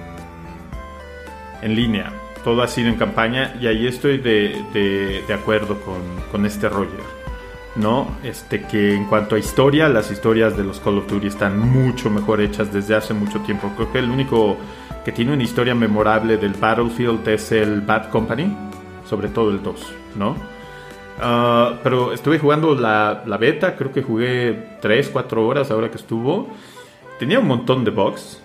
en 1.62 1.74
línea. 1.77 2.12
Todo 2.42 2.62
ha 2.62 2.68
sido 2.68 2.88
en 2.88 2.96
campaña 2.96 3.55
y 3.61 3.66
ahí 3.66 3.87
estoy 3.87 4.18
de, 4.18 4.62
de- 4.72 5.24
de 5.27 5.35
acuerdo 5.35 5.81
con, 5.81 6.00
con 6.31 6.44
este 6.46 6.68
Roger. 6.68 7.00
¿No? 7.77 8.09
Este 8.23 8.63
que 8.63 8.95
en 8.95 9.07
cuanto 9.07 9.35
a 9.35 9.38
historia, 9.38 9.88
las 9.88 10.11
historias 10.11 10.57
de 10.57 10.63
los 10.63 10.79
Call 10.79 10.98
of 10.98 11.09
Duty 11.09 11.27
están 11.27 11.59
mucho 11.59 12.09
mejor 12.09 12.40
hechas 12.40 12.73
desde 12.73 12.94
hace 12.94 13.15
mucho 13.15 13.40
tiempo. 13.40 13.73
Creo 13.77 13.90
que 13.90 13.98
el 13.98 14.11
único 14.11 14.57
que 15.05 15.13
tiene 15.13 15.33
una 15.33 15.42
historia 15.42 15.75
memorable 15.75 16.37
del 16.37 16.55
Battlefield 16.55 17.27
es 17.29 17.53
el 17.53 17.81
Bad 17.81 18.11
Company, 18.11 18.57
sobre 19.09 19.29
todo 19.29 19.51
el 19.51 19.63
2, 19.63 19.87
¿no? 20.17 20.37
Ah, 21.21 21.79
pero 21.83 22.13
estuve 22.13 22.38
jugando 22.38 22.75
la, 22.75 23.23
la 23.27 23.37
beta, 23.37 23.77
creo 23.77 23.92
que 23.92 24.03
jugué 24.03 24.79
3, 24.81 25.11
4 25.13 25.46
horas 25.46 25.71
ahora 25.71 25.90
que 25.90 25.96
estuvo. 25.96 26.48
tenía 27.19 27.38
un 27.38 27.46
montón 27.46 27.85
de 27.85 27.90
bugs. 27.90 28.40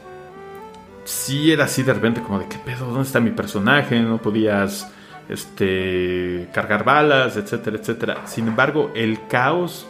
Sí 1.05 1.51
era 1.51 1.65
así 1.65 1.81
de 1.81 1.93
repente 1.93 2.21
como 2.21 2.39
de 2.39 2.47
qué 2.47 2.57
pedo, 2.57 2.85
¿dónde 2.85 3.03
está 3.03 3.19
mi 3.19 3.31
personaje? 3.31 3.99
No 4.01 4.17
podías 4.17 4.91
este, 5.29 6.49
cargar 6.53 6.83
balas, 6.83 7.37
etcétera, 7.37 7.77
etcétera. 7.77 8.27
Sin 8.27 8.47
embargo, 8.47 8.91
el 8.95 9.27
caos 9.27 9.87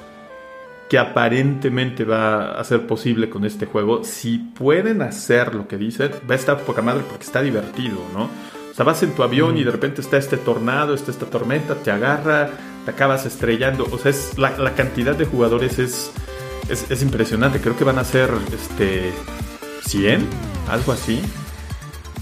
que 0.90 0.98
aparentemente 0.98 2.04
va 2.04 2.60
a 2.60 2.64
ser 2.64 2.88
posible 2.88 3.30
con 3.30 3.46
este 3.46 3.68
juego, 3.68 4.04
si 4.04 4.40
pueden 4.40 5.02
hacer 5.02 5.54
lo 5.54 5.68
que 5.68 5.78
dicen, 5.78 6.12
va 6.30 6.34
a 6.34 6.38
estar 6.38 6.60
poca 6.62 6.82
madre 6.82 7.04
porque 7.08 7.26
está 7.26 7.42
divertido, 7.42 7.98
¿no? 8.14 8.24
O 8.24 8.74
sea, 8.74 8.86
vas 8.86 9.04
en 9.04 9.14
tu 9.14 9.24
avión 9.24 9.58
y 9.58 9.64
de 9.64 9.72
repente 9.72 10.02
está 10.02 10.18
este 10.18 10.38
tornado, 10.38 10.94
está 10.94 11.12
esta 11.12 11.28
tormenta, 11.28 11.76
te 11.76 11.92
agarra, 11.92 12.50
te 12.86 12.92
acabas 12.92 13.26
estrellando. 13.26 13.88
O 13.92 13.98
sea, 13.98 14.12
es, 14.12 14.38
la, 14.38 14.58
la 14.58 14.74
cantidad 14.74 15.16
de 15.16 15.26
jugadores 15.26 15.78
es, 15.80 16.12
es, 16.70 16.90
es, 16.90 17.04
impresionante. 17.04 17.60
Creo 17.60 17.78
que 17.78 17.84
van 17.84 18.00
a 18.00 18.04
ser 18.04 18.30
este, 18.52 19.12
100, 19.86 20.26
algo 20.70 20.92
así. 20.94 21.22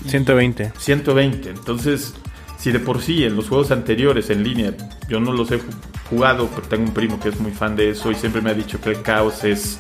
120. 0.08 0.74
120. 0.78 1.50
Entonces, 1.50 2.16
si 2.58 2.72
de 2.72 2.80
por 2.80 3.02
sí 3.02 3.24
en 3.24 3.36
los 3.36 3.50
juegos 3.50 3.72
anteriores 3.72 4.30
en 4.30 4.44
línea 4.44 4.74
yo 5.08 5.20
no 5.20 5.32
los 5.32 5.52
he 5.52 5.60
jugado, 6.10 6.50
pero 6.56 6.68
tengo 6.68 6.84
un 6.84 6.94
primo 6.94 7.20
que 7.20 7.30
es 7.30 7.40
muy 7.40 7.52
fan 7.52 7.76
de 7.76 7.92
eso 7.92 8.12
y 8.12 8.16
siempre 8.16 8.42
me 8.42 8.50
ha 8.52 8.54
dicho 8.54 8.80
que 8.82 8.90
el 8.90 9.02
caos 9.02 9.44
es 9.44 9.80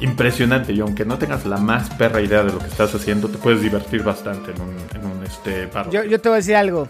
impresionante 0.00 0.72
y 0.72 0.80
aunque 0.80 1.04
no 1.04 1.18
tengas 1.18 1.46
la 1.46 1.56
más 1.56 1.90
perra 1.90 2.20
idea 2.20 2.44
de 2.44 2.52
lo 2.52 2.58
que 2.58 2.66
estás 2.66 2.94
haciendo, 2.94 3.28
te 3.28 3.38
puedes 3.38 3.62
divertir 3.62 4.02
bastante 4.02 4.50
en 4.52 4.60
un, 4.60 4.76
en 4.94 5.06
un 5.06 5.24
este, 5.24 5.68
yo, 5.90 6.04
yo 6.04 6.20
te 6.20 6.28
voy 6.28 6.36
a 6.36 6.38
decir 6.38 6.56
algo. 6.56 6.88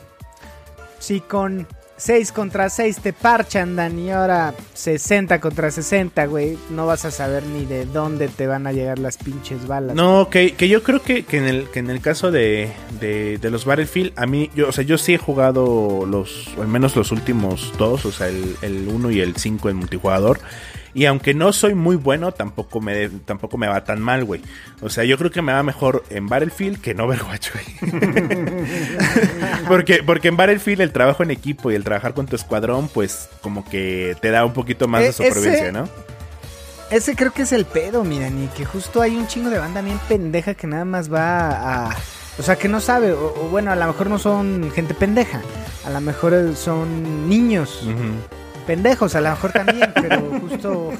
Si 0.98 1.20
con 1.20 1.66
6 1.98 2.32
contra 2.32 2.68
6 2.68 2.98
te 2.98 3.12
parchan, 3.12 3.76
Dani. 3.76 4.10
Ahora 4.10 4.54
60 4.74 5.40
contra 5.40 5.70
60, 5.70 6.26
güey. 6.26 6.58
No 6.70 6.86
vas 6.86 7.04
a 7.04 7.10
saber 7.10 7.44
ni 7.44 7.64
de 7.64 7.86
dónde 7.86 8.28
te 8.28 8.46
van 8.46 8.66
a 8.66 8.72
llegar 8.72 8.98
las 8.98 9.16
pinches 9.16 9.66
balas. 9.66 9.96
No, 9.96 10.28
que, 10.28 10.54
que 10.54 10.68
yo 10.68 10.82
creo 10.82 11.02
que, 11.02 11.24
que, 11.24 11.38
en 11.38 11.44
el, 11.44 11.70
que 11.70 11.78
en 11.78 11.90
el 11.90 12.00
caso 12.00 12.30
de, 12.30 12.72
de, 13.00 13.38
de, 13.38 13.50
los 13.50 13.64
Battlefield, 13.64 14.12
a 14.16 14.26
mí, 14.26 14.50
yo, 14.54 14.68
o 14.68 14.72
sea, 14.72 14.84
yo 14.84 14.98
sí 14.98 15.14
he 15.14 15.18
jugado 15.18 16.04
los, 16.06 16.48
al 16.60 16.68
menos 16.68 16.96
los 16.96 17.12
últimos 17.12 17.72
dos, 17.78 18.04
o 18.04 18.12
sea, 18.12 18.28
el, 18.28 18.56
el 18.62 18.88
1 18.88 19.10
y 19.10 19.20
el 19.20 19.36
5 19.36 19.70
en 19.70 19.76
multijugador. 19.76 20.40
Y 20.96 21.04
aunque 21.04 21.34
no 21.34 21.52
soy 21.52 21.74
muy 21.74 21.96
bueno, 21.96 22.32
tampoco 22.32 22.80
me, 22.80 23.10
tampoco 23.10 23.58
me 23.58 23.68
va 23.68 23.84
tan 23.84 24.00
mal, 24.00 24.24
güey. 24.24 24.40
O 24.80 24.88
sea, 24.88 25.04
yo 25.04 25.18
creo 25.18 25.30
que 25.30 25.42
me 25.42 25.52
va 25.52 25.62
mejor 25.62 26.02
en 26.08 26.26
Battlefield 26.26 26.80
que 26.80 26.92
en 26.92 27.00
Overwatch, 27.02 27.50
güey. 27.52 27.92
porque, 29.68 30.02
porque 30.02 30.28
en 30.28 30.38
Battlefield 30.38 30.80
el 30.80 30.92
trabajo 30.92 31.22
en 31.22 31.32
equipo 31.32 31.70
y 31.70 31.74
el 31.74 31.84
trabajar 31.84 32.14
con 32.14 32.24
tu 32.24 32.34
escuadrón, 32.34 32.88
pues 32.88 33.28
como 33.42 33.62
que 33.68 34.16
te 34.22 34.30
da 34.30 34.46
un 34.46 34.54
poquito 34.54 34.88
más 34.88 35.02
de 35.02 35.12
supervivencia, 35.12 35.64
ese, 35.64 35.72
¿no? 35.72 35.86
Ese 36.90 37.14
creo 37.14 37.30
que 37.30 37.42
es 37.42 37.52
el 37.52 37.66
pedo, 37.66 38.02
mira, 38.02 38.30
ni 38.30 38.46
que 38.46 38.64
justo 38.64 39.02
hay 39.02 39.16
un 39.16 39.26
chingo 39.26 39.50
de 39.50 39.58
banda 39.58 39.82
bien 39.82 40.00
pendeja 40.08 40.54
que 40.54 40.66
nada 40.66 40.86
más 40.86 41.12
va 41.12 41.88
a... 41.90 41.96
O 42.38 42.42
sea, 42.42 42.56
que 42.56 42.68
no 42.68 42.80
sabe, 42.80 43.12
o, 43.12 43.34
o 43.38 43.48
bueno, 43.50 43.70
a 43.70 43.76
lo 43.76 43.86
mejor 43.86 44.08
no 44.08 44.18
son 44.18 44.70
gente 44.74 44.94
pendeja, 44.94 45.42
a 45.84 45.90
lo 45.90 46.00
mejor 46.00 46.56
son 46.56 47.28
niños. 47.28 47.82
Uh 47.84 47.90
-huh 47.90 48.45
pendejos 48.66 49.14
a 49.14 49.20
lo 49.20 49.30
mejor 49.30 49.52
también, 49.52 49.92
pero 49.94 50.20
justo, 50.40 50.92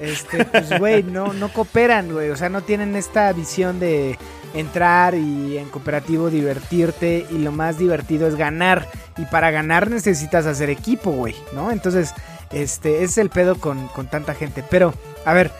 este, 0.00 0.44
pues, 0.44 0.78
güey, 0.78 1.02
no, 1.02 1.32
no 1.32 1.52
cooperan, 1.52 2.12
güey, 2.12 2.30
o 2.30 2.36
sea, 2.36 2.48
no 2.48 2.62
tienen 2.62 2.96
esta 2.96 3.32
visión 3.32 3.80
de 3.80 4.18
entrar 4.54 5.14
y 5.14 5.58
en 5.58 5.68
cooperativo 5.68 6.30
divertirte 6.30 7.26
y 7.30 7.38
lo 7.38 7.52
más 7.52 7.78
divertido 7.78 8.26
es 8.26 8.36
ganar 8.36 8.88
y 9.16 9.24
para 9.26 9.50
ganar 9.50 9.90
necesitas 9.90 10.46
hacer 10.46 10.70
equipo, 10.70 11.10
güey, 11.10 11.34
¿no? 11.52 11.70
Entonces, 11.70 12.14
este, 12.52 13.02
es 13.02 13.18
el 13.18 13.30
pedo 13.30 13.56
con, 13.56 13.88
con 13.88 14.06
tanta 14.06 14.34
gente, 14.34 14.62
pero, 14.68 14.94
a 15.24 15.32
ver, 15.32 15.50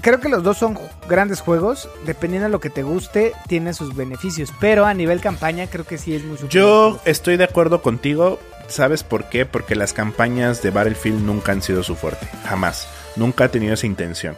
creo 0.00 0.20
que 0.20 0.28
los 0.28 0.42
dos 0.42 0.58
son 0.58 0.78
grandes 1.08 1.40
juegos. 1.40 1.88
Dependiendo 2.04 2.46
de 2.46 2.52
lo 2.52 2.60
que 2.60 2.70
te 2.70 2.82
guste, 2.82 3.32
tiene 3.46 3.74
sus 3.74 3.94
beneficios. 3.94 4.52
Pero 4.60 4.84
a 4.84 4.94
nivel 4.94 5.20
campaña, 5.20 5.66
creo 5.68 5.84
que 5.84 5.98
sí 5.98 6.14
es 6.14 6.24
muy. 6.24 6.36
Yo 6.48 6.98
estoy 7.04 7.36
de 7.36 7.44
acuerdo 7.44 7.82
contigo. 7.82 8.38
¿Sabes 8.68 9.02
por 9.02 9.28
qué? 9.28 9.46
Porque 9.46 9.74
las 9.74 9.92
campañas 9.92 10.62
de 10.62 10.70
Battlefield 10.70 11.22
nunca 11.22 11.52
han 11.52 11.62
sido 11.62 11.82
su 11.82 11.96
fuerte. 11.96 12.28
Jamás. 12.44 12.88
Nunca 13.16 13.44
ha 13.44 13.48
tenido 13.48 13.74
esa 13.74 13.86
intención. 13.86 14.36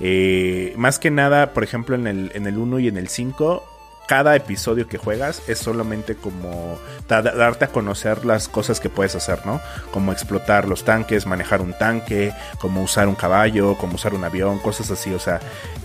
Eh, 0.00 0.72
más 0.76 0.98
que 0.98 1.10
nada, 1.10 1.52
por 1.52 1.64
ejemplo, 1.64 1.94
en 1.94 2.06
el, 2.06 2.32
en 2.34 2.46
el 2.46 2.58
1 2.58 2.78
y 2.80 2.88
en 2.88 2.96
el 2.96 3.08
5, 3.08 3.64
cada 4.06 4.36
episodio 4.36 4.86
que 4.86 4.98
juegas 4.98 5.42
es 5.48 5.58
solamente 5.58 6.14
como 6.14 6.78
darte 7.08 7.64
a 7.64 7.68
conocer 7.68 8.24
las 8.24 8.48
cosas 8.48 8.80
que 8.80 8.88
puedes 8.88 9.14
hacer, 9.14 9.46
¿no? 9.46 9.60
Como 9.92 10.12
explotar 10.12 10.68
los 10.68 10.84
tanques, 10.84 11.26
manejar 11.26 11.60
un 11.60 11.72
tanque, 11.72 12.32
como 12.60 12.82
usar 12.82 13.08
un 13.08 13.14
caballo, 13.14 13.76
como 13.78 13.94
usar 13.94 14.14
un 14.14 14.24
avión, 14.24 14.58
cosas 14.58 14.90
así, 14.90 15.12
o 15.14 15.18
sea, 15.18 15.40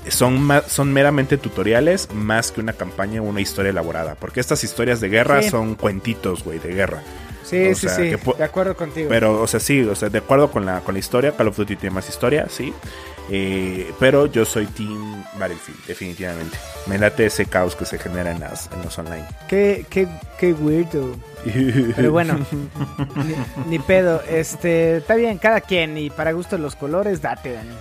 son, 0.10 0.50
son 0.68 0.92
meramente 0.92 1.38
tutoriales 1.38 2.12
más 2.14 2.52
que 2.52 2.62
una 2.62 2.74
campaña 2.74 3.22
o 3.22 3.26
una 3.26 3.42
historia 3.42 3.70
elaborada, 3.70 4.16
porque 4.16 4.40
estas 4.40 4.64
historias 4.64 5.00
de 5.00 5.10
guerra 5.10 5.42
sí. 5.42 5.50
son 5.50 5.76
cuentitos, 5.76 6.44
güey, 6.44 6.60
de 6.60 6.74
guerra. 6.74 7.02
Sí, 7.50 7.68
o 7.68 7.76
sí, 7.76 7.88
sea, 7.88 7.96
sí, 7.96 8.04
de 8.38 8.44
acuerdo 8.44 8.76
contigo. 8.76 9.10
Pero, 9.10 9.42
o 9.42 9.48
sea, 9.48 9.60
sí, 9.60 9.82
o 9.82 9.96
sea, 9.96 10.10
de 10.10 10.20
acuerdo 10.20 10.52
con 10.52 10.66
la, 10.66 10.82
con 10.82 10.94
la 10.94 11.00
historia, 11.00 11.36
Call 11.36 11.48
of 11.48 11.58
Duty 11.58 11.76
tiene 11.76 11.96
más 11.96 12.08
historia, 12.08 12.48
sí. 12.50 12.74
Eh, 13.32 13.92
pero 14.00 14.26
yo 14.26 14.46
soy 14.46 14.66
Team 14.68 15.24
Battlefield, 15.40 15.86
definitivamente. 15.86 16.58
Me 16.88 16.98
late 16.98 17.26
ese 17.26 17.46
caos 17.46 17.76
que 17.76 17.86
se 17.86 17.98
genera 17.98 18.32
en, 18.32 18.40
las, 18.40 18.70
en 18.72 18.82
los 18.84 18.98
online. 18.98 19.26
Qué, 19.48 19.86
qué, 19.90 20.08
qué 20.40 20.54
weirdo. 20.54 21.16
Pero 21.96 22.12
bueno, 22.12 22.40
ni, 23.16 23.36
ni, 23.68 23.80
pedo. 23.80 24.22
Este, 24.28 24.98
está 24.98 25.16
bien, 25.16 25.38
cada 25.38 25.62
quien. 25.62 25.98
Y 25.98 26.10
para 26.10 26.32
gusto 26.32 26.58
los 26.58 26.76
colores, 26.76 27.22
date, 27.22 27.54
Dani. 27.54 27.76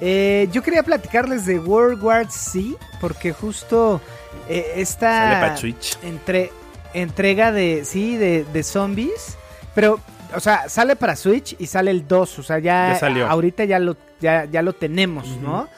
Eh, 0.00 0.48
yo 0.52 0.62
quería 0.62 0.82
platicarles 0.82 1.46
de 1.46 1.58
World 1.58 2.02
War 2.02 2.30
Z, 2.30 2.76
porque 3.00 3.32
justo 3.32 4.00
eh, 4.48 4.72
esta 4.76 5.56
entre, 6.02 6.50
entrega 6.94 7.52
de, 7.52 7.84
sí, 7.84 8.16
de, 8.16 8.44
de 8.52 8.62
zombies, 8.62 9.36
pero 9.74 10.00
o 10.34 10.40
sea, 10.40 10.68
sale 10.68 10.96
para 10.96 11.16
Switch 11.16 11.56
y 11.58 11.66
sale 11.66 11.90
el 11.90 12.06
2, 12.08 12.38
o 12.38 12.42
sea, 12.42 12.58
ya, 12.58 12.98
ya 12.98 13.28
ahorita 13.28 13.64
ya 13.64 13.78
lo, 13.78 13.96
ya, 14.20 14.44
ya 14.46 14.62
lo 14.62 14.72
tenemos, 14.72 15.28
uh 15.28 15.36
-huh. 15.36 15.40
¿no? 15.40 15.68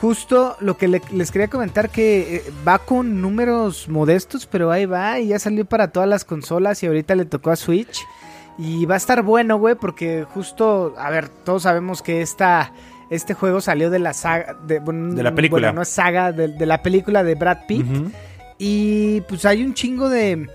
Justo 0.00 0.56
lo 0.60 0.78
que 0.78 0.88
le, 0.88 1.02
les 1.12 1.30
quería 1.30 1.48
comentar 1.48 1.90
que 1.90 2.36
eh, 2.36 2.42
va 2.66 2.78
con 2.78 3.20
números 3.20 3.86
modestos, 3.88 4.46
pero 4.46 4.70
ahí 4.70 4.86
va 4.86 5.18
y 5.18 5.28
ya 5.28 5.38
salió 5.38 5.66
para 5.66 5.88
todas 5.88 6.08
las 6.08 6.24
consolas 6.24 6.82
y 6.82 6.86
ahorita 6.86 7.14
le 7.14 7.26
tocó 7.26 7.50
a 7.50 7.56
Switch. 7.56 8.00
Y 8.56 8.86
va 8.86 8.94
a 8.94 8.96
estar 8.96 9.22
bueno, 9.22 9.58
güey, 9.58 9.74
porque 9.74 10.26
justo, 10.28 10.94
a 10.98 11.10
ver, 11.10 11.28
todos 11.28 11.62
sabemos 11.62 12.02
que 12.02 12.22
esta, 12.22 12.72
este 13.10 13.34
juego 13.34 13.60
salió 13.60 13.90
de 13.90 13.98
la 13.98 14.12
saga, 14.12 14.54
de, 14.66 14.80
de 14.80 15.22
la 15.22 15.34
película. 15.34 15.68
Bueno, 15.68 15.76
no 15.76 15.82
es 15.82 15.88
saga, 15.88 16.32
de, 16.32 16.48
de, 16.48 16.66
la 16.66 16.82
película 16.82 17.22
de 17.22 17.34
Brad 17.34 17.58
Pitt. 17.66 17.86
Uh 17.86 17.92
-huh. 17.92 18.12
Y 18.60 19.22
pues 19.22 19.44
hay 19.44 19.64
un 19.64 19.74
chingo 19.74 20.08
de 20.08 20.48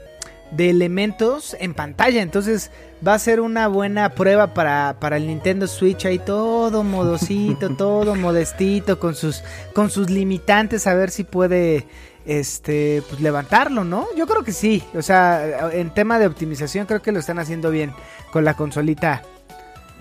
de 0.52 0.70
elementos 0.70 1.56
en 1.60 1.74
pantalla. 1.74 2.22
Entonces 2.22 2.72
va 3.06 3.14
a 3.14 3.20
ser 3.20 3.42
una 3.42 3.68
buena 3.68 4.10
prueba 4.10 4.54
para, 4.54 4.98
para 5.00 5.18
el 5.18 5.28
Nintendo 5.28 5.68
Switch. 5.68 6.06
Ahí 6.06 6.20
todo 6.20 6.84
modosito, 6.84 7.70
todo 7.78 8.16
modestito, 8.16 9.00
con 9.00 9.16
sus, 9.16 9.44
con 9.74 9.90
sus 9.90 10.10
limitantes, 10.10 10.88
a 10.88 10.94
ver 10.94 11.12
si 11.12 11.24
puede 11.24 11.86
este 12.26 13.04
pues 13.08 13.22
levantarlo, 13.22 13.84
¿no? 13.84 14.08
Yo 14.16 14.26
creo 14.26 14.44
que 14.44 14.52
sí. 14.52 14.84
O 14.96 15.02
sea, 15.02 15.72
en 15.72 15.94
tema 15.94 16.20
de 16.20 16.28
optimización 16.28 16.86
creo 16.86 17.02
que 17.02 17.12
lo 17.12 17.20
están 17.20 17.40
haciendo 17.40 17.70
bien 17.70 17.94
con 18.32 18.46
la 18.46 18.56
consolita 18.56 19.22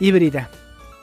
híbrida. 0.01 0.51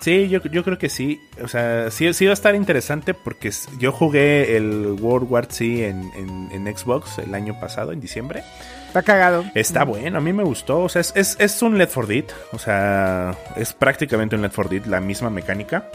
Sí, 0.02 0.30
yo, 0.30 0.42
yo 0.42 0.64
creo 0.64 0.80
que 0.80 0.90
sí. 0.90 1.22
O 1.44 1.48
sea, 1.48 1.92
sí, 1.92 2.12
sí 2.14 2.26
va 2.26 2.32
a 2.32 2.34
estar 2.34 2.56
interesante 2.56 3.14
porque 3.14 3.52
yo 3.78 3.92
jugué 3.92 4.58
el 4.58 4.98
World 5.00 5.32
War 5.32 5.46
Z 5.46 5.64
en, 5.64 6.12
en, 6.16 6.50
en 6.52 6.78
Xbox 6.78 7.20
el 7.20 7.34
año 7.36 7.60
pasado, 7.60 7.92
en 7.92 8.02
diciembre. 8.02 8.44
Está 8.88 9.04
cagado. 9.04 9.46
Está 9.56 9.86
bueno, 9.86 10.18
a 10.18 10.22
mí 10.22 10.34
me 10.34 10.44
gustó. 10.44 10.80
O 10.80 10.90
sea, 10.90 11.00
es, 11.02 11.14
es, 11.16 11.38
es 11.40 11.62
un 11.62 11.78
Left 11.78 11.94
4 11.94 12.08
Dead. 12.14 12.26
O 12.52 12.58
sea, 12.58 13.38
es 13.56 13.74
prácticamente 13.74 14.36
un 14.36 14.42
Left 14.42 14.56
4 14.56 14.72
Dead, 14.72 14.86
la 14.86 15.00
misma 15.00 15.30
mecánica. 15.30 15.88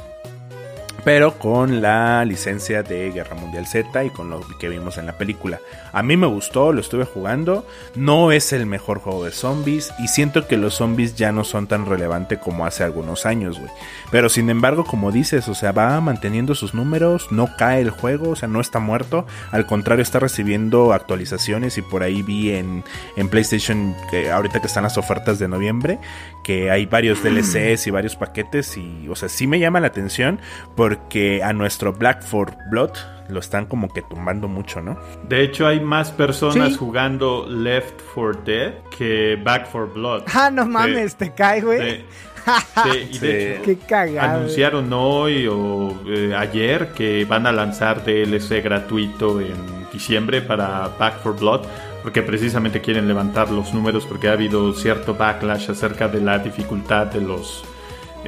Pero 1.06 1.38
con 1.38 1.82
la 1.82 2.24
licencia 2.24 2.82
de 2.82 3.12
Guerra 3.12 3.36
Mundial 3.36 3.64
Z 3.68 4.02
y 4.02 4.10
con 4.10 4.28
lo 4.28 4.40
que 4.58 4.68
vimos 4.68 4.98
en 4.98 5.06
la 5.06 5.16
película. 5.16 5.60
A 5.92 6.02
mí 6.02 6.16
me 6.16 6.26
gustó, 6.26 6.72
lo 6.72 6.80
estuve 6.80 7.04
jugando. 7.04 7.64
No 7.94 8.32
es 8.32 8.52
el 8.52 8.66
mejor 8.66 8.98
juego 8.98 9.24
de 9.24 9.30
zombies. 9.30 9.92
Y 10.00 10.08
siento 10.08 10.48
que 10.48 10.56
los 10.56 10.74
zombies 10.74 11.14
ya 11.14 11.30
no 11.30 11.44
son 11.44 11.68
tan 11.68 11.86
relevantes 11.86 12.40
como 12.40 12.66
hace 12.66 12.82
algunos 12.82 13.24
años, 13.24 13.56
güey. 13.56 13.70
Pero 14.10 14.28
sin 14.28 14.50
embargo, 14.50 14.84
como 14.84 15.12
dices, 15.12 15.46
o 15.46 15.54
sea, 15.54 15.70
va 15.70 16.00
manteniendo 16.00 16.56
sus 16.56 16.74
números. 16.74 17.30
No 17.30 17.50
cae 17.56 17.82
el 17.82 17.90
juego, 17.90 18.30
o 18.30 18.36
sea, 18.36 18.48
no 18.48 18.60
está 18.60 18.80
muerto. 18.80 19.26
Al 19.52 19.64
contrario, 19.64 20.02
está 20.02 20.18
recibiendo 20.18 20.92
actualizaciones. 20.92 21.78
Y 21.78 21.82
por 21.82 22.02
ahí 22.02 22.22
vi 22.22 22.50
en, 22.50 22.82
en 23.14 23.28
PlayStation, 23.28 23.94
que 24.10 24.32
ahorita 24.32 24.60
que 24.60 24.66
están 24.66 24.82
las 24.82 24.98
ofertas 24.98 25.38
de 25.38 25.46
noviembre, 25.46 26.00
que 26.42 26.68
hay 26.72 26.84
varios 26.86 27.22
DLCs 27.22 27.86
y 27.86 27.90
varios 27.92 28.16
paquetes. 28.16 28.76
Y, 28.76 29.08
o 29.08 29.14
sea, 29.14 29.28
sí 29.28 29.46
me 29.46 29.60
llama 29.60 29.78
la 29.78 29.86
atención. 29.86 30.40
Porque 30.74 30.95
a 31.42 31.52
nuestro 31.52 31.92
Black 31.92 32.22
for 32.22 32.52
Blood 32.70 32.90
lo 33.28 33.40
están 33.40 33.66
como 33.66 33.88
que 33.88 34.02
tumbando 34.02 34.46
mucho, 34.46 34.80
¿no? 34.80 34.96
De 35.28 35.42
hecho, 35.42 35.66
hay 35.66 35.80
más 35.80 36.12
personas 36.12 36.68
Sí. 36.72 36.76
jugando 36.78 37.44
Left 37.48 38.00
4 38.14 38.42
Dead 38.44 38.72
que 38.96 39.36
Back 39.42 39.68
4 39.72 39.92
Blood. 39.94 40.22
Ah, 40.34 40.50
no 40.50 40.64
mames, 40.64 41.16
te 41.16 41.32
cae, 41.34 41.60
güey. 41.60 41.78
De- 41.80 42.04
sí, 42.84 43.08
y 43.14 43.18
de 43.18 43.18
Sí. 43.18 43.26
hecho, 43.54 43.62
Qué 43.64 43.76
cagado. 43.78 44.36
anunciaron 44.36 44.92
hoy 44.92 45.48
o 45.50 45.92
eh, 46.06 46.34
ayer 46.38 46.92
que 46.92 47.24
van 47.24 47.46
a 47.48 47.52
lanzar 47.52 48.04
DLC 48.04 48.62
gratuito 48.62 49.40
en 49.40 49.56
diciembre 49.92 50.40
para 50.42 50.88
Back 50.96 51.14
4 51.24 51.34
Blood. 51.40 51.60
Porque 52.04 52.22
precisamente 52.22 52.80
quieren 52.80 53.08
levantar 53.08 53.50
los 53.50 53.74
números 53.74 54.06
porque 54.06 54.28
ha 54.28 54.32
habido 54.34 54.72
cierto 54.74 55.14
backlash 55.14 55.68
acerca 55.72 56.06
de 56.06 56.20
la 56.20 56.38
dificultad 56.38 57.06
de 57.08 57.20
los 57.20 57.64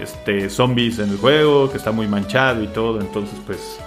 este, 0.03 0.51
zombies 0.51 0.99
en 0.99 1.11
el 1.11 1.19
juego, 1.19 1.71
que 1.71 1.77
está 1.77 1.93
muy 1.93 2.07
manchado 2.07 2.63
y 2.63 2.69
todo. 2.69 3.01
Entonces, 3.01 3.39
pues 3.47 3.79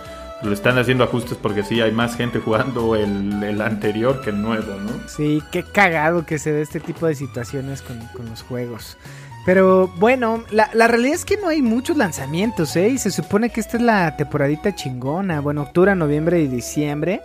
le 0.43 0.53
están 0.53 0.78
haciendo 0.78 1.03
ajustes 1.03 1.38
porque 1.39 1.64
sí 1.64 1.82
hay 1.82 1.91
más 1.91 2.16
gente 2.16 2.39
jugando 2.39 2.95
el, 2.95 3.43
el 3.43 3.62
anterior 3.62 4.22
que 4.22 4.32
el 4.32 4.41
nuevo, 4.41 4.74
¿no? 4.80 4.91
Sí, 5.07 5.41
qué 5.51 5.64
cagado 5.64 6.26
que 6.26 6.39
se 6.39 6.51
dé 6.51 6.62
este 6.62 6.80
tipo 6.80 7.05
de 7.05 7.16
situaciones 7.16 7.82
con, 7.82 7.99
con 8.16 8.30
los 8.30 8.41
juegos. 8.41 8.97
Pero 9.45 9.88
bueno, 9.97 10.43
la, 10.51 10.70
la 10.74 10.88
realidad 10.88 11.16
es 11.16 11.26
que 11.26 11.38
no 11.38 11.47
hay 11.47 11.62
muchos 11.62 11.97
lanzamientos, 11.97 12.76
¿eh? 12.76 12.89
Y 12.89 12.97
se 12.97 13.09
supone 13.09 13.49
que 13.49 13.59
esta 13.59 13.78
es 13.78 13.84
la 13.84 14.16
temporadita 14.16 14.76
chingona. 14.76 15.41
Bueno, 15.41 15.64
octubre, 15.64 15.95
noviembre 15.95 16.41
y 16.41 16.47
diciembre. 16.47 17.22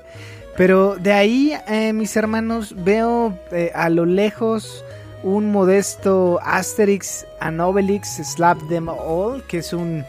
Pero 0.57 0.97
de 0.97 1.12
ahí, 1.12 1.53
eh, 1.68 1.93
mis 1.93 2.16
hermanos, 2.16 2.74
veo 2.82 3.39
eh, 3.53 3.70
a 3.74 3.91
lo 3.91 4.07
lejos 4.07 4.86
un 5.22 5.50
modesto 5.50 6.38
Asterix 6.42 7.26
and 7.40 7.60
Obelix 7.60 8.08
Slap 8.34 8.58
Them 8.68 8.88
All, 8.88 9.42
que 9.48 9.58
es 9.58 9.72
un 9.72 10.04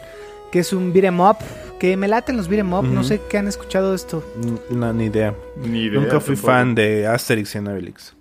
que 0.50 0.60
es 0.60 0.72
un 0.72 0.92
beat'em 0.94 1.20
up, 1.20 1.36
que 1.78 1.96
me 1.96 2.08
laten 2.08 2.36
los 2.36 2.48
beat'em 2.48 2.72
up, 2.72 2.84
no 2.84 3.04
sé 3.04 3.20
qué 3.28 3.36
han 3.38 3.48
escuchado 3.48 3.90
de 3.90 3.96
esto. 3.96 4.24
No, 4.70 4.92
ni 4.94 5.04
idea. 5.06 5.34
Ni 5.56 5.82
idea, 5.84 6.00
Nunca 6.00 6.20
fui 6.20 6.36
tampoco. 6.36 6.52
fan 6.52 6.74
de 6.74 7.06
Asterix 7.06 7.54
y 7.54 7.58
Obelix. 7.58 8.14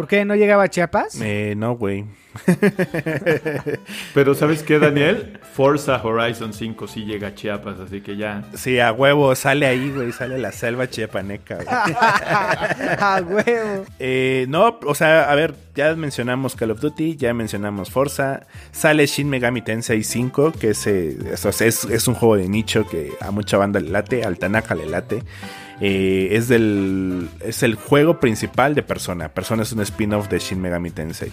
¿Por 0.00 0.08
qué 0.08 0.24
no 0.24 0.34
llegaba 0.34 0.62
a 0.62 0.68
Chiapas? 0.68 1.20
Eh, 1.20 1.52
no, 1.58 1.76
güey. 1.76 2.06
Pero 4.14 4.34
¿sabes 4.34 4.62
qué, 4.62 4.78
Daniel? 4.78 5.38
Forza 5.52 6.00
Horizon 6.02 6.54
5 6.54 6.88
sí 6.88 7.04
llega 7.04 7.28
a 7.28 7.34
Chiapas, 7.34 7.78
así 7.80 8.00
que 8.00 8.16
ya. 8.16 8.44
Sí, 8.54 8.80
a 8.80 8.92
huevo, 8.92 9.34
sale 9.34 9.66
ahí, 9.66 9.90
güey, 9.90 10.10
sale 10.12 10.38
la 10.38 10.52
selva 10.52 10.88
chiapaneca, 10.88 11.56
güey. 11.56 11.66
a 11.68 13.22
huevo. 13.22 13.84
Eh, 13.98 14.46
no, 14.48 14.78
o 14.86 14.94
sea, 14.94 15.30
a 15.30 15.34
ver, 15.34 15.54
ya 15.74 15.94
mencionamos 15.96 16.56
Call 16.56 16.70
of 16.70 16.80
Duty, 16.80 17.16
ya 17.16 17.34
mencionamos 17.34 17.90
Forza, 17.90 18.46
sale 18.72 19.04
Shin 19.04 19.28
Megami 19.28 19.60
Tensei 19.60 20.02
5, 20.02 20.52
que 20.52 20.70
es, 20.70 20.86
eh, 20.86 21.14
es, 21.30 21.84
es 21.84 22.08
un 22.08 22.14
juego 22.14 22.36
de 22.36 22.48
nicho 22.48 22.86
que 22.86 23.12
a 23.20 23.30
mucha 23.32 23.58
banda 23.58 23.80
le 23.80 23.90
late, 23.90 24.24
al 24.24 24.38
Tanaka 24.38 24.74
le 24.74 24.86
late. 24.86 25.22
Eh, 25.80 26.28
es, 26.32 26.48
del, 26.48 27.28
es 27.40 27.62
el 27.62 27.74
juego 27.74 28.20
principal 28.20 28.74
de 28.74 28.82
Persona. 28.82 29.30
Persona 29.30 29.62
es 29.62 29.72
un 29.72 29.80
spin-off 29.80 30.28
de 30.28 30.38
Shin 30.38 30.60
Megami 30.60 30.90
Tensei, 30.90 31.32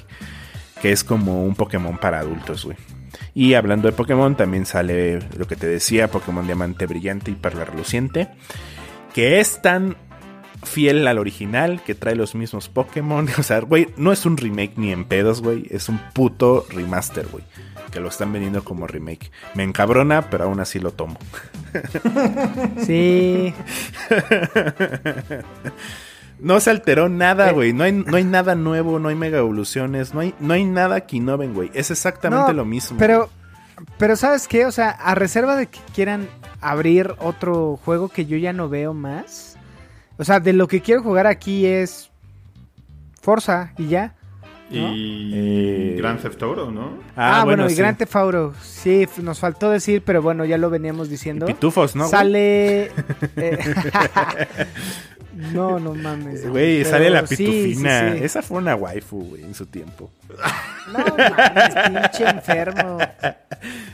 que 0.81 0.91
es 0.91 1.03
como 1.03 1.43
un 1.43 1.55
Pokémon 1.55 1.97
para 1.97 2.19
adultos, 2.19 2.65
güey. 2.65 2.77
Y 3.33 3.53
hablando 3.53 3.87
de 3.87 3.93
Pokémon, 3.93 4.35
también 4.35 4.65
sale 4.65 5.19
lo 5.37 5.47
que 5.47 5.55
te 5.55 5.67
decía, 5.67 6.09
Pokémon 6.09 6.45
Diamante 6.45 6.85
Brillante 6.85 7.31
y 7.31 7.35
Perla 7.35 7.65
Reluciente, 7.65 8.29
que 9.13 9.39
es 9.39 9.61
tan 9.61 9.97
fiel 10.63 11.07
al 11.07 11.17
original, 11.17 11.81
que 11.83 11.95
trae 11.95 12.15
los 12.15 12.35
mismos 12.35 12.69
Pokémon. 12.69 13.27
O 13.37 13.43
sea, 13.43 13.59
güey, 13.59 13.89
no 13.97 14.11
es 14.11 14.25
un 14.25 14.37
remake 14.37 14.73
ni 14.77 14.91
en 14.91 15.05
pedos, 15.05 15.41
güey. 15.41 15.67
Es 15.69 15.89
un 15.89 15.99
puto 16.13 16.65
remaster, 16.69 17.27
güey. 17.27 17.43
Que 17.91 17.99
lo 17.99 18.09
están 18.09 18.33
vendiendo 18.33 18.63
como 18.63 18.85
remake. 18.87 19.31
Me 19.55 19.63
encabrona, 19.63 20.29
pero 20.29 20.43
aún 20.45 20.59
así 20.59 20.79
lo 20.79 20.91
tomo. 20.91 21.17
Sí. 22.85 23.53
No 26.39 26.59
se 26.59 26.69
alteró 26.69 27.09
nada, 27.09 27.49
Eh. 27.49 27.53
güey. 27.53 27.73
No 27.73 27.83
hay, 27.83 27.91
no 27.91 28.15
hay 28.17 28.23
nada 28.23 28.53
nuevo, 28.55 28.99
no 28.99 29.09
hay 29.09 29.15
mega 29.15 29.39
evoluciones, 29.39 30.13
no 30.13 30.19
hay, 30.19 30.35
no 30.39 30.53
hay 30.53 30.65
nada 30.65 31.01
que 31.01 31.17
innoven, 31.17 31.53
güey. 31.53 31.71
Es 31.73 31.89
exactamente 31.91 32.47
No, 32.47 32.53
lo 32.53 32.65
mismo. 32.65 32.97
Pero, 32.99 33.29
pero 33.97 34.15
¿sabes 34.15 34.47
qué? 34.47 34.65
O 34.65 34.71
sea, 34.71 34.89
a 34.91 35.15
reserva 35.15 35.55
de 35.55 35.67
que 35.67 35.79
quieran 35.95 36.29
abrir 36.61 37.15
otro 37.19 37.79
juego 37.83 38.09
que 38.09 38.25
yo 38.27 38.37
ya 38.37 38.53
no 38.53 38.69
veo 38.69 38.93
más. 38.93 39.57
O 40.17 40.23
sea, 40.23 40.39
de 40.39 40.53
lo 40.53 40.67
que 40.67 40.81
quiero 40.81 41.01
jugar 41.01 41.25
aquí 41.27 41.65
es 41.65 42.11
Forza 43.21 43.73
y 43.77 43.87
ya. 43.87 44.13
¿No? 44.69 44.93
Y 44.93 45.31
Eh, 45.33 45.95
Grand 45.97 46.21
Theft 46.21 46.41
Auto, 46.43 46.71
¿no? 46.71 46.97
Ah, 47.15 47.43
bueno, 47.45 47.65
y 47.67 47.69
sí. 47.69 47.75
Grand 47.75 47.97
Theft 47.97 48.15
Auto. 48.15 48.53
Sí, 48.61 49.07
nos 49.21 49.39
faltó 49.39 49.69
decir, 49.69 50.01
pero 50.05 50.21
bueno, 50.21 50.43
ya 50.45 50.57
lo 50.57 50.69
veníamos 50.69 51.07
Y 51.07 51.11
diciendo. 51.11 51.45
Pitufos, 51.45 51.95
¿no? 51.95 52.07
Sale. 52.07 52.85
eh, 53.37 53.57
no, 55.53 55.79
no 55.79 55.93
mames. 55.95 56.47
Güey, 56.49 56.79
Pero 56.79 56.89
sale 56.89 57.09
la 57.09 57.25
sí, 57.27 57.35
sí, 57.35 57.45
pitufina. 57.45 58.13
sí. 58.13 58.23
Esa 58.23 58.41
fue 58.41 58.57
una 58.57 58.75
waifu, 58.75 59.23
güey, 59.29 59.43
en 59.43 59.53
su 59.53 59.65
tiempo. 59.67 60.11
No 60.91 60.99
mames, 60.99 62.11
pinche 62.11 62.29
enfermo. 62.29 62.97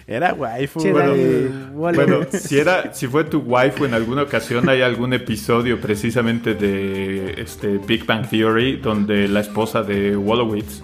Era 0.08 0.34
waifu, 0.34 0.80
güey. 0.80 1.48
Waller. 1.74 2.06
Bueno, 2.08 2.26
si 2.32 2.58
era, 2.60 2.94
si 2.94 3.08
fue 3.08 3.24
tu 3.24 3.40
waifu 3.40 3.86
en 3.86 3.94
alguna 3.94 4.22
ocasión, 4.24 4.68
hay 4.70 4.82
algún 4.82 5.14
episodio 5.14 5.80
precisamente 5.80 6.54
de 6.56 7.36
este 7.42 7.78
Big 7.80 8.06
Bang 8.06 8.28
Theory 8.30 8.78
donde 8.78 9.28
la 9.28 9.40
esposa 9.42 9.84
de 9.84 10.16
Wolowitz 10.16 10.82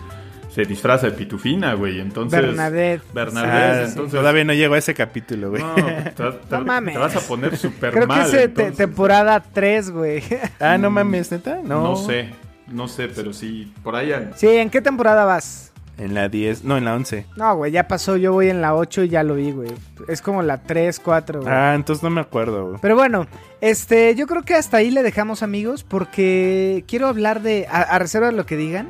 se 0.50 0.64
disfraza 0.66 1.08
de 1.08 1.14
pitufina, 1.14 1.74
güey. 1.76 2.00
Entonces. 2.00 2.42
Bernadette. 2.42 3.04
Bernadette. 3.14 3.54
Ah, 3.54 3.84
entonces. 3.88 4.20
Todavía 4.20 4.44
no 4.44 4.54
llegó 4.54 4.74
a 4.74 4.78
ese 4.80 4.94
capítulo, 4.94 5.52
güey. 5.52 5.62
No, 5.62 5.76
te, 5.76 6.12
te- 6.12 6.58
No 6.58 6.66
mames. 6.66 6.94
te 6.96 7.00
vas 7.00 7.16
a 7.16 7.20
poner 7.22 7.56
súper 7.58 7.92
Creo 7.92 8.04
que 8.04 8.08
mal. 8.08 8.28
es 8.28 8.34
eh, 8.34 8.44
entonces. 8.44 8.78
temporada 8.78 9.44
3, 9.54 9.92
güey. 9.92 10.24
Ah, 10.60 10.78
no 10.78 10.90
mames, 10.90 11.32
neta. 11.32 11.60
No, 11.64 11.84
No 11.84 11.96
sé, 11.96 12.30
no 12.68 12.88
sé, 12.88 13.08
pero 13.08 13.32
sí, 13.34 13.72
por 13.84 13.96
ahí. 13.96 14.12
han- 14.12 14.32
Sí, 14.36 14.48
¿en 14.48 14.70
qué 14.70 14.82
temporada 14.82 15.26
vas? 15.26 15.68
En 15.98 16.14
la 16.14 16.30
10, 16.30 16.64
no, 16.64 16.78
en 16.78 16.86
la 16.86 16.96
11. 16.96 17.26
No, 17.36 17.58
güey, 17.58 17.74
ya 17.74 17.90
pasó, 17.90 18.16
yo 18.16 18.32
voy 18.32 18.50
en 18.50 18.62
la 18.62 18.74
8 18.74 19.04
y 19.04 19.10
ya 19.10 19.22
lo 19.22 19.36
vi, 19.36 19.52
güey. 19.52 19.70
Es 20.08 20.22
como 20.22 20.42
la 20.42 20.64
3, 20.64 20.98
4, 21.02 21.42
güey. 21.42 21.54
Ah, 21.54 21.74
entonces 21.76 22.02
no 22.04 22.10
me 22.10 22.22
acuerdo, 22.22 22.68
güey. 22.70 22.80
Pero 22.82 22.96
bueno, 22.96 23.28
este, 23.60 24.16
yo 24.16 24.26
creo 24.26 24.44
que 24.44 24.56
hasta 24.56 24.78
ahí 24.78 24.92
le 24.92 25.04
dejamos, 25.04 25.44
amigos, 25.44 25.84
porque 25.84 26.86
quiero 26.88 27.08
hablar 27.08 27.42
de, 27.42 27.68
a, 27.70 27.82
a 27.82 28.00
reserva 28.00 28.28
de 28.28 28.34
lo 28.34 28.46
que 28.46 28.56
digan, 28.56 28.88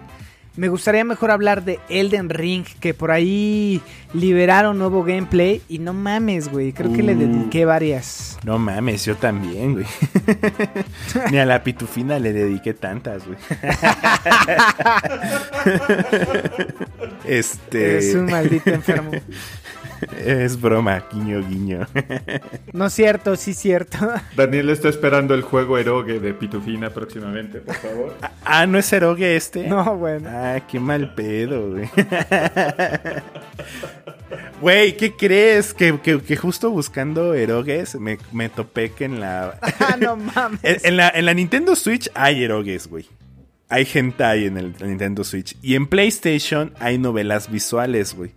me 0.60 0.68
gustaría 0.68 1.06
mejor 1.06 1.32
hablar 1.32 1.64
de 1.64 1.80
Elden 1.88 2.30
Ring, 2.30 2.66
que 2.82 2.94
por 2.94 3.12
ahí 3.12 3.82
liberaron 4.14 4.78
nuevo 4.78 5.06
gameplay 5.06 5.62
y 5.70 5.80
no 5.80 5.94
mames, 5.94 6.52
güey, 6.52 6.74
creo 6.74 6.92
que 6.92 7.02
le 7.02 7.16
Uh. 7.16 7.20
dediqué 7.20 7.64
varias. 7.64 8.38
No 8.44 8.60
mames, 8.60 9.06
yo 9.06 9.16
también, 9.16 9.72
güey. 9.74 9.86
Ni 11.32 11.38
a 11.38 11.46
la 11.46 11.64
pitufina 11.64 12.20
le 12.20 12.34
dediqué 12.34 12.74
tantas, 12.74 13.24
güey. 13.26 13.38
este. 17.26 17.98
Es 18.00 18.16
un 18.16 18.26
maldito 18.26 18.70
enfermo. 18.70 19.12
es 20.26 20.60
broma, 20.60 21.04
guiño, 21.12 21.42
guiño. 21.48 21.88
No 22.74 22.86
es 22.88 22.94
cierto, 22.94 23.36
sí 23.36 23.52
es 23.52 23.58
cierto. 23.58 23.98
Daniel 24.36 24.70
está 24.70 24.90
esperando 24.90 25.34
el 25.34 25.42
juego 25.42 25.78
eroge 25.78 26.20
de 26.20 26.34
pitufina 26.34 26.90
próximamente, 26.90 27.60
por 27.60 27.76
favor. 27.76 28.16
ah, 28.46 28.66
¿no 28.66 28.78
es 28.78 28.92
erogue 28.94 29.36
este? 29.36 29.68
No, 29.68 29.96
bueno. 29.98 30.30
Ah, 30.32 30.60
qué 30.70 30.80
mal 30.80 31.14
pedo, 31.16 31.72
güey. 31.72 31.90
Güey, 34.62 34.98
¿qué 34.98 35.16
crees? 35.16 35.74
Que, 35.74 36.00
que- 36.02 36.22
que 36.22 36.36
justo 36.36 36.70
buscando 36.70 37.34
erogues 37.34 37.96
me, 37.96 38.18
me 38.32 38.50
topé 38.50 38.92
que 38.92 39.06
en 39.06 39.20
la... 39.20 39.58
Ah, 39.80 39.96
no 40.00 40.16
mames. 40.18 40.60
en, 40.64 40.78
en 40.84 40.98
la... 40.98 41.10
en 41.10 41.26
la 41.26 41.34
Nintendo 41.34 41.76
Switch 41.76 42.10
hay 42.14 42.44
erogues, 42.44 42.88
güey. 42.88 43.06
Hay 43.70 43.88
hentai 43.92 44.46
en 44.46 44.58
el 44.58 44.76
Nintendo 44.82 45.24
Switch. 45.24 45.56
Y 45.62 45.76
en 45.76 45.88
PlayStation 45.88 46.74
hay 46.80 46.98
novelas 46.98 47.50
visuales, 47.52 48.14
güey. 48.16 48.32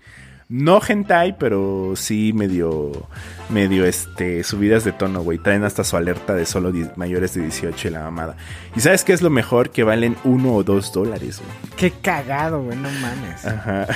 No 0.53 0.82
hentai, 0.86 1.38
pero 1.38 1.94
sí 1.96 2.34
medio, 2.34 3.09
medio, 3.48 3.86
este, 3.86 4.44
subidas 4.44 4.84
de 4.84 4.92
tono, 4.92 5.22
güey. 5.22 5.38
Traen 5.38 5.64
hasta 5.64 5.82
su 5.82 5.96
alerta 5.96 6.34
de 6.34 6.44
solo 6.44 6.70
mayores 6.96 7.32
de 7.32 7.40
18 7.40 7.88
y 7.88 7.90
la 7.90 8.03
mamada. 8.03 8.36
¿Y 8.76 8.80
sabes 8.80 9.03
qué 9.03 9.14
es 9.14 9.22
lo 9.22 9.30
mejor? 9.30 9.70
Que 9.70 9.82
valen 9.82 10.14
uno 10.24 10.53
o 10.55 10.62
dos 10.62 10.92
dólares, 10.92 11.40
güey. 11.40 11.72
Qué 11.78 11.90
cagado, 11.90 12.62
güey, 12.62 12.76
no 12.76 12.90
mames. 12.90 13.46
Ajá. 13.46 13.86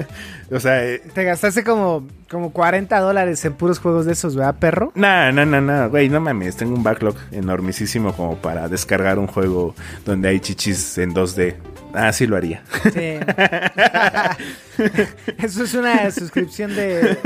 o 0.50 0.60
sea, 0.60 0.84
eh, 0.86 1.02
Te 1.14 1.24
gastaste 1.24 1.64
como, 1.64 2.06
como 2.30 2.52
40 2.52 3.00
dólares 3.00 3.42
en 3.46 3.54
puros 3.54 3.78
juegos 3.78 4.04
de 4.04 4.12
esos, 4.12 4.36
¿verdad, 4.36 4.56
perro? 4.58 4.92
nah, 4.94 5.32
no, 5.32 5.46
no, 5.46 5.62
no, 5.62 5.88
güey, 5.88 6.10
no 6.10 6.20
mames. 6.20 6.56
Tengo 6.56 6.74
un 6.74 6.82
backlog 6.82 7.16
enormisísimo 7.30 8.12
como 8.12 8.36
para 8.36 8.68
descargar 8.68 9.18
un 9.18 9.28
juego 9.28 9.74
donde 10.04 10.28
hay 10.28 10.40
chichis 10.40 10.98
en 10.98 11.14
2D. 11.14 11.54
Ah, 11.94 12.12
sí 12.12 12.26
lo 12.26 12.36
haría. 12.36 12.62
Sí. 12.92 13.18
Eso 15.38 15.64
es 15.64 15.74
una 15.74 16.10
suscripción 16.10 16.74
de, 16.74 17.18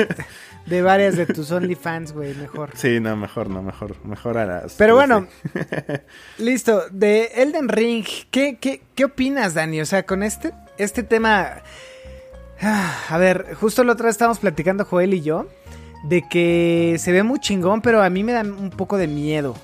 de 0.66 0.82
varias 0.82 1.16
de 1.16 1.26
tus 1.26 1.50
OnlyFans, 1.50 2.12
güey, 2.12 2.34
mejor. 2.34 2.70
Sí, 2.74 3.00
no, 3.00 3.16
mejor, 3.16 3.48
no, 3.48 3.62
mejor, 3.62 3.96
mejor 4.04 4.38
a 4.38 4.46
las. 4.46 4.74
Pero 4.74 4.94
2D. 4.94 4.96
bueno, 4.96 5.28
listo. 6.38 6.82
De 6.90 7.30
Elden 7.36 7.68
Ring, 7.68 8.04
¿qué, 8.30 8.58
qué, 8.60 8.82
qué 8.94 9.04
opinas, 9.04 9.54
Dani? 9.54 9.80
O 9.80 9.86
sea, 9.86 10.04
con 10.04 10.22
este, 10.22 10.52
este 10.78 11.02
tema... 11.02 11.62
Ah, 12.60 13.04
A 13.10 13.18
ver, 13.18 13.54
justo 13.54 13.84
la 13.84 13.92
otra 13.92 14.06
vez 14.06 14.14
estábamos 14.14 14.38
platicando 14.38 14.84
Joel 14.84 15.12
y 15.14 15.20
yo 15.22 15.46
de 16.04 16.22
que 16.28 16.96
se 16.98 17.12
ve 17.12 17.22
muy 17.22 17.38
chingón, 17.40 17.82
pero 17.82 18.02
a 18.02 18.10
mí 18.10 18.22
me 18.24 18.32
da 18.32 18.42
un 18.42 18.70
poco 18.70 18.96
de 18.96 19.06
miedo. 19.08 19.56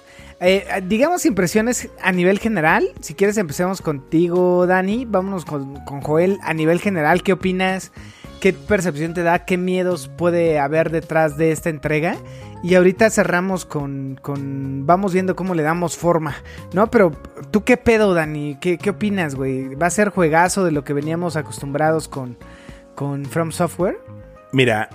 Eh, 0.45 0.83
digamos 0.89 1.25
impresiones 1.25 1.89
a 2.03 2.11
nivel 2.11 2.41
general. 2.41 2.89
Si 3.01 3.15
quieres 3.15 3.39
empecemos 3.39 3.81
contigo, 3.81 4.67
Dani. 4.67 5.05
Vámonos 5.05 5.45
con, 5.45 5.77
con 5.85 6.01
Joel. 6.01 6.39
A 6.43 6.53
nivel 6.53 6.81
general, 6.81 7.23
¿qué 7.23 7.33
opinas? 7.33 7.93
¿Qué 8.41 8.53
percepción 8.53 9.15
te 9.15 9.23
da? 9.23 9.45
¿Qué 9.45 9.57
miedos 9.57 10.09
puede 10.09 10.59
haber 10.59 10.91
detrás 10.91 11.37
de 11.37 11.53
esta 11.53 11.71
entrega? 11.71 12.17
Y 12.65 12.75
ahorita 12.75 13.09
cerramos 13.11 13.65
con, 13.65 14.19
con, 14.21 14.85
Vamos 14.85 15.13
viendo 15.13 15.37
cómo 15.37 15.55
le 15.55 15.63
damos 15.63 15.97
forma, 15.97 16.35
¿no? 16.73 16.89
Pero 16.89 17.13
tú 17.53 17.63
qué 17.63 17.77
pedo, 17.77 18.13
Dani? 18.13 18.57
¿Qué, 18.61 18.79
qué 18.79 18.91
opinas, 18.91 19.37
güey? 19.37 19.77
¿Va 19.77 19.87
a 19.87 19.91
ser 19.91 20.11
juegazo 20.11 20.65
de 20.65 20.73
lo 20.73 20.83
que 20.83 20.93
veníamos 20.93 21.37
acostumbrados 21.37 22.09
con, 22.09 22.37
con 22.97 23.27
From 23.27 23.53
Software? 23.53 23.99
Mira, 24.53 24.91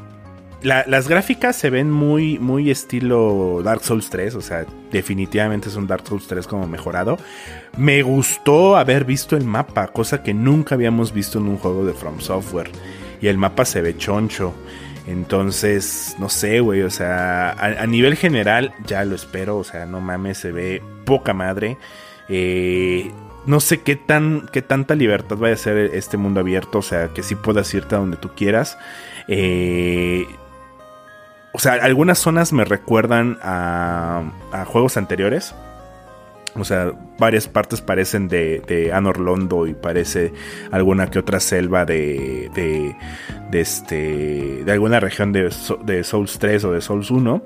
las 0.63 1.07
gráficas 1.07 1.55
se 1.55 1.69
ven 1.69 1.91
muy, 1.91 2.39
muy 2.39 2.71
estilo 2.71 3.61
Dark 3.63 3.83
Souls 3.83 4.09
3, 4.09 4.35
o 4.35 4.41
sea, 4.41 4.65
definitivamente 4.91 5.69
es 5.69 5.75
un 5.75 5.87
Dark 5.87 6.07
Souls 6.07 6.27
3 6.27 6.47
como 6.47 6.67
mejorado. 6.67 7.17
Me 7.77 8.01
gustó 8.01 8.75
haber 8.75 9.05
visto 9.05 9.37
el 9.37 9.43
mapa, 9.43 9.87
cosa 9.87 10.23
que 10.23 10.33
nunca 10.33 10.75
habíamos 10.75 11.13
visto 11.13 11.37
en 11.37 11.47
un 11.47 11.57
juego 11.57 11.85
de 11.85 11.93
From 11.93 12.19
Software. 12.19 12.69
Y 13.21 13.27
el 13.27 13.37
mapa 13.37 13.65
se 13.65 13.81
ve 13.81 13.97
choncho. 13.97 14.53
Entonces, 15.07 16.15
no 16.19 16.27
sé, 16.27 16.59
güey, 16.59 16.81
o 16.81 16.89
sea, 16.89 17.51
a, 17.51 17.87
nivel 17.87 18.15
general 18.15 18.73
ya 18.85 19.05
lo 19.05 19.15
espero, 19.15 19.57
o 19.57 19.63
sea, 19.63 19.85
no 19.85 20.01
mames, 20.01 20.39
se 20.39 20.51
ve 20.51 20.81
poca 21.05 21.33
madre. 21.33 21.77
Eh, 22.27 23.11
no 23.45 23.61
sé 23.61 23.79
qué 23.79 23.95
tan 23.95 24.49
qué 24.51 24.61
tanta 24.61 24.95
libertad 24.95 25.37
vaya 25.37 25.53
a 25.53 25.57
ser 25.57 25.77
este 25.77 26.17
mundo 26.17 26.41
abierto, 26.41 26.79
o 26.79 26.81
sea, 26.81 27.07
que 27.13 27.23
sí 27.23 27.35
puedas 27.35 27.73
irte 27.73 27.95
a 27.95 27.99
donde 27.99 28.17
tú 28.17 28.31
quieras. 28.35 28.77
Eh, 29.29 30.27
o 31.57 31.59
sea, 31.59 31.73
algunas 31.73 32.19
zonas 32.19 32.53
me 32.53 32.65
recuerdan 32.65 33.39
a, 33.41 34.21
juegos 34.67 34.95
anteriores. 34.95 35.55
O 36.53 36.63
sea, 36.63 36.91
varias 37.17 37.47
partes 37.47 37.81
parecen 37.81 38.27
de, 38.27 38.61
de 38.67 38.93
Anor 38.93 39.19
Londo 39.19 39.65
y 39.65 39.73
parece 39.73 40.33
alguna 40.71 41.09
que 41.09 41.17
otra 41.17 41.39
selva 41.39 41.83
de, 41.83 42.51
de, 42.53 42.95
de, 43.49 43.59
este, 43.59 44.63
de 44.65 44.71
alguna 44.71 44.99
región 44.99 45.33
de 45.33 46.03
Souls 46.03 46.37
3 46.37 46.63
o 46.65 46.73
de 46.73 46.81
Souls 46.81 47.09
1. 47.09 47.41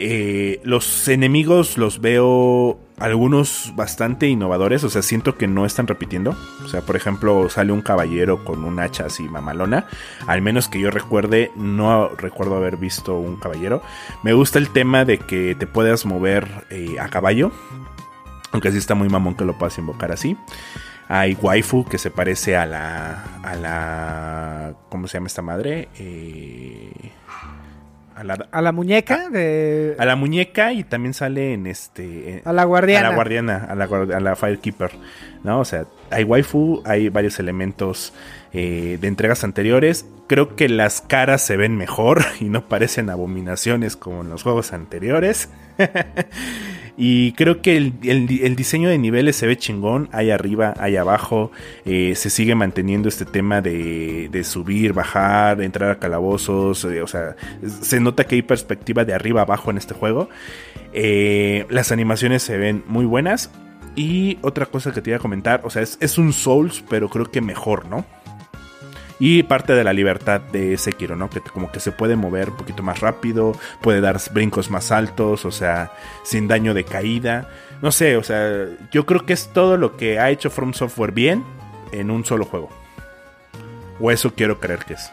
Eh, 0.00 0.60
los 0.62 1.08
enemigos 1.08 1.76
los 1.76 2.00
veo 2.00 2.78
algunos 2.98 3.72
bastante 3.74 4.28
innovadores, 4.28 4.84
o 4.84 4.90
sea, 4.90 5.02
siento 5.02 5.36
que 5.36 5.48
no 5.48 5.66
están 5.66 5.88
repitiendo. 5.88 6.36
O 6.64 6.68
sea, 6.68 6.82
por 6.82 6.94
ejemplo, 6.94 7.48
sale 7.48 7.72
un 7.72 7.82
caballero 7.82 8.44
con 8.44 8.64
un 8.64 8.78
hacha 8.78 9.06
así 9.06 9.24
mamalona. 9.24 9.86
Al 10.28 10.40
menos 10.40 10.68
que 10.68 10.80
yo 10.80 10.92
recuerde, 10.92 11.50
no 11.56 12.10
recuerdo 12.10 12.56
haber 12.56 12.76
visto 12.76 13.18
un 13.18 13.36
caballero. 13.36 13.82
Me 14.22 14.32
gusta 14.32 14.60
el 14.60 14.70
tema 14.70 15.04
de 15.04 15.18
que 15.18 15.56
te 15.56 15.66
puedas 15.66 16.06
mover 16.06 16.66
eh, 16.70 17.00
a 17.00 17.08
caballo. 17.08 17.50
Aunque 18.52 18.70
sí 18.70 18.78
está 18.78 18.94
muy 18.94 19.08
mamón 19.08 19.34
que 19.34 19.44
lo 19.44 19.58
puedas 19.58 19.78
invocar 19.78 20.12
así. 20.12 20.36
Hay 21.08 21.36
waifu 21.40 21.84
que 21.86 21.98
se 21.98 22.10
parece 22.10 22.56
a 22.56 22.66
la. 22.66 23.24
a 23.42 23.56
la. 23.56 24.74
¿Cómo 24.90 25.08
se 25.08 25.14
llama 25.14 25.26
esta 25.26 25.42
madre? 25.42 25.88
Eh 25.98 27.12
a 28.18 28.60
la, 28.60 28.72
muñeca 28.72 29.28
de... 29.28 29.94
A 29.98 30.04
la 30.04 30.16
muñeca 30.16 30.72
y 30.72 30.82
también 30.84 31.14
sale 31.14 31.54
en 31.54 31.66
este... 31.66 32.42
A 32.44 32.52
la 32.52 32.64
guardiana. 32.64 33.06
A 33.06 33.10
la 33.10 33.14
guardiana, 33.14 33.66
a 33.68 33.74
la, 33.74 33.84
a 33.84 34.20
la 34.20 34.34
Firekeeper, 34.34 34.90
¿no? 35.44 35.60
O 35.60 35.64
sea, 35.64 35.86
hay 36.10 36.24
waifu, 36.24 36.82
hay 36.84 37.08
varios 37.08 37.38
elementos 37.38 38.12
eh, 38.52 38.98
de 39.00 39.08
entregas 39.08 39.44
anteriores. 39.44 40.06
Creo 40.26 40.56
que 40.56 40.68
las 40.68 41.00
caras 41.00 41.42
se 41.42 41.56
ven 41.56 41.76
mejor 41.76 42.24
y 42.40 42.46
no 42.46 42.66
parecen 42.66 43.10
abominaciones 43.10 43.96
como 43.96 44.22
en 44.22 44.30
los 44.30 44.42
juegos 44.42 44.72
anteriores. 44.72 45.50
Y 47.00 47.30
creo 47.32 47.62
que 47.62 47.76
el, 47.76 48.56
diseño 48.56 48.88
de 48.88 48.98
niveles 48.98 49.36
se 49.36 49.46
ve 49.46 49.56
chingón. 49.56 50.08
Hay 50.10 50.32
arriba, 50.32 50.74
hay 50.78 50.96
abajo. 50.96 51.52
Eh, 51.84 52.14
se 52.16 52.28
sigue 52.28 52.56
manteniendo 52.56 53.08
este 53.08 53.24
tema 53.24 53.60
de, 53.60 54.42
subir, 54.42 54.94
bajar, 54.94 55.62
entrar 55.62 55.92
a 55.92 55.98
calabozos. 56.00 56.84
Eh, 56.84 57.00
o 57.00 57.06
sea, 57.06 57.36
se 57.82 58.00
nota 58.00 58.24
que 58.24 58.34
hay 58.34 58.42
perspectiva 58.42 59.04
de 59.04 59.14
arriba 59.14 59.42
abajo 59.42 59.70
en 59.70 59.78
este 59.78 59.94
juego. 59.94 60.28
Eh, 60.92 61.66
las 61.70 61.92
animaciones 61.92 62.42
se 62.42 62.58
ven 62.58 62.82
muy 62.88 63.04
buenas. 63.04 63.52
Y 63.94 64.38
otra 64.42 64.66
cosa 64.66 64.92
que 64.92 65.00
te 65.00 65.10
iba 65.10 65.18
a 65.18 65.20
comentar, 65.20 65.60
o 65.64 65.70
sea, 65.70 65.82
es, 65.82 65.98
es 66.00 66.18
un 66.18 66.32
Souls, 66.32 66.84
pero 66.88 67.08
creo 67.08 67.30
que 67.30 67.40
mejor, 67.40 67.86
¿no? 67.86 68.06
Y 69.20 69.42
parte 69.42 69.74
de 69.74 69.82
la 69.82 69.92
libertad 69.92 70.40
de 70.40 70.76
Sekiro, 70.78 71.16
¿no? 71.16 71.28
Que 71.28 71.40
como 71.40 71.72
que 71.72 71.80
se 71.80 71.90
puede 71.90 72.14
mover 72.14 72.50
un 72.50 72.56
poquito 72.56 72.82
más 72.82 73.00
rápido, 73.00 73.52
puede 73.80 74.00
dar 74.00 74.20
brincos 74.32 74.70
más 74.70 74.92
altos, 74.92 75.44
o 75.44 75.50
sea, 75.50 75.92
sin 76.22 76.46
daño 76.46 76.72
de 76.72 76.84
caída. 76.84 77.48
No 77.82 77.90
sé, 77.90 78.16
o 78.16 78.22
sea, 78.22 78.66
yo 78.92 79.06
creo 79.06 79.26
que 79.26 79.32
es 79.32 79.48
todo 79.52 79.76
lo 79.76 79.96
que 79.96 80.18
ha 80.18 80.30
hecho 80.30 80.50
From 80.50 80.72
Software 80.72 81.12
bien 81.12 81.44
en 81.92 82.10
un 82.10 82.24
solo 82.24 82.44
juego. 82.44 82.68
O 84.00 84.10
eso 84.10 84.34
quiero 84.34 84.60
creer 84.60 84.80
que 84.84 84.94
es. 84.94 85.10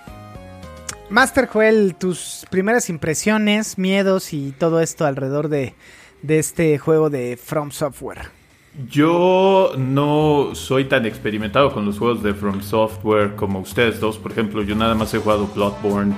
Master 1.09 1.47
Joel, 1.47 1.95
tus 1.95 2.45
primeras 2.49 2.89
impresiones, 2.89 3.77
miedos 3.77 4.33
y 4.33 4.51
todo 4.51 4.81
esto 4.81 5.05
alrededor 5.05 5.49
de, 5.49 5.75
de 6.23 6.39
este 6.39 6.77
juego 6.77 7.09
de 7.09 7.37
From 7.37 7.71
Software. 7.71 8.29
Yo 8.77 9.71
no 9.77 10.49
soy 10.53 10.85
tan 10.85 11.05
experimentado 11.05 11.71
con 11.71 11.85
los 11.85 11.97
juegos 11.97 12.21
de 12.21 12.33
From 12.33 12.61
Software 12.61 13.35
como 13.35 13.59
ustedes 13.59 14.01
dos. 14.01 14.17
Por 14.17 14.33
ejemplo, 14.33 14.63
yo 14.63 14.75
nada 14.75 14.95
más 14.95 15.13
he 15.13 15.19
jugado 15.19 15.47
Bloodborne 15.47 16.13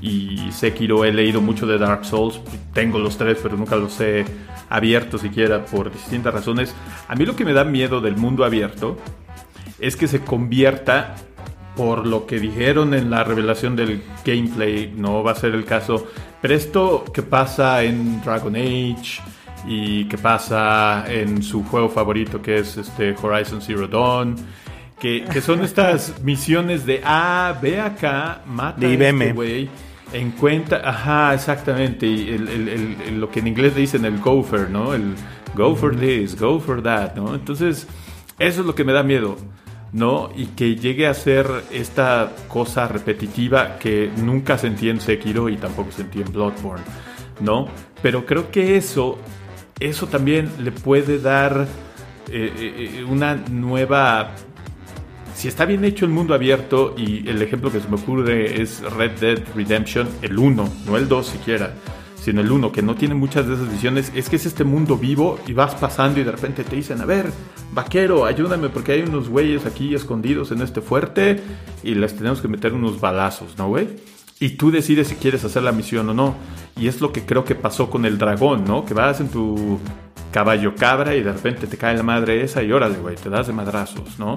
y 0.00 0.50
Sekiro. 0.50 1.04
He 1.04 1.12
leído 1.12 1.40
mucho 1.40 1.64
de 1.64 1.78
Dark 1.78 2.04
Souls. 2.04 2.40
Tengo 2.74 2.98
los 2.98 3.16
tres, 3.18 3.38
pero 3.40 3.56
nunca 3.56 3.76
los 3.76 4.00
he 4.00 4.24
abierto 4.68 5.16
siquiera 5.16 5.64
por 5.64 5.92
distintas 5.92 6.34
razones. 6.34 6.74
A 7.06 7.14
mí 7.14 7.24
lo 7.24 7.36
que 7.36 7.44
me 7.44 7.52
da 7.52 7.62
miedo 7.62 8.00
del 8.00 8.16
mundo 8.16 8.44
abierto 8.44 8.96
es 9.78 9.94
que 9.94 10.08
se 10.08 10.22
convierta 10.22 11.14
por 11.76 12.04
lo 12.04 12.26
que 12.26 12.40
dijeron 12.40 12.94
en 12.94 13.10
la 13.10 13.22
revelación 13.22 13.76
del 13.76 14.02
gameplay. 14.24 14.92
No 14.96 15.22
va 15.22 15.32
a 15.32 15.36
ser 15.36 15.54
el 15.54 15.64
caso. 15.64 16.08
Pero 16.40 16.54
esto 16.54 17.04
que 17.14 17.22
pasa 17.22 17.84
en 17.84 18.20
Dragon 18.22 18.56
Age 18.56 19.22
y 19.66 20.04
qué 20.06 20.18
pasa 20.18 21.04
en 21.08 21.42
su 21.42 21.64
juego 21.64 21.88
favorito 21.88 22.42
que 22.42 22.58
es 22.58 22.76
este 22.76 23.14
Horizon 23.20 23.60
Zero 23.60 23.86
Dawn. 23.86 24.36
Que, 25.00 25.40
son 25.40 25.62
estas 25.64 26.22
misiones 26.22 26.86
de, 26.86 27.00
ah, 27.04 27.58
ve 27.60 27.80
acá, 27.80 28.42
mata 28.46 28.80
de 28.80 28.92
IBM. 28.92 29.22
este 29.22 29.32
güey, 29.32 29.68
encuentra, 30.12 30.88
ajá, 30.88 31.34
exactamente, 31.34 32.06
y 32.06 32.38
lo 33.16 33.30
que 33.30 33.40
en 33.40 33.48
inglés 33.48 33.74
dicen 33.74 34.04
el 34.04 34.18
gopher, 34.18 34.70
¿no? 34.70 34.94
El 34.94 35.14
go 35.54 35.74
for 35.74 35.96
this, 35.96 36.38
go 36.38 36.60
for 36.60 36.82
that, 36.82 37.14
¿no? 37.16 37.34
Entonces, 37.34 37.86
eso 38.38 38.60
es 38.60 38.66
lo 38.66 38.74
que 38.74 38.84
me 38.84 38.92
da 38.92 39.02
miedo, 39.02 39.36
¿no? 39.92 40.30
Y 40.36 40.46
que 40.46 40.76
llegue 40.76 41.06
a 41.06 41.14
ser 41.14 41.46
esta 41.70 42.32
cosa 42.48 42.88
repetitiva 42.88 43.78
que 43.78 44.10
nunca 44.16 44.56
sentí 44.58 44.88
en 44.88 45.00
Sekiro 45.00 45.48
y 45.48 45.56
tampoco 45.56 45.90
sentí 45.92 46.20
en 46.20 46.32
Bloodborne, 46.32 46.84
¿no? 47.40 47.68
Pero 48.02 48.24
creo 48.24 48.50
que 48.50 48.76
eso 48.76 49.18
eso 49.80 50.06
también 50.06 50.50
le 50.58 50.72
puede 50.72 51.18
dar 51.18 51.66
eh, 52.30 52.52
eh, 53.00 53.04
una 53.04 53.34
nueva... 53.34 54.32
Si 55.34 55.48
está 55.48 55.64
bien 55.64 55.84
hecho 55.84 56.04
el 56.04 56.10
mundo 56.10 56.34
abierto, 56.34 56.94
y 56.96 57.28
el 57.28 57.40
ejemplo 57.42 57.72
que 57.72 57.80
se 57.80 57.88
me 57.88 57.96
ocurre 57.96 58.60
es 58.60 58.80
Red 58.80 59.18
Dead 59.18 59.38
Redemption, 59.54 60.08
el 60.20 60.38
1, 60.38 60.68
no 60.86 60.96
el 60.96 61.08
2 61.08 61.26
siquiera, 61.26 61.72
sino 62.22 62.42
el 62.42 62.52
1, 62.52 62.70
que 62.70 62.82
no 62.82 62.94
tiene 62.94 63.14
muchas 63.14 63.48
de 63.48 63.54
esas 63.54 63.70
visiones, 63.72 64.12
es 64.14 64.28
que 64.28 64.36
es 64.36 64.46
este 64.46 64.62
mundo 64.62 64.96
vivo 64.96 65.40
y 65.46 65.54
vas 65.54 65.74
pasando 65.74 66.20
y 66.20 66.24
de 66.24 66.30
repente 66.30 66.62
te 66.62 66.76
dicen, 66.76 67.00
a 67.00 67.06
ver, 67.06 67.26
vaquero, 67.72 68.26
ayúdame 68.26 68.68
porque 68.68 68.92
hay 68.92 69.02
unos 69.02 69.28
güeyes 69.28 69.66
aquí 69.66 69.94
escondidos 69.94 70.52
en 70.52 70.60
este 70.60 70.80
fuerte 70.80 71.40
y 71.82 71.94
les 71.94 72.14
tenemos 72.14 72.40
que 72.40 72.48
meter 72.48 72.74
unos 72.74 73.00
balazos, 73.00 73.58
¿no, 73.58 73.68
güey? 73.68 73.88
Y 74.42 74.50
tú 74.56 74.72
decides 74.72 75.06
si 75.06 75.14
quieres 75.14 75.44
hacer 75.44 75.62
la 75.62 75.70
misión 75.70 76.08
o 76.08 76.14
no. 76.14 76.34
Y 76.76 76.88
es 76.88 77.00
lo 77.00 77.12
que 77.12 77.24
creo 77.24 77.44
que 77.44 77.54
pasó 77.54 77.88
con 77.88 78.04
el 78.04 78.18
dragón, 78.18 78.64
¿no? 78.64 78.84
Que 78.84 78.92
vas 78.92 79.20
en 79.20 79.28
tu 79.28 79.78
caballo 80.32 80.74
cabra 80.74 81.14
y 81.14 81.22
de 81.22 81.32
repente 81.32 81.68
te 81.68 81.76
cae 81.76 81.96
la 81.96 82.02
madre 82.02 82.42
esa 82.42 82.60
y 82.60 82.72
órale, 82.72 82.96
güey, 82.96 83.14
te 83.14 83.30
das 83.30 83.46
de 83.46 83.52
madrazos, 83.52 84.18
¿no? 84.18 84.34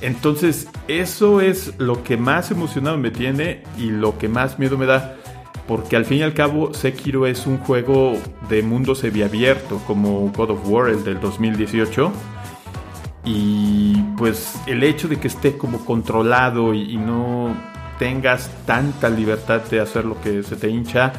Entonces, 0.00 0.66
eso 0.88 1.40
es 1.40 1.74
lo 1.78 2.02
que 2.02 2.16
más 2.16 2.50
emocionado 2.50 2.98
me 2.98 3.12
tiene 3.12 3.62
y 3.78 3.90
lo 3.90 4.18
que 4.18 4.28
más 4.28 4.58
miedo 4.58 4.76
me 4.76 4.86
da. 4.86 5.14
Porque 5.68 5.94
al 5.94 6.06
fin 6.06 6.18
y 6.18 6.22
al 6.22 6.34
cabo, 6.34 6.74
Sekiro 6.74 7.24
es 7.28 7.46
un 7.46 7.58
juego 7.58 8.14
de 8.48 8.64
mundo 8.64 8.96
semiabierto, 8.96 9.80
como 9.86 10.32
God 10.36 10.50
of 10.50 10.68
War, 10.68 10.90
el 10.90 11.04
del 11.04 11.20
2018. 11.20 12.10
Y 13.26 14.02
pues 14.18 14.60
el 14.66 14.82
hecho 14.82 15.06
de 15.06 15.20
que 15.20 15.28
esté 15.28 15.56
como 15.56 15.84
controlado 15.84 16.74
y 16.74 16.96
no 16.96 17.54
tengas 18.00 18.50
tanta 18.64 19.10
libertad 19.10 19.60
de 19.70 19.78
hacer 19.78 20.06
lo 20.06 20.18
que 20.22 20.42
se 20.42 20.56
te 20.56 20.70
hincha, 20.70 21.12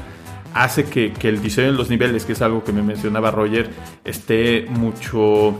hace 0.55 0.85
que, 0.85 1.13
el 1.21 1.39
diseño 1.39 1.71
de 1.71 1.77
los 1.77 1.91
niveles, 1.91 2.25
que 2.25 2.33
es 2.33 2.41
algo 2.41 2.63
que 2.63 2.73
me 2.73 2.81
mencionaba 2.81 3.29
Roger, 3.29 3.69
esté 4.03 4.65
mucho 4.67 5.55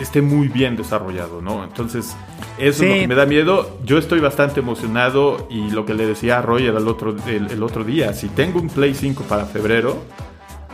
esté 0.00 0.22
muy 0.22 0.48
bien 0.48 0.74
desarrollado, 0.74 1.42
¿no? 1.42 1.64
Entonces, 1.64 2.16
Eso 2.56 2.84
es 2.84 2.88
lo 2.88 2.94
que 2.94 3.08
me 3.08 3.14
da 3.14 3.26
miedo. 3.26 3.78
Yo 3.84 3.98
estoy 3.98 4.20
bastante 4.20 4.60
emocionado 4.60 5.48
y 5.50 5.70
lo 5.70 5.84
que 5.84 5.92
le 5.92 6.06
decía 6.06 6.38
a 6.38 6.42
Roger 6.42 6.74
el 6.74 6.88
otro, 6.88 7.14
el, 7.26 7.50
el 7.50 7.62
otro 7.62 7.84
día, 7.84 8.14
si 8.14 8.28
tengo 8.28 8.58
un 8.58 8.70
Play 8.70 8.94
5 8.94 9.24
para 9.24 9.44
febrero, 9.44 9.98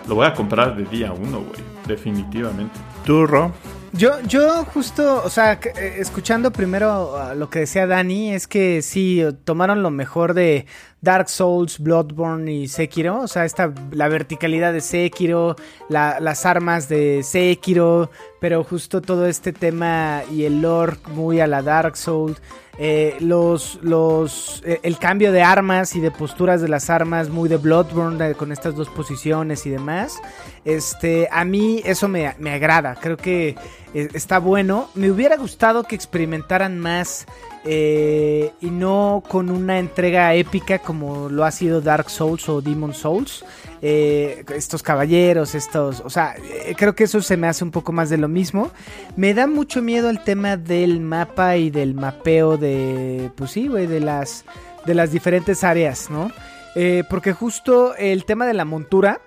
lo 0.06 0.14
voy 0.14 0.26
a 0.26 0.34
comprar 0.34 0.76
de 0.76 0.84
día 0.84 1.12
uno, 1.12 1.38
güey. 1.38 1.60
Definitivamente. 1.84 2.78
Turro. 3.04 3.52
Yo, 3.92 4.20
yo 4.22 4.64
justo, 4.66 5.20
o 5.24 5.28
sea, 5.30 5.54
eh, 5.54 5.96
escuchando 5.98 6.52
primero 6.52 7.16
ah, 7.16 7.34
lo 7.34 7.50
que 7.50 7.60
decía 7.60 7.88
Dani, 7.88 8.32
es 8.32 8.46
que 8.46 8.82
sí, 8.82 9.20
tomaron 9.44 9.82
lo 9.82 9.90
mejor 9.90 10.32
de 10.32 10.66
Dark 11.00 11.28
Souls, 11.28 11.80
Bloodborne 11.80 12.52
y 12.52 12.68
Sekiro, 12.68 13.20
o 13.22 13.26
sea, 13.28 13.44
esta, 13.44 13.72
la 13.90 14.06
verticalidad 14.06 14.72
de 14.72 14.80
Sekiro, 14.80 15.56
la- 15.88 16.20
las 16.20 16.46
armas 16.46 16.88
de 16.88 17.22
Sekiro, 17.24 18.12
pero 18.40 18.62
justo 18.62 19.02
todo 19.02 19.26
este 19.26 19.52
tema 19.52 20.22
y 20.30 20.44
el 20.44 20.62
lore 20.62 20.96
muy 21.08 21.40
a 21.40 21.48
la 21.48 21.60
Dark 21.60 21.96
Souls, 21.96 22.40
eh, 22.78 23.16
los, 23.20 23.78
los, 23.82 24.62
eh, 24.64 24.80
el 24.82 24.98
cambio 24.98 25.32
de 25.32 25.42
armas 25.42 25.94
y 25.96 26.00
de 26.00 26.10
posturas 26.10 26.62
de 26.62 26.68
las 26.68 26.88
armas 26.90 27.28
muy 27.28 27.48
de 27.48 27.56
Bloodborne, 27.56 28.34
con 28.34 28.52
estas 28.52 28.74
dos 28.74 28.88
posiciones 28.88 29.66
y 29.66 29.70
demás, 29.70 30.18
este, 30.64 31.28
a 31.30 31.44
mí 31.44 31.82
eso 31.84 32.08
me, 32.08 32.34
me 32.38 32.52
agrada, 32.52 32.94
creo 32.94 33.16
que 33.16 33.56
eh, 33.94 34.08
está 34.14 34.38
bueno. 34.38 34.88
Me 34.94 35.10
hubiera 35.10 35.36
gustado 35.36 35.84
que 35.84 35.94
experimentaran 35.94 36.78
más 36.78 37.26
eh, 37.64 38.52
y 38.60 38.70
no 38.70 39.22
con 39.28 39.50
una 39.50 39.78
entrega 39.78 40.34
épica 40.34 40.78
como 40.78 41.28
lo 41.28 41.44
ha 41.44 41.50
sido 41.50 41.80
Dark 41.80 42.08
Souls 42.08 42.48
o 42.48 42.60
Demon 42.60 42.94
Souls. 42.94 43.44
Eh, 43.82 44.44
estos 44.54 44.82
caballeros, 44.82 45.54
estos, 45.54 46.00
o 46.04 46.10
sea, 46.10 46.34
eh, 46.36 46.74
creo 46.76 46.94
que 46.94 47.04
eso 47.04 47.22
se 47.22 47.38
me 47.38 47.46
hace 47.46 47.64
un 47.64 47.70
poco 47.70 47.92
más 47.92 48.10
de 48.10 48.18
lo 48.18 48.28
mismo. 48.28 48.70
Me 49.16 49.32
da 49.32 49.46
mucho 49.46 49.80
miedo 49.80 50.10
el 50.10 50.22
tema 50.22 50.56
del 50.56 51.00
mapa 51.00 51.56
y 51.56 51.70
del 51.70 51.94
mapeo 51.94 52.56
de, 52.56 53.30
pues 53.36 53.52
sí, 53.52 53.68
güey, 53.68 53.86
de 53.86 54.00
las, 54.00 54.44
de 54.84 54.94
las 54.94 55.12
diferentes 55.12 55.64
áreas, 55.64 56.10
¿no? 56.10 56.30
Eh, 56.74 57.04
porque 57.08 57.32
justo 57.32 57.94
el 57.96 58.24
tema 58.24 58.46
de 58.46 58.54
la 58.54 58.64
montura, 58.64 59.20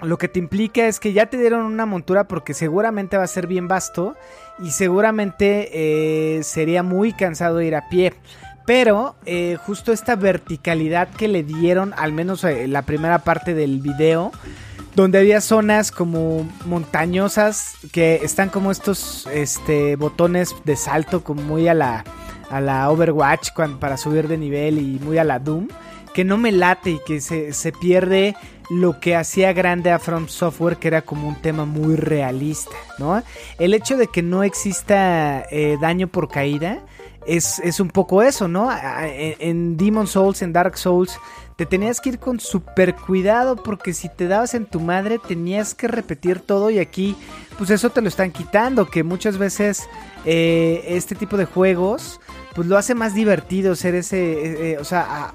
lo 0.00 0.18
que 0.18 0.28
te 0.28 0.38
implica 0.38 0.86
es 0.86 1.00
que 1.00 1.12
ya 1.12 1.26
te 1.26 1.36
dieron 1.36 1.66
una 1.66 1.84
montura 1.84 2.28
porque 2.28 2.54
seguramente 2.54 3.16
va 3.16 3.24
a 3.24 3.28
ser 3.28 3.48
bien 3.48 3.66
vasto 3.66 4.16
y 4.60 4.70
seguramente 4.70 5.70
eh, 5.72 6.42
sería 6.42 6.82
muy 6.82 7.12
cansado 7.12 7.60
ir 7.60 7.74
a 7.74 7.88
pie. 7.88 8.14
Pero 8.66 9.16
eh, 9.24 9.56
justo 9.64 9.92
esta 9.92 10.14
verticalidad 10.14 11.08
que 11.08 11.26
le 11.26 11.42
dieron, 11.42 11.94
al 11.96 12.12
menos 12.12 12.44
eh, 12.44 12.68
la 12.68 12.82
primera 12.82 13.20
parte 13.20 13.54
del 13.54 13.80
video, 13.80 14.30
donde 14.94 15.18
había 15.18 15.40
zonas 15.40 15.90
como 15.90 16.46
montañosas 16.66 17.74
que 17.92 18.16
están 18.16 18.50
como 18.50 18.70
estos 18.70 19.26
este, 19.32 19.96
botones 19.96 20.54
de 20.64 20.76
salto 20.76 21.24
como 21.24 21.40
muy 21.40 21.68
a 21.68 21.74
la, 21.74 22.04
a 22.50 22.60
la 22.60 22.90
Overwatch 22.90 23.50
para 23.80 23.96
subir 23.96 24.28
de 24.28 24.36
nivel 24.36 24.78
y 24.78 24.98
muy 24.98 25.16
a 25.18 25.24
la 25.24 25.38
Doom, 25.38 25.68
que 26.18 26.24
no 26.24 26.36
me 26.36 26.50
late 26.50 26.90
y 26.90 26.98
que 27.06 27.20
se, 27.20 27.52
se 27.52 27.70
pierde 27.70 28.34
lo 28.70 28.98
que 28.98 29.14
hacía 29.14 29.52
grande 29.52 29.92
a 29.92 30.00
From 30.00 30.26
Software, 30.26 30.78
que 30.78 30.88
era 30.88 31.02
como 31.02 31.28
un 31.28 31.36
tema 31.36 31.64
muy 31.64 31.94
realista, 31.94 32.74
¿no? 32.98 33.22
El 33.60 33.72
hecho 33.72 33.96
de 33.96 34.08
que 34.08 34.20
no 34.20 34.42
exista 34.42 35.42
eh, 35.52 35.78
daño 35.80 36.08
por 36.08 36.28
caída 36.28 36.80
es, 37.24 37.60
es 37.60 37.78
un 37.78 37.90
poco 37.90 38.20
eso, 38.20 38.48
¿no? 38.48 38.68
En, 39.00 39.76
Demon 39.76 40.08
Souls, 40.08 40.42
en 40.42 40.52
Dark 40.52 40.76
Souls, 40.76 41.20
te 41.54 41.66
tenías 41.66 42.00
que 42.00 42.08
ir 42.08 42.18
con 42.18 42.40
super 42.40 42.96
cuidado 42.96 43.54
porque 43.54 43.94
si 43.94 44.08
te 44.08 44.26
dabas 44.26 44.54
en 44.54 44.66
tu 44.66 44.80
madre 44.80 45.20
tenías 45.20 45.72
que 45.72 45.86
repetir 45.86 46.40
todo 46.40 46.70
y 46.70 46.80
aquí 46.80 47.14
pues 47.58 47.70
eso 47.70 47.90
te 47.90 48.02
lo 48.02 48.08
están 48.08 48.32
quitando, 48.32 48.90
que 48.90 49.04
muchas 49.04 49.38
veces 49.38 49.88
eh, 50.24 50.82
este 50.88 51.14
tipo 51.14 51.36
de 51.36 51.44
juegos 51.44 52.20
pues 52.56 52.66
lo 52.66 52.76
hace 52.76 52.96
más 52.96 53.14
divertido 53.14 53.76
ser 53.76 53.94
ese, 53.94 54.72
eh, 54.72 54.78
o 54.80 54.84
sea, 54.84 55.32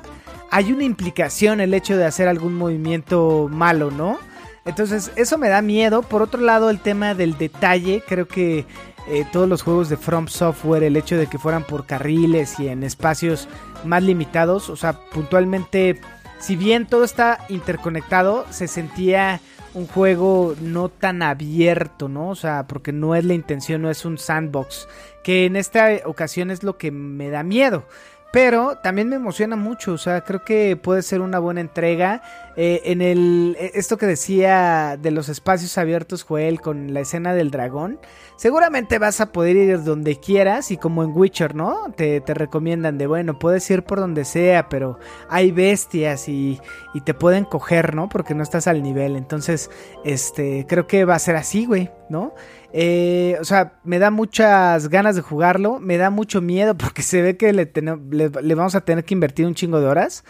hay 0.54 0.72
una 0.72 0.84
implicación 0.84 1.62
el 1.62 1.74
hecho 1.74 1.98
de 1.98 2.06
hacer 2.06 2.28
algún 2.28 2.54
movimiento 2.54 3.50
malo, 3.52 3.90
¿no? 3.90 4.20
Entonces, 4.66 5.12
eso 5.16 5.40
me 5.40 5.50
da 5.50 5.64
miedo. 5.64 6.04
Por 6.04 6.22
otro 6.22 6.42
lado, 6.42 6.70
el 6.70 6.80
tema 6.80 7.16
del 7.16 7.40
detalle, 7.40 8.04
creo 8.08 8.28
que 8.28 8.68
eh, 9.08 9.26
todos 9.32 9.50
los 9.50 9.64
juegos 9.64 9.90
de 9.90 9.98
From 9.98 10.28
Software, 10.28 10.84
el 10.84 10.96
hecho 10.96 11.18
de 11.18 11.26
que 11.26 11.40
fueran 11.40 11.64
por 11.64 11.88
carriles 11.88 12.60
y 12.60 12.68
en 12.68 12.84
espacios 12.84 13.48
más 13.84 14.04
limitados, 14.04 14.70
o 14.70 14.76
sea, 14.76 14.94
puntualmente, 14.94 16.00
si 16.40 16.56
bien 16.56 16.86
todo 16.86 17.04
está 17.04 17.40
interconectado, 17.50 18.46
se 18.52 18.68
sentía 18.68 19.42
un 19.74 19.88
juego 19.88 20.54
no 20.62 20.88
tan 20.88 21.24
abierto, 21.24 22.10
¿no? 22.10 22.30
O 22.30 22.36
sea, 22.36 22.68
porque 22.68 22.92
no 22.92 23.16
es 23.16 23.26
la 23.26 23.34
intención, 23.34 23.82
no 23.82 23.90
es 23.90 24.06
un 24.06 24.20
sandbox, 24.20 24.88
que 25.24 25.46
en 25.46 25.56
esta 25.56 25.90
ocasión 26.06 26.52
es 26.52 26.62
lo 26.62 26.78
que 26.78 26.92
me 26.92 27.32
da 27.32 27.42
miedo. 27.42 27.86
Pero 28.34 28.80
también 28.80 29.10
me 29.10 29.16
emociona 29.16 29.56
mucho, 29.56 29.94
o 29.94 29.98
sea, 30.00 30.22
creo 30.22 30.44
que 30.44 30.76
puede 30.76 31.04
ser 31.04 31.22
una 31.22 31.38
buena 31.38 31.62
entrega. 31.62 32.24
Eh, 32.56 32.82
en 32.86 33.04
el 33.04 33.56
eh, 33.60 33.74
esto 33.76 33.96
que 33.98 34.08
decía 34.08 34.98
de 35.00 35.12
los 35.12 35.30
espacios 35.30 35.78
abiertos, 35.78 36.24
Joel, 36.24 36.60
con 36.60 36.96
la 36.96 37.02
escena 37.02 37.36
del 37.36 37.52
dragón, 37.52 38.00
seguramente 38.36 38.98
vas 38.98 39.22
a 39.22 39.32
poder 39.32 39.56
ir 39.56 39.84
donde 39.84 40.20
quieras 40.20 40.72
y 40.72 40.78
como 40.78 41.04
en 41.04 41.16
Witcher, 41.16 41.54
¿no? 41.54 41.92
Te, 41.96 42.22
te 42.22 42.34
recomiendan 42.34 42.98
de, 42.98 43.06
bueno, 43.06 43.38
puedes 43.38 43.70
ir 43.70 43.84
por 43.84 44.00
donde 44.00 44.26
sea, 44.26 44.68
pero 44.68 44.98
hay 45.30 45.52
bestias 45.52 46.28
y, 46.28 46.60
y 46.96 47.02
te 47.02 47.14
pueden 47.14 47.46
coger, 47.46 47.94
¿no? 47.94 48.10
Porque 48.10 48.34
no 48.34 48.42
estás 48.42 48.66
al 48.66 48.82
nivel. 48.82 49.16
Entonces, 49.16 49.70
este, 50.04 50.66
creo 50.68 50.88
que 50.88 51.06
va 51.06 51.14
a 51.14 51.20
ser 51.20 51.36
así, 51.36 51.68
güey, 51.68 51.92
¿no? 52.10 52.34
Eh, 52.74 53.38
o 53.40 53.46
sea, 53.46 53.80
me 53.84 54.00
da 54.00 54.10
muchas 54.10 54.90
ganas 54.90 55.16
de 55.16 55.22
jugarlo, 55.22 55.80
me 55.80 55.98
da 55.98 56.10
mucho 56.10 56.42
miedo 56.42 56.76
porque 56.78 57.04
se 57.04 57.22
ve 57.22 57.38
que 57.38 57.54
le, 57.54 57.72
le- 58.12 58.56
vamos 58.56 58.76
a 58.76 58.82
tener 58.82 59.06
que 59.06 59.14
invertir 59.14 59.46
un 59.46 59.56
chingo 59.56 59.80
de 59.80 59.88
horas. 59.88 60.24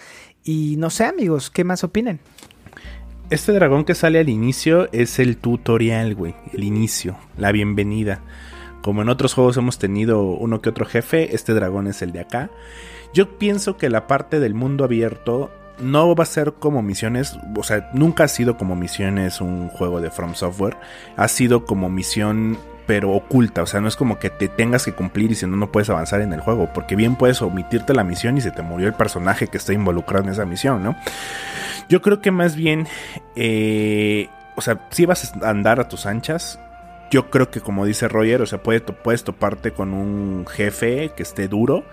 Y 0.44 0.76
no 0.78 0.90
sé, 0.90 1.06
amigos, 1.06 1.50
¿qué 1.50 1.64
más 1.64 1.84
opinan? 1.86 2.20
Este 3.30 3.54
dragón 3.54 3.86
que 3.86 3.96
sale 3.96 4.20
al 4.20 4.28
inicio 4.30 4.90
es 4.92 5.18
el 5.20 5.38
tutorial, 5.38 6.14
güey. 6.16 6.36
El 6.52 6.66
inicio, 6.66 7.16
la 7.38 7.52
bienvenida. 7.54 8.22
Como 8.82 9.02
en 9.02 9.08
otros 9.08 9.34
juegos 9.34 9.56
hemos 9.56 9.80
tenido 9.80 10.22
uno 10.24 10.62
que 10.62 10.70
otro 10.70 10.86
jefe, 10.86 11.34
este 11.34 11.54
dragón 11.54 11.88
es 11.88 12.02
el 12.02 12.12
de 12.12 12.20
acá. 12.20 12.52
Yo 13.14 13.38
pienso 13.40 13.78
que 13.78 13.90
la 13.90 14.08
parte 14.08 14.42
del 14.42 14.54
mundo 14.54 14.84
abierto 14.84 15.50
no 15.80 16.16
va 16.16 16.24
a 16.24 16.28
ser 16.28 16.54
como 16.54 16.82
misiones, 16.82 17.38
o 17.56 17.64
sea, 17.64 17.90
nunca 17.94 18.26
ha 18.26 18.28
sido 18.28 18.58
como 18.58 18.76
misiones 18.76 19.42
un 19.42 19.70
juego 19.70 20.02
de 20.02 20.12
From 20.12 20.36
Software. 20.36 20.78
Ha 21.18 21.28
sido 21.28 21.66
como 21.66 21.90
misión 21.90 22.58
pero 22.86 23.12
oculta, 23.12 23.64
o 23.64 23.66
sea, 23.66 23.80
no 23.80 23.88
es 23.88 23.96
como 23.96 24.20
que 24.20 24.30
te 24.30 24.50
tengas 24.50 24.86
que 24.86 24.94
cumplir 24.94 25.32
y 25.32 25.36
si 25.36 25.48
no, 25.48 25.56
no 25.56 25.72
puedes 25.72 25.90
avanzar 25.90 26.22
en 26.22 26.34
el 26.34 26.42
juego, 26.42 26.70
porque 26.74 26.96
bien 26.96 27.16
puedes 27.16 27.42
omitirte 27.42 27.94
la 27.94 28.04
misión 28.04 28.38
y 28.38 28.42
se 28.42 28.52
te 28.52 28.62
murió 28.62 28.88
el 28.88 28.94
personaje 28.94 29.48
que 29.48 29.58
está 29.58 29.74
involucrado 29.74 30.26
en 30.26 30.32
esa 30.32 30.46
misión, 30.46 30.84
¿no? 30.84 30.96
Yo 31.88 32.02
creo 32.02 32.22
que 32.22 32.32
más 32.32 32.56
bien, 32.56 32.88
eh, 33.36 34.28
o 34.56 34.62
sea, 34.62 34.88
si 34.92 35.06
vas 35.06 35.34
a 35.42 35.50
andar 35.50 35.80
a 35.80 35.88
tus 35.88 36.06
anchas, 36.06 36.60
yo 37.10 37.30
creo 37.30 37.52
que 37.52 37.62
como 37.62 37.86
dice 37.86 38.08
Roger, 38.08 38.42
o 38.42 38.46
sea, 38.46 38.62
puedes 38.62 39.24
toparte 39.24 39.72
con 39.72 39.94
un 39.94 40.46
jefe 40.48 41.12
que 41.16 41.24
esté 41.24 41.48
duro, 41.48 41.86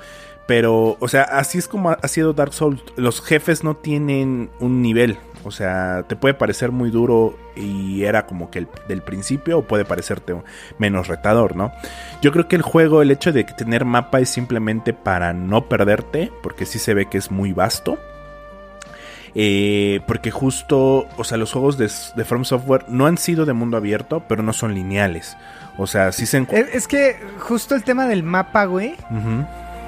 pero, 0.50 0.96
o 0.98 1.06
sea, 1.06 1.22
así 1.22 1.58
es 1.58 1.68
como 1.68 1.90
ha 1.90 2.08
sido 2.08 2.32
Dark 2.32 2.52
Souls. 2.52 2.82
Los 2.96 3.22
jefes 3.22 3.62
no 3.62 3.76
tienen 3.76 4.50
un 4.58 4.82
nivel, 4.82 5.16
o 5.44 5.52
sea, 5.52 6.02
te 6.08 6.16
puede 6.16 6.34
parecer 6.34 6.72
muy 6.72 6.90
duro 6.90 7.38
y 7.54 8.02
era 8.02 8.26
como 8.26 8.50
que 8.50 8.58
el, 8.58 8.68
del 8.88 9.00
principio, 9.00 9.58
o 9.58 9.62
puede 9.62 9.84
parecerte 9.84 10.34
menos 10.76 11.06
retador, 11.06 11.54
¿no? 11.54 11.70
Yo 12.20 12.32
creo 12.32 12.48
que 12.48 12.56
el 12.56 12.62
juego, 12.62 13.00
el 13.00 13.12
hecho 13.12 13.30
de 13.30 13.44
tener 13.44 13.84
mapa 13.84 14.18
es 14.18 14.28
simplemente 14.28 14.92
para 14.92 15.32
no 15.32 15.68
perderte, 15.68 16.32
porque 16.42 16.66
sí 16.66 16.80
se 16.80 16.94
ve 16.94 17.06
que 17.06 17.18
es 17.18 17.30
muy 17.30 17.52
vasto. 17.52 17.96
Eh, 19.36 20.00
porque 20.08 20.32
justo, 20.32 21.06
o 21.16 21.22
sea, 21.22 21.38
los 21.38 21.52
juegos 21.52 21.78
de, 21.78 21.88
de 22.16 22.24
From 22.24 22.44
Software 22.44 22.86
no 22.88 23.06
han 23.06 23.18
sido 23.18 23.46
de 23.46 23.52
mundo 23.52 23.76
abierto, 23.76 24.24
pero 24.28 24.42
no 24.42 24.52
son 24.52 24.74
lineales. 24.74 25.36
O 25.78 25.86
sea, 25.86 26.10
sí 26.10 26.26
se 26.26 26.38
encuentran. 26.38 26.76
Es, 26.76 26.88
que 26.88 27.16
justo 27.38 27.76
el 27.76 27.84
tema 27.84 28.08
del 28.08 28.24
mapa, 28.24 28.64
güey, 28.64 28.96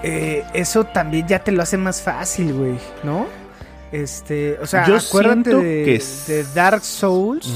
eh, 0.02 0.44
eso 0.54 0.84
también 0.84 1.26
ya 1.28 1.38
te 1.42 1.52
lo 1.52 1.62
hace 1.62 1.76
más 1.76 2.00
fácil, 2.02 2.52
güey, 2.54 2.78
¿no? 3.04 3.26
Este, 3.92 4.58
o 4.60 4.66
sea, 4.66 4.86
Yo 4.86 4.96
acuérdate 4.96 5.54
de, 5.54 5.84
que 5.84 5.94
es- 5.96 6.24
de 6.26 6.44
Dark 6.54 6.82
Souls. 6.82 7.46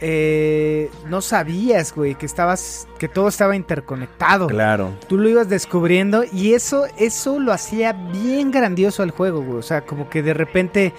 eh, 0.00 0.90
no 1.08 1.20
sabías, 1.20 1.94
güey, 1.94 2.16
que 2.16 2.26
estabas, 2.26 2.88
que 2.98 3.06
todo 3.08 3.28
estaba 3.28 3.54
interconectado. 3.54 4.48
Claro. 4.48 4.92
Tú 5.08 5.16
lo 5.16 5.28
ibas 5.28 5.48
descubriendo 5.48 6.24
y 6.32 6.54
eso, 6.54 6.86
eso 6.98 7.38
lo 7.38 7.52
hacía 7.52 7.92
bien 7.92 8.50
grandioso 8.50 9.04
el 9.04 9.12
juego, 9.12 9.42
güey. 9.42 9.58
O 9.58 9.62
sea, 9.62 9.82
como 9.82 10.10
que 10.10 10.22
de 10.22 10.34
repente 10.34 10.92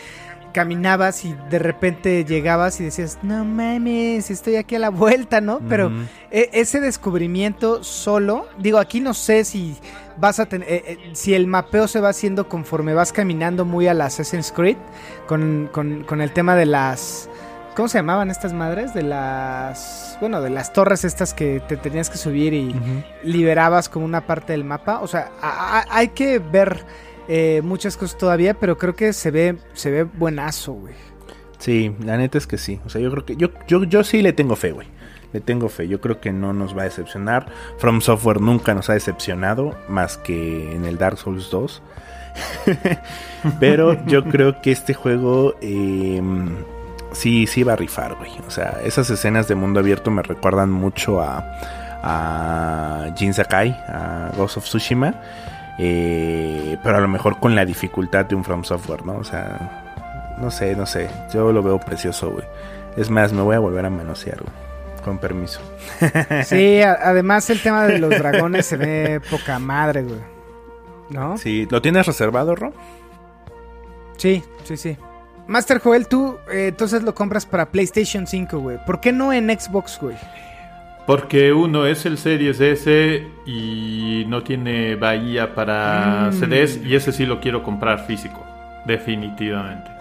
caminabas 0.53 1.25
y 1.25 1.35
de 1.49 1.59
repente 1.59 2.23
llegabas 2.23 2.79
y 2.79 2.85
decías, 2.85 3.17
no 3.23 3.43
mames, 3.43 4.29
estoy 4.31 4.55
aquí 4.55 4.75
a 4.75 4.79
la 4.79 4.89
vuelta, 4.89 5.41
¿no? 5.41 5.59
Pero 5.67 5.91
e- 6.31 6.49
ese 6.53 6.79
descubrimiento 6.79 7.83
solo, 7.83 8.45
digo, 8.59 8.77
aquí 8.77 9.01
no 9.01 9.13
sé 9.15 9.43
si 9.45 9.75
vas 10.17 10.39
a 10.39 10.45
tener, 10.47 10.69
eh, 10.71 10.83
eh, 10.87 10.97
si 11.13 11.33
el 11.33 11.47
mapeo 11.47 11.87
se 11.87 11.99
va 11.99 12.09
haciendo 12.09 12.47
conforme 12.49 12.93
vas 12.93 13.11
caminando 13.13 13.65
muy 13.65 13.87
a 13.87 13.93
la 13.93 14.05
Assassin's 14.05 14.51
Creed, 14.51 14.77
con, 15.27 15.69
con- 15.71 16.03
con 16.03 16.21
el 16.21 16.31
tema 16.31 16.55
de 16.55 16.65
las, 16.65 17.29
¿cómo 17.75 17.87
se 17.87 17.97
llamaban 17.97 18.29
estas 18.31 18.53
madres? 18.53 18.93
De 18.93 19.03
las, 19.03 20.17
bueno, 20.19 20.41
de 20.41 20.49
las 20.49 20.73
torres 20.73 21.03
estas 21.03 21.33
que 21.33 21.61
te 21.67 21.77
tenías 21.77 22.09
que 22.09 22.17
subir 22.17 22.53
y 22.53 22.75
liberabas 23.23 23.89
como 23.89 24.05
una 24.05 24.25
parte 24.27 24.53
del 24.53 24.63
mapa. 24.63 24.99
O 25.01 25.07
sea, 25.07 25.31
a- 25.41 25.79
a- 25.79 25.85
hay 25.89 26.09
que 26.09 26.39
ver 26.39 26.85
eh, 27.27 27.61
muchas 27.63 27.95
cosas 27.95 28.17
todavía, 28.17 28.53
pero 28.53 28.77
creo 28.77 28.95
que 28.95 29.13
se 29.13 29.31
ve, 29.31 29.57
se 29.73 29.89
ve 29.91 30.03
buenazo, 30.03 30.73
güey. 30.73 30.93
Sí, 31.57 31.95
la 32.03 32.17
neta 32.17 32.37
es 32.37 32.45
que 32.47 32.57
sí. 32.57 32.81
O 32.85 32.89
sea, 32.89 32.99
yo 32.99 33.09
creo 33.11 33.25
que 33.25 33.37
yo, 33.37 33.47
yo, 33.67 33.85
yo 33.85 34.03
sí 34.03 34.21
le 34.21 34.33
tengo 34.33 34.57
fe, 34.57 34.73
güey. 34.73 34.87
Le 35.33 35.41
tengo 35.41 35.67
fe. 35.67 35.87
Yo 35.87 35.99
creo 35.99 36.21
que 36.21 36.31
no 36.31 36.53
nos 36.53 36.77
va 36.77 36.81
a 36.81 36.85
decepcionar. 36.85 37.47
From 37.79 38.01
Software 38.01 38.39
nunca 38.39 38.73
nos 38.73 38.89
ha 38.89 38.93
decepcionado, 38.93 39.75
más 39.89 40.17
que 40.17 40.73
en 40.75 40.85
el 40.85 40.97
Dark 40.97 41.17
Souls 41.17 41.49
2. 41.49 41.81
Pero 43.59 44.05
yo 44.05 44.23
creo 44.25 44.61
que 44.61 44.71
este 44.71 44.93
juego 44.93 45.55
eh, 45.61 46.21
sí, 47.11 47.47
sí 47.47 47.63
va 47.63 47.73
a 47.73 47.75
rifar, 47.75 48.15
güey. 48.15 48.31
O 48.47 48.51
sea, 48.51 48.79
esas 48.83 49.09
escenas 49.09 49.47
de 49.47 49.55
mundo 49.55 49.79
abierto 49.79 50.11
me 50.11 50.21
recuerdan 50.23 50.71
mucho 50.71 51.21
a, 51.21 51.43
a 52.03 53.13
Jin 53.17 53.33
Sakai, 53.33 53.69
a 53.87 54.31
Ghost 54.37 54.57
of 54.57 54.65
Tsushima. 54.65 55.15
eh, 55.79 56.77
pero 56.83 56.97
a 56.97 57.01
lo 57.01 57.07
mejor 57.07 57.39
con 57.39 57.55
la 57.55 57.65
dificultad 57.65 58.25
de 58.25 58.35
un 58.35 58.43
From 58.43 58.63
Software, 58.63 59.05
¿no? 59.05 59.15
O 59.15 59.23
sea, 59.23 60.35
no 60.39 60.51
sé, 60.51 60.75
no 60.75 60.85
sé. 60.85 61.09
Yo 61.33 61.51
lo 61.51 61.63
veo 61.63 61.79
precioso, 61.79 62.31
güey. 62.31 62.45
Es 62.97 63.09
más, 63.09 63.33
me 63.33 63.41
voy 63.41 63.55
a 63.55 63.59
volver 63.59 63.85
a 63.85 63.89
manosear, 63.89 64.37
güey. 64.39 64.72
Con 65.03 65.17
permiso. 65.19 65.59
Sí, 66.45 66.81
además 66.81 67.49
el 67.49 67.61
tema 67.61 67.85
de 67.87 67.99
los 67.99 68.09
dragones 68.11 68.65
se 68.65 68.77
ve 68.77 69.21
poca 69.29 69.59
madre, 69.59 70.03
güey. 70.03 70.19
¿No? 71.09 71.37
Sí, 71.37 71.67
¿lo 71.69 71.81
tienes 71.81 72.05
reservado, 72.07 72.55
Ro? 72.55 72.73
Sí, 74.17 74.43
sí, 74.63 74.77
sí. 74.77 74.97
Master 75.47 75.79
Joel, 75.79 76.07
tú 76.07 76.37
eh, 76.51 76.67
entonces 76.69 77.03
lo 77.03 77.13
compras 77.13 77.45
para 77.45 77.69
PlayStation 77.69 78.25
5, 78.25 78.59
güey. 78.59 78.77
¿Por 78.85 79.01
qué 79.01 79.11
no 79.11 79.33
en 79.33 79.49
Xbox, 79.49 79.99
güey? 80.01 80.15
Porque 81.05 81.51
uno 81.51 81.85
es 81.85 82.05
el 82.05 82.17
Series 82.17 82.61
S 82.61 83.27
y 83.45 84.23
no 84.29 84.41
tiene 84.43 84.95
bahía 84.95 85.53
para 85.53 86.29
Mm. 86.31 86.33
CDs 86.39 86.77
y 86.85 86.95
ese 86.95 87.11
sí 87.11 87.25
lo 87.25 87.41
quiero 87.41 87.61
comprar 87.61 88.05
físico, 88.05 88.41
definitivamente. 88.85 89.91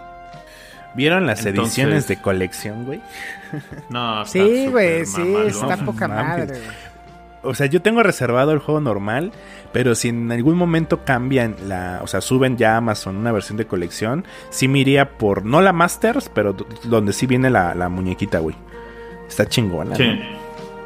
¿Vieron 0.95 1.27
las 1.27 1.45
Entonces- 1.47 1.79
ediciones 1.79 2.09
de 2.09 2.17
colección, 2.21 2.85
güey? 2.85 3.01
No, 3.89 4.23
está 4.25 4.33
Sí, 4.33 4.67
güey, 4.69 5.07
sí, 5.07 5.35
está 5.47 5.77
no 5.77 5.87
poca 5.87 6.09
madre, 6.09 6.47
güey. 6.47 6.93
O 7.45 7.55
sea, 7.55 7.67
yo 7.67 7.83
tengo 7.83 8.05
reservado 8.05 8.53
el 8.53 8.61
juego 8.61 8.81
normal, 8.81 9.33
pero 9.73 9.97
si 9.97 10.11
en 10.11 10.31
algún 10.31 10.57
momento 10.57 11.05
cambian 11.05 11.57
la, 11.67 11.99
o 12.03 12.07
sea, 12.07 12.21
suben 12.21 12.57
ya 12.57 12.75
a 12.75 12.77
Amazon 12.77 13.17
una 13.17 13.33
versión 13.33 13.57
de 13.57 13.67
colección, 13.67 14.25
sí 14.51 14.69
me 14.69 14.79
iría 14.79 15.11
por, 15.19 15.45
no 15.45 15.61
la 15.61 15.73
Masters, 15.73 16.29
pero 16.33 16.55
donde 16.85 17.13
sí 17.13 17.27
viene 17.27 17.51
la, 17.51 17.75
la 17.75 17.89
muñequita, 17.89 18.39
güey. 18.39 18.55
Está 19.27 19.47
chingona. 19.47 19.97
Sí, 19.97 20.21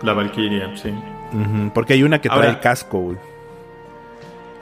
la 0.02 0.14
Valkyria, 0.14 0.74
sí. 0.76 0.94
porque 1.74 1.92
hay 1.92 2.02
una 2.04 2.22
que 2.22 2.30
trae 2.30 2.48
el 2.48 2.60
casco, 2.60 3.00
güey. 3.00 3.18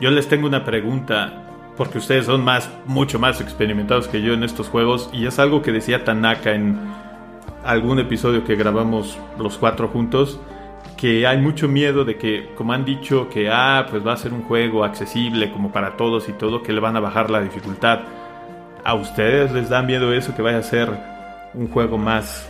Yo 0.00 0.10
les 0.10 0.26
tengo 0.28 0.48
una 0.48 0.64
pregunta, 0.64 1.43
porque 1.76 1.98
ustedes 1.98 2.26
son 2.26 2.44
más, 2.44 2.70
mucho 2.86 3.18
más 3.18 3.40
experimentados 3.40 4.08
que 4.08 4.22
yo 4.22 4.32
en 4.32 4.44
estos 4.44 4.68
juegos, 4.68 5.10
y 5.12 5.26
es 5.26 5.38
algo 5.38 5.62
que 5.62 5.72
decía 5.72 6.04
Tanaka 6.04 6.52
en 6.52 6.78
algún 7.64 7.98
episodio 7.98 8.44
que 8.44 8.56
grabamos 8.56 9.18
los 9.38 9.58
cuatro 9.58 9.88
juntos, 9.88 10.38
que 10.96 11.26
hay 11.26 11.38
mucho 11.38 11.68
miedo 11.68 12.04
de 12.04 12.16
que, 12.16 12.50
como 12.56 12.72
han 12.72 12.84
dicho, 12.84 13.28
que 13.28 13.50
ah, 13.50 13.86
pues 13.90 14.06
va 14.06 14.12
a 14.12 14.16
ser 14.16 14.32
un 14.32 14.42
juego 14.42 14.84
accesible 14.84 15.50
como 15.50 15.72
para 15.72 15.96
todos 15.96 16.28
y 16.28 16.32
todo, 16.32 16.62
que 16.62 16.72
le 16.72 16.80
van 16.80 16.96
a 16.96 17.00
bajar 17.00 17.30
la 17.30 17.40
dificultad. 17.40 18.00
¿A 18.84 18.94
ustedes 18.94 19.52
les 19.52 19.68
da 19.68 19.82
miedo 19.82 20.12
eso, 20.12 20.34
que 20.34 20.42
vaya 20.42 20.58
a 20.58 20.62
ser 20.62 20.90
un 21.54 21.68
juego 21.68 21.98
más 21.98 22.48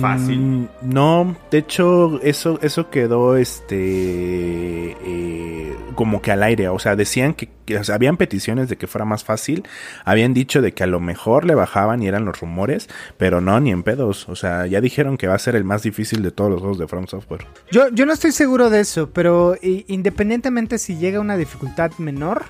fácil? 0.00 0.38
Mm, 0.40 0.68
no, 0.82 1.36
de 1.50 1.58
hecho, 1.58 2.20
eso, 2.22 2.58
eso 2.62 2.90
quedó 2.90 3.36
este 3.36 4.96
eh, 5.04 5.76
como 5.94 6.20
que 6.22 6.32
al 6.32 6.42
aire. 6.42 6.68
O 6.68 6.78
sea, 6.78 6.96
decían 6.96 7.34
que, 7.34 7.48
que, 7.64 7.78
o 7.78 7.84
sea, 7.84 7.94
habían 7.94 8.16
peticiones 8.16 8.68
de 8.68 8.76
que 8.76 8.86
fuera 8.86 9.04
más 9.04 9.24
fácil. 9.24 9.64
Habían 10.04 10.34
dicho 10.34 10.60
de 10.62 10.72
que 10.72 10.82
a 10.84 10.86
lo 10.86 11.00
mejor 11.00 11.44
le 11.44 11.54
bajaban 11.54 12.02
y 12.02 12.08
eran 12.08 12.24
los 12.24 12.40
rumores, 12.40 12.88
pero 13.16 13.40
no, 13.40 13.58
ni 13.60 13.70
en 13.70 13.82
pedos. 13.82 14.28
O 14.28 14.36
sea, 14.36 14.66
ya 14.66 14.80
dijeron 14.80 15.16
que 15.16 15.26
va 15.28 15.34
a 15.34 15.38
ser 15.38 15.56
el 15.56 15.64
más 15.64 15.82
difícil 15.82 16.22
de 16.22 16.30
todos 16.30 16.50
los 16.50 16.60
juegos 16.60 16.78
de 16.78 16.88
From 16.88 17.06
Software. 17.06 17.46
Yo, 17.70 17.88
yo 17.90 18.06
no 18.06 18.12
estoy 18.12 18.32
seguro 18.32 18.70
de 18.70 18.80
eso, 18.80 19.10
pero 19.10 19.56
i- 19.62 19.84
independientemente 19.88 20.78
si 20.78 20.96
llega 20.96 21.18
a 21.18 21.22
una 21.22 21.36
dificultad 21.36 21.90
menor, 21.98 22.44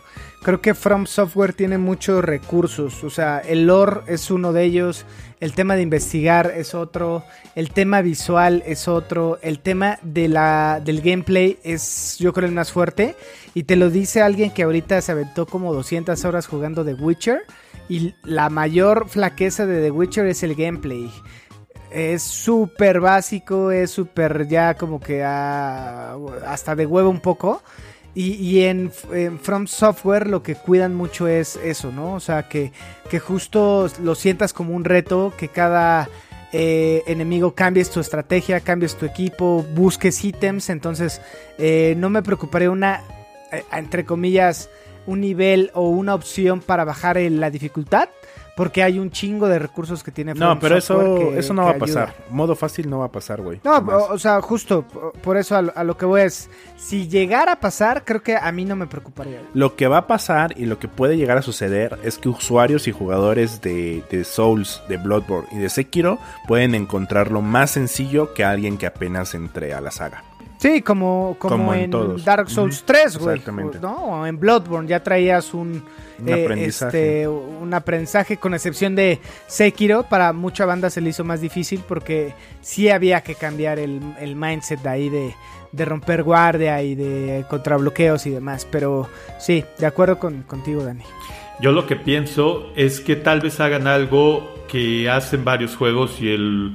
creo 0.47 0.61
que 0.61 0.75
From 0.75 1.07
Software 1.07 1.55
tiene 1.55 1.77
muchos 1.77 2.25
recursos. 2.25 3.03
O 3.03 3.11
sea, 3.11 3.41
el 3.41 3.67
lore 3.67 4.03
es 4.07 4.31
uno 4.31 4.53
de 4.53 4.63
ellos, 4.63 5.05
el 5.41 5.55
tema 5.55 5.75
de 5.75 5.83
investigar 5.83 6.53
es 6.57 6.73
otro, 6.73 7.25
el 7.57 7.73
tema 7.73 8.01
visual 8.01 8.63
es 8.65 8.87
otro, 8.87 9.41
el 9.43 9.59
tema 9.59 9.99
de 10.03 10.29
la, 10.29 10.81
del 10.85 11.01
gameplay 11.01 11.59
es 11.65 12.17
yo 12.21 12.33
creo 12.33 12.47
el 12.47 12.55
más 12.55 12.71
fuerte. 12.71 13.17
Y 13.55 13.65
te 13.65 13.75
lo 13.75 13.91
dice 13.91 14.23
alguien 14.23 14.53
que 14.53 14.63
ahorita 14.63 15.01
se 15.01 15.11
aventó 15.11 15.47
como 15.47 15.75
200 15.75 16.25
horas 16.25 16.47
jugando 16.47 16.85
The 16.85 16.95
Witcher. 16.95 17.41
Y 17.89 18.15
la 18.23 18.49
mayor 18.49 19.09
flaqueza 19.09 19.67
de 19.67 19.83
The 19.83 19.91
Witcher 19.91 20.27
es 20.27 20.45
el 20.45 20.55
gameplay. 20.55 21.11
Es 21.91 22.23
súper 22.23 23.01
básico, 23.01 23.73
es 23.73 23.91
súper 23.91 24.47
ya 24.47 24.75
como 24.75 25.01
que 25.01 25.25
hasta 25.25 26.77
de 26.77 26.87
huevo 26.87 27.11
un 27.11 27.21
poco. 27.21 27.65
Y, 28.17 28.33
y 28.37 28.63
en, 28.63 28.91
From 28.91 29.67
Software 29.67 30.27
lo 30.27 30.43
que 30.43 30.55
cuidan 30.55 30.95
mucho 30.95 31.29
es 31.29 31.57
eso, 31.57 31.93
¿no? 31.93 32.15
O 32.15 32.21
sea, 32.21 32.49
que, 32.49 32.73
que 33.11 33.19
justo 33.19 33.91
lo 34.03 34.15
sientas 34.15 34.55
como 34.55 34.75
un 34.75 34.85
reto, 34.85 35.35
que 35.37 35.49
cada 35.49 36.09
eh, 36.51 37.03
enemigo 37.07 37.55
cambies 37.55 37.91
tu 37.91 38.01
estrategia, 38.01 38.61
cambies 38.61 38.95
tu 38.95 39.05
equipo, 39.05 39.67
busques 39.75 40.25
ítems. 40.25 40.71
Entonces, 40.71 41.21
eh, 41.59 41.95
no 41.99 42.09
me 42.09 42.23
preocuparía 42.23 42.71
una, 42.71 43.03
eh, 43.53 43.63
entre 43.71 44.07
comillas, 44.07 44.71
un 45.07 45.21
nivel 45.21 45.71
o 45.75 45.91
una 45.91 46.15
opción 46.15 46.63
para 46.63 46.87
bajar 46.87 47.19
la 47.19 47.51
dificultad. 47.51 48.09
Porque 48.57 48.83
hay 48.83 48.99
un 48.99 49.11
chingo 49.11 49.49
de 49.49 49.59
recursos 49.59 50.03
que 50.03 50.11
tiene 50.11 50.33
No, 50.33 50.47
From 50.47 50.59
pero 50.61 50.77
eso, 50.79 50.99
que- 51.19 51.39
eso 51.39 51.53
no 51.53 51.63
va 51.65 51.69
a 51.69 51.73
ayuda. 51.75 51.87
pasar. 52.07 52.15
Modo 52.31 52.57
fácil 52.57 52.89
no 52.89 53.01
va 53.01 53.05
a 53.05 53.13
pasar, 53.13 53.43
güey. 53.43 53.61
No, 53.63 53.77
o, 53.77 54.15
o 54.15 54.19
sea, 54.19 54.41
justo 54.41 54.83
por 55.23 55.37
eso 55.37 55.57
a, 55.57 55.63
lo- 55.63 55.73
a 55.77 55.85
lo 55.85 55.97
que 55.99 56.07
voy 56.07 56.23
es, 56.23 56.49
si 56.79 57.07
llegara 57.07 57.53
a 57.53 57.61
pasar, 57.61 58.03
creo 58.07 58.23
que 58.23 58.35
a 58.35 58.51
mí 58.53 58.65
no 58.65 58.75
me 58.75 58.87
preocuparía. 58.87 59.43
Lo 59.53 59.77
que 59.77 59.87
va 59.89 59.99
a 59.99 60.07
pasar 60.07 60.55
y 60.59 60.65
lo 60.65 60.79
que 60.79 60.89
puede 60.89 61.19
llegar 61.19 61.37
a 61.37 61.43
suceder 61.43 61.99
es 62.03 62.17
que 62.17 62.31
usuarios 62.31 62.89
y 62.89 62.93
jugadores 62.93 63.61
de, 63.61 64.03
de 64.11 64.25
Souls, 64.25 64.83
de 64.89 64.97
Bloodborne 64.97 65.49
y 65.53 65.59
de 65.59 65.69
Sekiro 65.69 66.19
pueden 66.49 66.75
encontrarlo 66.75 67.43
más 67.43 67.73
sencillo 67.73 68.33
que 68.33 68.43
alguien 68.45 68.79
que 68.79 68.87
apenas 68.87 69.35
entre 69.35 69.75
a 69.75 69.83
la 69.83 69.91
saga. 69.91 70.25
Sí, 70.59 70.81
como, 70.81 71.37
como, 71.39 71.57
Como 71.57 71.75
en 71.75 71.81
en, 71.83 71.91
todos. 71.91 72.25
Dark 72.25 72.49
Souls 72.49 72.77
Ujú, 72.79 72.87
3, 72.87 73.19
güey. 73.19 73.37
exactamente. 73.37 73.79
¿no? 73.81 73.95
O 73.97 74.27
en 74.27 74.39
Bloodborne 74.41 74.89
ya 74.89 75.03
traías 75.03 75.53
un, 75.53 75.83
Un 76.19 76.29
eh, 76.29 76.45
aprendizaje. 76.45 77.13
este, 77.23 77.29
un 77.29 77.75
aprendizaje, 77.75 78.39
con 78.39 78.55
excepción 78.55 78.95
de 78.97 79.21
Sekiro. 79.47 80.05
Para 80.05 80.33
mucha 80.33 80.65
banda 80.65 80.89
se 80.89 81.01
le 81.03 81.11
hizo 81.11 81.25
más 81.25 81.41
difícil 81.43 81.83
porque 81.87 82.33
sí 82.63 82.89
había 82.89 83.21
que 83.21 83.35
cambiar 83.35 83.79
el, 83.79 84.01
el 84.19 84.35
mindset 84.35 84.81
de 84.81 84.89
ahí 84.89 85.09
de, 85.11 85.35
de 85.73 85.85
romper 85.85 86.23
guardia 86.23 86.83
y 86.83 86.95
de 86.95 87.45
contrabloqueos 87.51 88.25
y 88.27 88.31
demás. 88.31 88.67
Pero 88.71 89.09
sí, 89.39 89.63
de 89.79 89.87
acuerdo 89.87 90.19
con, 90.19 90.43
contigo, 90.45 90.83
Dani. 90.85 91.05
Yo 91.61 91.73
lo 91.73 91.87
que 91.87 91.97
pienso 91.97 92.71
es 92.77 93.01
que 93.01 93.17
tal 93.17 93.41
vez 93.41 93.61
hagan 93.61 93.87
algo 93.87 94.55
que 94.69 95.09
hacen 95.11 95.45
varios 95.45 95.77
juegos 95.77 96.21
y 96.21 96.31
el 96.31 96.73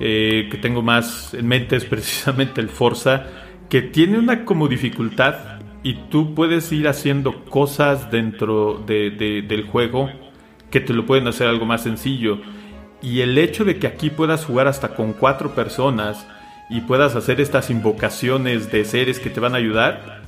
eh, 0.00 0.48
que 0.50 0.56
tengo 0.58 0.82
más 0.82 1.34
en 1.34 1.46
mente 1.46 1.76
es 1.76 1.84
precisamente 1.84 2.60
el 2.60 2.68
Forza, 2.68 3.26
que 3.68 3.82
tiene 3.82 4.18
una 4.18 4.44
como 4.44 4.68
dificultad 4.68 5.34
y 5.82 5.94
tú 6.10 6.34
puedes 6.34 6.70
ir 6.72 6.88
haciendo 6.88 7.44
cosas 7.44 8.10
dentro 8.10 8.82
de- 8.86 9.10
de- 9.10 9.42
del 9.42 9.64
juego 9.64 10.10
que 10.70 10.80
te 10.80 10.92
lo 10.92 11.06
pueden 11.06 11.26
hacer 11.28 11.46
algo 11.46 11.66
más 11.66 11.82
sencillo. 11.82 12.38
Y 13.02 13.20
el 13.20 13.36
hecho 13.38 13.64
de 13.64 13.78
que 13.78 13.86
aquí 13.86 14.10
puedas 14.10 14.44
jugar 14.44 14.66
hasta 14.66 14.94
con 14.94 15.12
cuatro 15.12 15.54
personas 15.54 16.26
y 16.70 16.80
puedas 16.80 17.14
hacer 17.16 17.40
estas 17.40 17.68
invocaciones 17.70 18.72
de 18.72 18.84
seres 18.84 19.20
que 19.20 19.28
te 19.30 19.40
van 19.40 19.54
a 19.54 19.58
ayudar, 19.58 20.22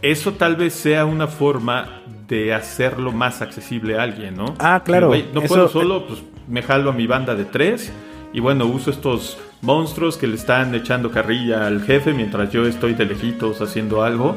eso 0.00 0.32
tal 0.34 0.54
vez 0.56 0.74
sea 0.74 1.04
una 1.06 1.26
forma 1.26 2.00
de 2.28 2.54
hacerlo 2.54 3.10
más 3.12 3.42
accesible 3.42 3.98
a 3.98 4.02
alguien, 4.04 4.36
¿no? 4.36 4.54
Ah, 4.58 4.82
claro, 4.84 5.10
no 5.10 5.40
eso- 5.40 5.48
puedo 5.48 5.68
solo, 5.68 6.06
pues 6.06 6.22
me 6.48 6.62
jalo 6.62 6.90
a 6.90 6.92
mi 6.92 7.06
banda 7.06 7.34
de 7.34 7.44
tres 7.44 7.92
y 8.34 8.40
bueno, 8.40 8.66
uso 8.66 8.90
estos 8.90 9.38
monstruos 9.62 10.18
que 10.18 10.26
le 10.26 10.34
están 10.34 10.74
echando 10.74 11.10
carrilla 11.10 11.66
al 11.66 11.82
jefe 11.82 12.12
mientras 12.12 12.50
yo 12.52 12.66
estoy 12.66 12.92
de 12.94 13.06
lejitos 13.06 13.62
haciendo 13.62 14.02
algo. 14.02 14.36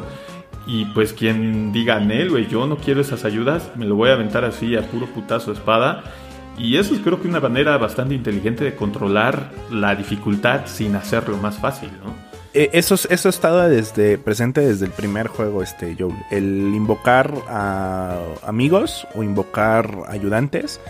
Y 0.66 0.86
pues 0.94 1.14
quien 1.14 1.72
diga, 1.72 2.00
Nel, 2.00 2.30
güey, 2.30 2.48
yo 2.48 2.68
no 2.68 2.78
quiero 2.78 3.02
esas 3.02 3.24
ayudas, 3.26 3.72
me 3.76 3.86
lo 3.86 3.96
voy 3.96 4.10
a 4.10 4.14
aventar 4.14 4.44
así 4.46 4.76
a 4.76 4.82
puro 4.84 5.06
putazo 5.08 5.52
espada. 5.52 6.04
Y 6.58 6.78
eso 6.78 6.94
es 6.94 7.02
creo 7.02 7.22
que 7.22 7.28
una 7.28 7.40
manera 7.40 7.78
bastante 7.78 8.16
inteligente 8.16 8.64
de 8.64 8.76
controlar 8.76 9.52
la 9.72 9.96
dificultad 9.96 10.62
sin 10.66 10.96
hacerlo 10.96 11.38
más 11.38 11.58
fácil, 11.58 11.90
¿no? 12.04 12.14
Eh, 12.54 12.70
eso, 12.74 12.96
es- 12.96 13.08
eso 13.12 13.30
ha 13.30 13.32
estado 13.32 13.70
desde, 13.70 14.18
presente 14.18 14.62
desde 14.62 14.86
el 14.86 14.92
primer 14.92 15.28
juego, 15.28 15.62
este, 15.62 15.96
Joel. 15.98 16.16
El 16.32 16.74
invocar 16.74 17.32
a 17.48 18.18
amigos 18.46 19.08
o 19.16 19.22
invocar 19.24 19.90
ayudantes 20.10 20.82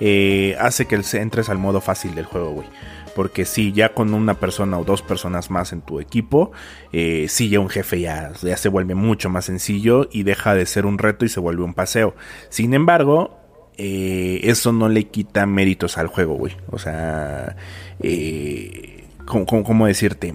eh, 0.00 0.56
hace 0.60 0.86
que 0.86 1.00
entres 1.14 1.48
al 1.48 1.58
modo 1.58 1.80
fácil 1.80 2.14
del 2.14 2.24
juego, 2.26 2.50
güey. 2.52 2.68
Porque 3.14 3.46
si 3.46 3.72
ya 3.72 3.94
con 3.94 4.12
una 4.12 4.34
persona 4.34 4.78
o 4.78 4.84
dos 4.84 5.00
personas 5.00 5.50
más 5.50 5.72
en 5.72 5.80
tu 5.80 6.00
equipo, 6.00 6.52
eh, 6.92 7.28
ya 7.48 7.60
un 7.60 7.70
jefe 7.70 7.98
ya, 8.00 8.32
ya 8.42 8.56
se 8.58 8.68
vuelve 8.68 8.94
mucho 8.94 9.30
más 9.30 9.46
sencillo 9.46 10.06
y 10.12 10.22
deja 10.24 10.54
de 10.54 10.66
ser 10.66 10.84
un 10.84 10.98
reto 10.98 11.24
y 11.24 11.30
se 11.30 11.40
vuelve 11.40 11.62
un 11.64 11.72
paseo. 11.72 12.14
Sin 12.50 12.74
embargo, 12.74 13.38
eh, 13.78 14.40
eso 14.44 14.70
no 14.72 14.90
le 14.90 15.04
quita 15.04 15.46
méritos 15.46 15.96
al 15.96 16.08
juego, 16.08 16.34
güey. 16.34 16.56
O 16.70 16.78
sea, 16.78 17.56
eh, 18.02 19.04
¿cómo, 19.24 19.46
cómo- 19.46 19.64
cómo 19.64 19.86
decirte? 19.86 20.34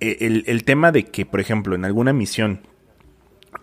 Eh, 0.00 0.16
El, 0.20 0.44
el 0.46 0.64
tema 0.64 0.92
de 0.92 1.04
que, 1.04 1.26
por 1.26 1.40
ejemplo, 1.40 1.74
en 1.74 1.84
alguna 1.84 2.12
misión 2.14 2.60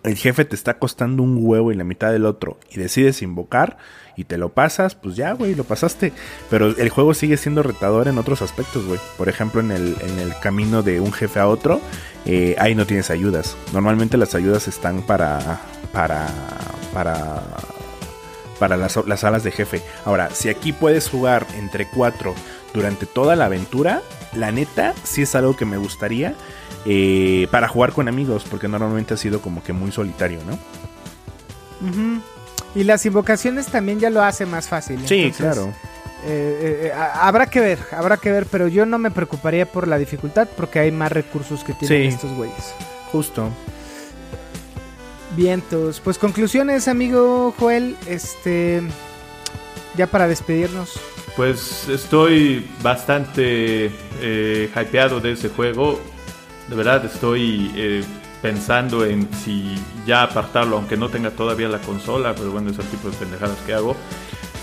el 0.03 0.17
jefe 0.17 0.45
te 0.45 0.55
está 0.55 0.77
costando 0.79 1.23
un 1.23 1.37
huevo 1.39 1.71
y 1.71 1.75
la 1.75 1.83
mitad 1.83 2.11
del 2.11 2.25
otro 2.25 2.57
y 2.71 2.77
decides 2.77 3.21
invocar 3.21 3.77
y 4.15 4.25
te 4.25 4.37
lo 4.37 4.49
pasas, 4.49 4.95
pues 4.95 5.15
ya, 5.15 5.31
güey, 5.33 5.55
lo 5.55 5.63
pasaste. 5.63 6.13
Pero 6.49 6.67
el 6.77 6.89
juego 6.89 7.13
sigue 7.13 7.37
siendo 7.37 7.63
retador 7.63 8.07
en 8.07 8.17
otros 8.17 8.41
aspectos, 8.41 8.85
güey. 8.85 8.99
Por 9.17 9.29
ejemplo, 9.29 9.61
en 9.61 9.71
el, 9.71 9.95
en 10.01 10.19
el 10.19 10.37
camino 10.39 10.83
de 10.83 10.99
un 10.99 11.11
jefe 11.11 11.39
a 11.39 11.47
otro, 11.47 11.81
eh, 12.25 12.55
ahí 12.59 12.75
no 12.75 12.85
tienes 12.85 13.09
ayudas. 13.09 13.57
Normalmente 13.71 14.17
las 14.17 14.35
ayudas 14.35 14.67
están 14.67 15.01
para, 15.01 15.61
para, 15.91 16.27
para, 16.93 17.41
para 18.59 18.77
las, 18.77 18.95
las 19.07 19.21
salas 19.21 19.43
de 19.43 19.51
jefe. 19.51 19.81
Ahora, 20.05 20.29
si 20.29 20.49
aquí 20.49 20.73
puedes 20.73 21.09
jugar 21.09 21.47
entre 21.57 21.89
cuatro 21.89 22.35
durante 22.73 23.05
toda 23.07 23.35
la 23.35 23.45
aventura, 23.45 24.01
la 24.35 24.51
neta, 24.51 24.93
sí 25.03 25.23
es 25.23 25.33
algo 25.33 25.55
que 25.55 25.65
me 25.65 25.77
gustaría 25.77 26.35
eh, 26.85 27.47
para 27.51 27.67
jugar 27.67 27.93
con 27.93 28.07
amigos, 28.07 28.45
porque 28.49 28.67
normalmente 28.67 29.13
ha 29.13 29.17
sido 29.17 29.41
como 29.41 29.63
que 29.63 29.73
muy 29.73 29.91
solitario, 29.91 30.39
¿no? 30.45 30.57
Y 32.75 32.83
las 32.85 33.05
invocaciones 33.05 33.67
también 33.67 33.99
ya 33.99 34.09
lo 34.09 34.23
hace 34.23 34.45
más 34.45 34.67
fácil. 34.67 34.99
Sí, 35.07 35.23
entonces, 35.23 35.37
claro. 35.53 35.73
eh, 36.25 36.85
eh, 36.85 36.91
a- 36.93 37.27
habrá 37.27 37.45
que 37.47 37.59
ver, 37.59 37.79
habrá 37.91 38.17
que 38.17 38.31
ver, 38.31 38.45
pero 38.49 38.67
yo 38.67 38.85
no 38.85 38.97
me 38.97 39.11
preocuparía 39.11 39.65
por 39.69 39.87
la 39.87 39.97
dificultad 39.97 40.47
porque 40.55 40.79
hay 40.79 40.91
más 40.91 41.11
recursos 41.11 41.63
que 41.63 41.73
tienen 41.73 42.09
Sí. 42.11 42.15
estos 42.15 42.31
güeyes. 42.31 42.73
Justo. 43.11 43.49
Vientos. 45.35 45.99
Pues 45.99 46.17
conclusiones, 46.17 46.87
amigo 46.87 47.53
Joel, 47.59 47.95
este 48.07 48.81
ya 49.95 50.07
para 50.07 50.27
despedirnos. 50.27 50.93
Pues 51.35 51.89
estoy 51.89 52.67
bastante 52.83 53.91
eh, 54.21 54.69
hypeado 54.75 55.19
de 55.19 55.31
ese 55.31 55.49
juego. 55.49 55.99
De 56.73 56.77
verdad 56.77 57.05
estoy 57.05 57.71
eh, 57.75 58.03
pensando 58.41 59.05
en 59.05 59.29
si 59.43 59.75
ya 60.07 60.23
apartarlo, 60.23 60.77
aunque 60.77 60.97
no 60.97 61.07
tenga 61.07 61.29
todavía 61.29 61.69
la 61.69 61.77
consola, 61.77 62.33
pero 62.33 62.49
bueno, 62.49 62.71
es 62.71 62.79
el 62.79 62.85
tipo 62.87 63.11
de 63.11 63.15
pendejadas 63.15 63.59
que 63.63 63.75
hago. 63.75 63.95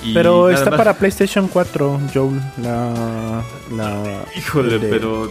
Y 0.03 0.13
Pero 0.13 0.51
está 0.51 0.71
más- 0.71 0.77
para 0.79 0.95
PlayStation 0.95 1.47
4, 1.47 2.01
Joel. 2.13 2.41
La. 2.61 3.45
la 3.77 4.25
Híjole, 4.37 4.81
de- 4.81 4.89
pero... 4.89 5.31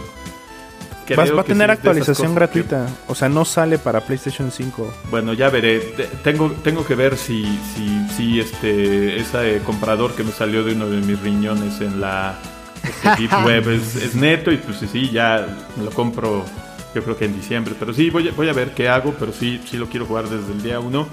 Vas- 1.14 1.36
va 1.36 1.42
a 1.42 1.44
tener 1.44 1.70
actualización 1.70 2.34
gratuita. 2.34 2.86
O 3.08 3.14
sea, 3.14 3.28
no 3.28 3.44
sale 3.44 3.76
para 3.76 4.00
PlayStation 4.00 4.50
5. 4.50 4.86
que- 5.02 5.08
bueno, 5.10 5.34
ya 5.34 5.50
veré. 5.50 5.80
Te- 5.80 6.04
Tengo, 6.24 6.50
tengo 6.64 6.86
que 6.86 6.94
ver 6.94 7.18
si, 7.18 7.44
si, 7.74 8.08
si 8.16 8.40
este 8.40 9.20
ese 9.20 9.60
comprador 9.66 10.12
que 10.14 10.24
me 10.24 10.32
salió 10.32 10.64
de 10.64 10.72
uno 10.72 10.88
de 10.88 11.02
mis 11.02 11.20
riñones 11.20 11.78
en 11.82 12.00
la 12.00 12.38
este, 12.82 13.20
Deep 13.20 13.32
Web 13.44 13.68
es, 13.68 13.96
es 13.96 14.14
neto 14.14 14.50
y 14.50 14.56
pues 14.56 14.78
sí, 14.78 14.88
sí, 14.90 15.10
ya 15.10 15.46
me 15.76 15.84
lo 15.84 15.90
compro 15.90 16.46
yo 16.94 17.02
creo 17.02 17.16
que 17.16 17.24
en 17.26 17.34
diciembre. 17.34 17.74
Pero 17.78 17.92
sí, 17.92 18.10
voy 18.10 18.28
a, 18.28 18.32
voy 18.32 18.48
a 18.48 18.52
ver 18.52 18.74
qué 18.74 18.88
hago, 18.88 19.14
pero 19.18 19.32
sí, 19.32 19.60
sí 19.64 19.76
lo 19.76 19.88
quiero 19.88 20.06
jugar 20.06 20.28
desde 20.28 20.52
el 20.52 20.62
día 20.62 20.80
1. 20.80 21.08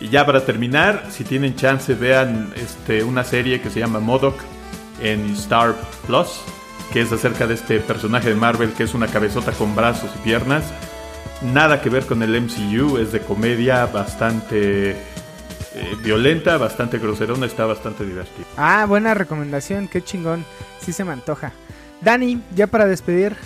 Y 0.00 0.08
ya 0.08 0.24
para 0.24 0.44
terminar, 0.44 1.06
si 1.10 1.24
tienen 1.24 1.56
chance, 1.56 1.94
vean 1.94 2.52
este, 2.56 3.02
una 3.02 3.24
serie 3.24 3.60
que 3.60 3.70
se 3.70 3.80
llama 3.80 3.98
Modoc 3.98 4.40
en 5.00 5.30
Star 5.32 5.74
Plus, 6.06 6.40
que 6.92 7.00
es 7.00 7.12
acerca 7.12 7.46
de 7.46 7.54
este 7.54 7.80
personaje 7.80 8.28
de 8.28 8.34
Marvel 8.34 8.72
que 8.72 8.84
es 8.84 8.94
una 8.94 9.08
cabezota 9.08 9.52
con 9.52 9.74
brazos 9.74 10.10
y 10.16 10.18
piernas. 10.20 10.64
Nada 11.42 11.80
que 11.80 11.90
ver 11.90 12.06
con 12.06 12.22
el 12.22 12.40
MCU, 12.40 12.98
es 12.98 13.12
de 13.12 13.20
comedia 13.20 13.86
bastante 13.86 14.90
eh, 14.90 15.96
violenta, 16.02 16.56
bastante 16.58 16.98
groserona, 16.98 17.46
está 17.46 17.64
bastante 17.66 18.04
divertido. 18.04 18.46
Ah, 18.56 18.86
buena 18.88 19.14
recomendación, 19.14 19.88
qué 19.88 20.02
chingón. 20.02 20.44
Sí 20.80 20.92
se 20.92 21.04
me 21.04 21.12
antoja. 21.12 21.52
Dani, 22.00 22.40
ya 22.54 22.66
para 22.66 22.86
despedir. 22.86 23.36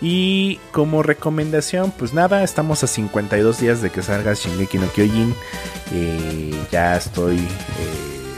Y 0.00 0.60
como 0.70 1.02
recomendación, 1.02 1.90
pues 1.90 2.12
nada, 2.14 2.44
estamos 2.44 2.84
a 2.84 2.86
52 2.86 3.58
días 3.60 3.82
de 3.82 3.90
que 3.90 4.02
salga 4.02 4.32
Shingeki 4.34 4.78
no 4.78 4.88
Kyojin. 4.92 5.34
Eh, 5.92 6.54
ya 6.70 6.96
estoy. 6.96 7.38
eh, 7.38 7.44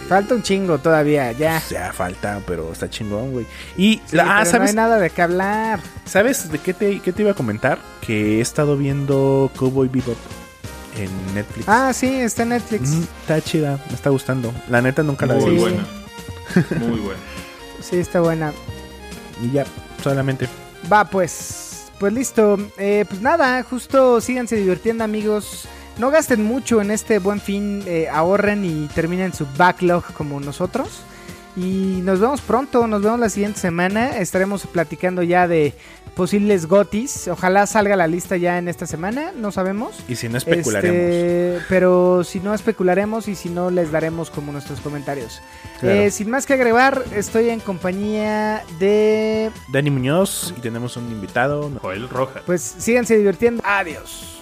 Falta 0.08 0.34
un 0.34 0.42
chingo 0.42 0.78
todavía, 0.78 1.30
ya. 1.32 1.62
Ya 1.70 1.92
falta, 1.92 2.40
pero 2.46 2.72
está 2.72 2.88
chingón, 2.90 3.30
güey. 3.32 3.46
Y, 3.76 4.00
Sí, 4.06 4.16
la- 4.16 4.22
ah, 4.24 4.26
pero 4.26 4.38
no 4.44 4.50
¿sabes, 4.50 4.68
hay 4.70 4.74
nada 4.74 4.98
de 4.98 5.11
qué 5.11 5.22
hablar. 5.22 5.80
¿sabes 6.04 6.50
de 6.50 6.58
qué 6.58 6.74
te, 6.74 6.98
qué 7.00 7.12
te 7.12 7.22
iba 7.22 7.30
a 7.32 7.34
comentar? 7.34 7.78
Que 8.04 8.38
he 8.38 8.40
estado 8.40 8.76
viendo 8.76 9.50
Cowboy 9.56 9.86
Bebop 9.88 10.16
en 10.96 11.11
Netflix. 11.34 11.68
Ah, 11.68 11.92
sí, 11.92 12.12
está 12.12 12.42
en 12.42 12.48
Netflix. 12.48 12.88
Mm, 12.90 13.02
está 13.20 13.40
chida, 13.40 13.78
me 13.88 13.94
está 13.94 14.11
gustando. 14.11 14.52
La 14.68 14.80
neta 14.82 15.02
nunca 15.04 15.26
la 15.26 15.34
Muy 15.34 15.50
vi. 15.50 15.56
Sí. 15.56 15.61
buena. 15.61 15.86
Muy 16.88 16.98
buena. 17.00 17.20
Sí, 17.80 17.96
está 17.98 18.20
buena. 18.20 18.52
Y 19.42 19.52
ya, 19.52 19.64
solamente. 20.02 20.48
Va, 20.91 21.05
pues. 21.05 21.91
Pues 21.99 22.12
listo. 22.12 22.57
Eh, 22.78 23.05
pues 23.09 23.20
nada, 23.20 23.62
justo 23.62 24.20
síganse 24.20 24.57
divirtiendo, 24.57 25.05
amigos. 25.05 25.66
No 25.99 26.11
gasten 26.11 26.45
mucho 26.45 26.81
en 26.81 26.91
este 26.91 27.18
buen 27.18 27.41
fin. 27.41 27.83
eh, 27.87 28.09
ahorren 28.11 28.64
y 28.64 28.87
terminen 28.95 29.33
su 29.35 29.47
backlog 29.57 30.05
como 30.14 30.41
nosotros. 30.41 31.03
Y 31.57 32.01
nos 32.03 32.20
vemos 32.20 32.40
pronto. 32.40 32.86
Nos 32.86 33.03
vemos 33.03 33.18
la 33.18 33.28
siguiente 33.28 33.61
semana. 33.61 34.18
Estaremos 34.18 34.66
platicando 34.66 35.22
ya 35.22 35.48
de 35.48 35.74
posibles 36.14 36.66
gotis. 36.66 37.28
Ojalá 37.28 37.66
salga 37.66 37.96
la 37.96 38.07
lista 38.07 38.36
ya 38.36 38.59
en 38.59 38.68
esta 38.68 38.86
semana. 38.86 39.32
No 39.36 39.53
sabemos. 39.53 39.96
Y 40.09 40.16
si 40.16 40.28
no 40.28 40.38
especularemos. 40.38 40.96
Este, 40.96 41.59
pero 41.68 42.24
si 42.24 42.40
no 42.40 42.55
especularemos 42.55 43.28
y 43.28 43.34
si 43.34 43.48
no 43.48 43.70
les 43.70 43.90
daremos 43.90 44.30
como 44.30 44.53
nuestros 44.53 44.80
comentarios. 44.80 45.42
Claro. 45.80 46.01
Eh, 46.01 46.11
sin 46.11 46.30
más 46.30 46.46
que 46.46 46.55
agregar, 46.55 47.05
estoy 47.14 47.48
en 47.48 47.61
compañía 47.61 48.62
de... 48.78 49.51
Dani 49.68 49.90
Muñoz 49.90 50.55
y 50.57 50.61
tenemos 50.61 50.96
un 50.96 51.11
invitado. 51.11 51.70
Joel 51.80 52.09
Rojas. 52.09 52.42
Pues 52.46 52.62
síganse 52.62 53.16
divirtiendo. 53.16 53.62
Adiós. 53.64 54.39